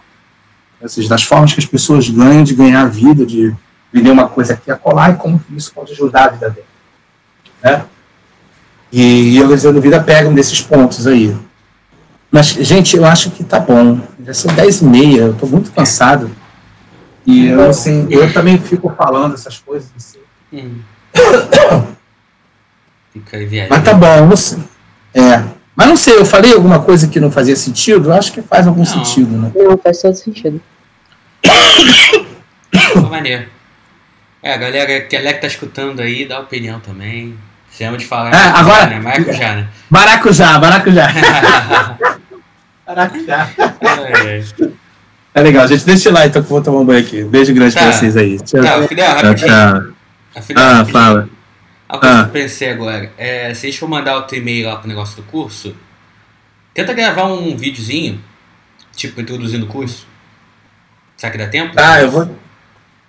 Ou 0.82 0.88
seja, 0.88 1.10
das 1.10 1.24
formas 1.24 1.52
que 1.52 1.60
as 1.60 1.66
pessoas 1.66 2.10
ganham 2.10 2.44
de 2.44 2.56
ganhar 2.56 2.84
a 2.84 2.88
vida, 2.88 3.26
de 3.26 3.54
vender 3.92 4.12
uma 4.12 4.30
coisa 4.30 4.54
aqui 4.54 4.72
a 4.72 4.78
colar 4.78 5.12
e 5.12 5.16
como 5.16 5.42
isso 5.56 5.74
pode 5.74 5.92
ajudar 5.92 6.26
a 6.26 6.30
vida 6.30 6.50
dele. 6.50 6.68
Né? 7.62 7.84
E, 8.92 9.36
e 9.36 9.40
eles 9.40 9.64
no 9.64 9.82
vida 9.82 10.02
pegam 10.02 10.34
desses 10.34 10.62
pontos 10.62 11.06
aí. 11.06 11.36
Mas, 12.32 12.48
gente, 12.48 12.96
eu 12.96 13.06
acho 13.06 13.32
que 13.32 13.44
tá 13.44 13.60
bom. 13.60 14.00
Já 14.26 14.34
são 14.34 14.54
10 14.54 14.82
e 14.82 14.86
meia, 14.86 15.22
eu 15.24 15.34
tô 15.34 15.48
muito 15.48 15.72
cansado. 15.72 16.32
E 17.26 17.48
eu, 17.48 17.70
assim, 17.70 18.08
eu 18.10 18.32
também 18.32 18.58
fico 18.58 18.90
falando 18.96 19.34
essas 19.34 19.58
coisas. 19.58 19.90
Assim. 19.98 20.20
Hum. 20.54 20.80
Mas 23.70 23.84
tá 23.84 23.94
bom, 23.94 24.32
assim. 24.32 24.64
É. 25.18 25.44
Mas 25.76 25.88
não 25.88 25.96
sei, 25.96 26.18
eu 26.18 26.26
falei 26.26 26.54
alguma 26.54 26.80
coisa 26.80 27.08
que 27.08 27.20
não 27.20 27.32
fazia 27.32 27.56
sentido? 27.56 28.10
Eu 28.10 28.14
acho 28.14 28.32
que 28.32 28.42
faz 28.42 28.68
algum 28.68 28.80
não. 28.80 28.86
sentido, 28.86 29.38
né? 29.38 29.52
Não, 29.56 29.78
faz 29.78 30.02
todo 30.02 30.16
sentido. 30.16 30.62
maneiro. 33.10 33.46
É, 34.42 34.54
a 34.54 34.58
galera 34.58 35.02
que 35.02 35.16
é 35.16 35.34
que 35.34 35.42
tá 35.42 35.48
escutando 35.48 36.00
aí, 36.00 36.28
dá 36.28 36.40
opinião 36.40 36.80
também. 36.80 37.38
Chama 37.72 37.98
de 37.98 38.06
falar. 38.06 38.34
É, 38.34 38.48
agora. 38.50 38.88
Né? 38.88 39.00
Maracujá, 39.00 39.56
né? 39.56 39.68
Maracujá, 39.90 40.60
maracujá. 40.60 41.08
maracujá. 42.88 43.50
É, 44.16 44.44
é 45.36 45.42
legal, 45.42 45.68
gente. 45.68 45.86
Deixa 45.86 46.12
lá 46.12 46.26
então 46.26 46.42
que 46.42 46.48
eu 46.48 46.56
vou 46.56 46.62
tomar 46.62 46.80
um 46.80 46.86
banho 46.86 47.00
aqui. 47.00 47.24
Beijo 47.24 47.54
grande 47.54 47.76
tá. 47.76 47.82
pra 47.82 47.92
vocês 47.92 48.18
aí. 48.18 48.40
Tchau. 48.40 48.62
Não, 48.62 48.88
Fidel, 48.88 49.14
rapidinho. 49.14 49.48
Tchau. 49.48 49.84
Ah, 50.56 50.86
fala. 50.86 51.30
A 51.90 51.98
coisa 51.98 52.16
ah. 52.16 52.24
que 52.24 52.30
eu 52.30 52.34
pensei 52.34 52.70
agora, 52.70 53.12
é, 53.18 53.54
se 53.54 53.66
a 53.66 53.70
gente 53.70 53.80
for 53.80 53.88
mandar 53.88 54.16
outro 54.16 54.36
e-mail 54.36 54.68
lá 54.68 54.76
pro 54.76 54.88
negócio 54.88 55.16
do 55.16 55.24
curso, 55.24 55.76
tenta 56.74 56.94
gravar 56.94 57.26
um 57.26 57.56
videozinho, 57.56 58.22
tipo, 58.96 59.22
introduzindo 59.22 59.66
o 59.66 59.70
curso. 59.70 60.06
Será 61.16 61.32
que 61.32 61.38
dá 61.38 61.48
tempo? 61.48 61.74
Ah, 61.78 62.02
eu 62.02 62.12
vou. 62.12 62.30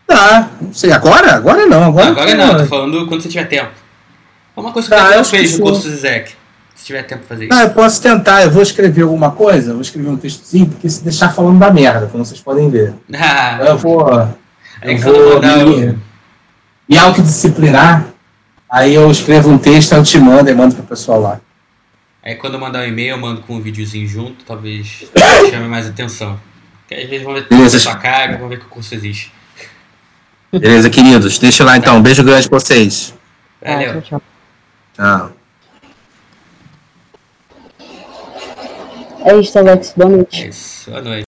Tá, 0.07 0.51
não 0.61 0.73
sei. 0.73 0.93
Agora? 0.93 1.35
Agora 1.35 1.67
não. 1.67 1.85
Agora, 1.85 2.09
agora 2.09 2.35
não, 2.35 2.57
tô 2.57 2.65
falando 2.67 3.07
quando 3.07 3.21
você 3.21 3.29
tiver 3.29 3.45
tempo. 3.45 3.73
É 4.57 4.61
uma 4.61 4.73
coisa 4.73 4.89
que 4.89 4.95
ah, 4.95 5.17
eu 5.17 5.25
fez 5.25 5.59
no 5.59 5.67
curso 5.67 5.89
do 5.89 5.97
Zek. 5.97 6.33
Se 6.75 6.85
tiver 6.85 7.03
tempo 7.03 7.27
pra 7.27 7.37
fazer 7.37 7.47
isso. 7.47 7.55
Ah, 7.55 7.65
eu 7.65 7.71
posso 7.71 8.01
tentar. 8.01 8.43
Eu 8.43 8.51
vou 8.51 8.63
escrever 8.63 9.03
alguma 9.03 9.33
coisa, 9.33 9.73
vou 9.73 9.83
escrever 9.83 10.09
um 10.09 10.17
textozinho, 10.17 10.69
porque 10.69 10.89
se 10.89 11.03
deixar 11.03 11.31
falando 11.35 11.59
da 11.59 11.71
merda, 11.71 12.07
como 12.07 12.25
vocês 12.25 12.41
podem 12.41 12.71
ver. 12.71 12.95
Ah. 13.13 13.59
Eu 13.67 13.77
vou. 13.77 14.09
Eu 14.81 14.97
vou 14.99 15.41
me, 15.43 15.99
me 16.89 16.97
autodisciplinar 16.97 18.07
Aí 18.71 18.95
eu 18.95 19.11
escrevo 19.11 19.51
um 19.51 19.59
texto, 19.59 19.93
eu 19.93 20.03
te 20.03 20.19
mando 20.19 20.51
e 20.51 20.55
mando 20.55 20.75
pro 20.75 20.85
pessoal 20.85 21.21
lá. 21.21 21.41
Aí 22.23 22.35
quando 22.35 22.55
eu 22.55 22.61
mandar 22.61 22.81
um 22.81 22.87
e-mail, 22.87 23.11
eu 23.11 23.19
mando 23.19 23.41
com 23.41 23.55
um 23.55 23.61
videozinho 23.61 24.07
junto, 24.07 24.45
talvez 24.45 25.05
chame 25.51 25.69
mais 25.69 25.87
atenção. 25.87 26.39
Porque 26.81 27.03
às 27.03 27.09
vezes 27.09 27.25
vão 27.25 27.35
ver 27.35 27.49
Beleza. 27.49 27.79
sua 27.79 27.97
cara, 27.97 28.37
vão 28.37 28.49
ver 28.49 28.59
que 28.59 28.67
o 28.67 28.69
curso 28.69 28.95
existe. 28.95 29.33
Beleza, 30.53 30.89
queridos. 30.89 31.39
Deixa 31.39 31.65
lá 31.65 31.77
então. 31.77 32.01
beijo 32.03 32.23
grande 32.23 32.49
pra 32.49 32.59
vocês. 32.59 33.15
Valeu. 33.63 34.01
Tchau. 34.03 34.23
tchau. 34.95 35.33
É 39.25 39.37
isso, 39.37 39.59
Alex. 39.59 39.93
Boa 39.97 40.11
noite. 40.11 40.45
É 40.45 40.49
isso. 40.49 40.91
Boa 40.91 41.03
noite. 41.03 41.17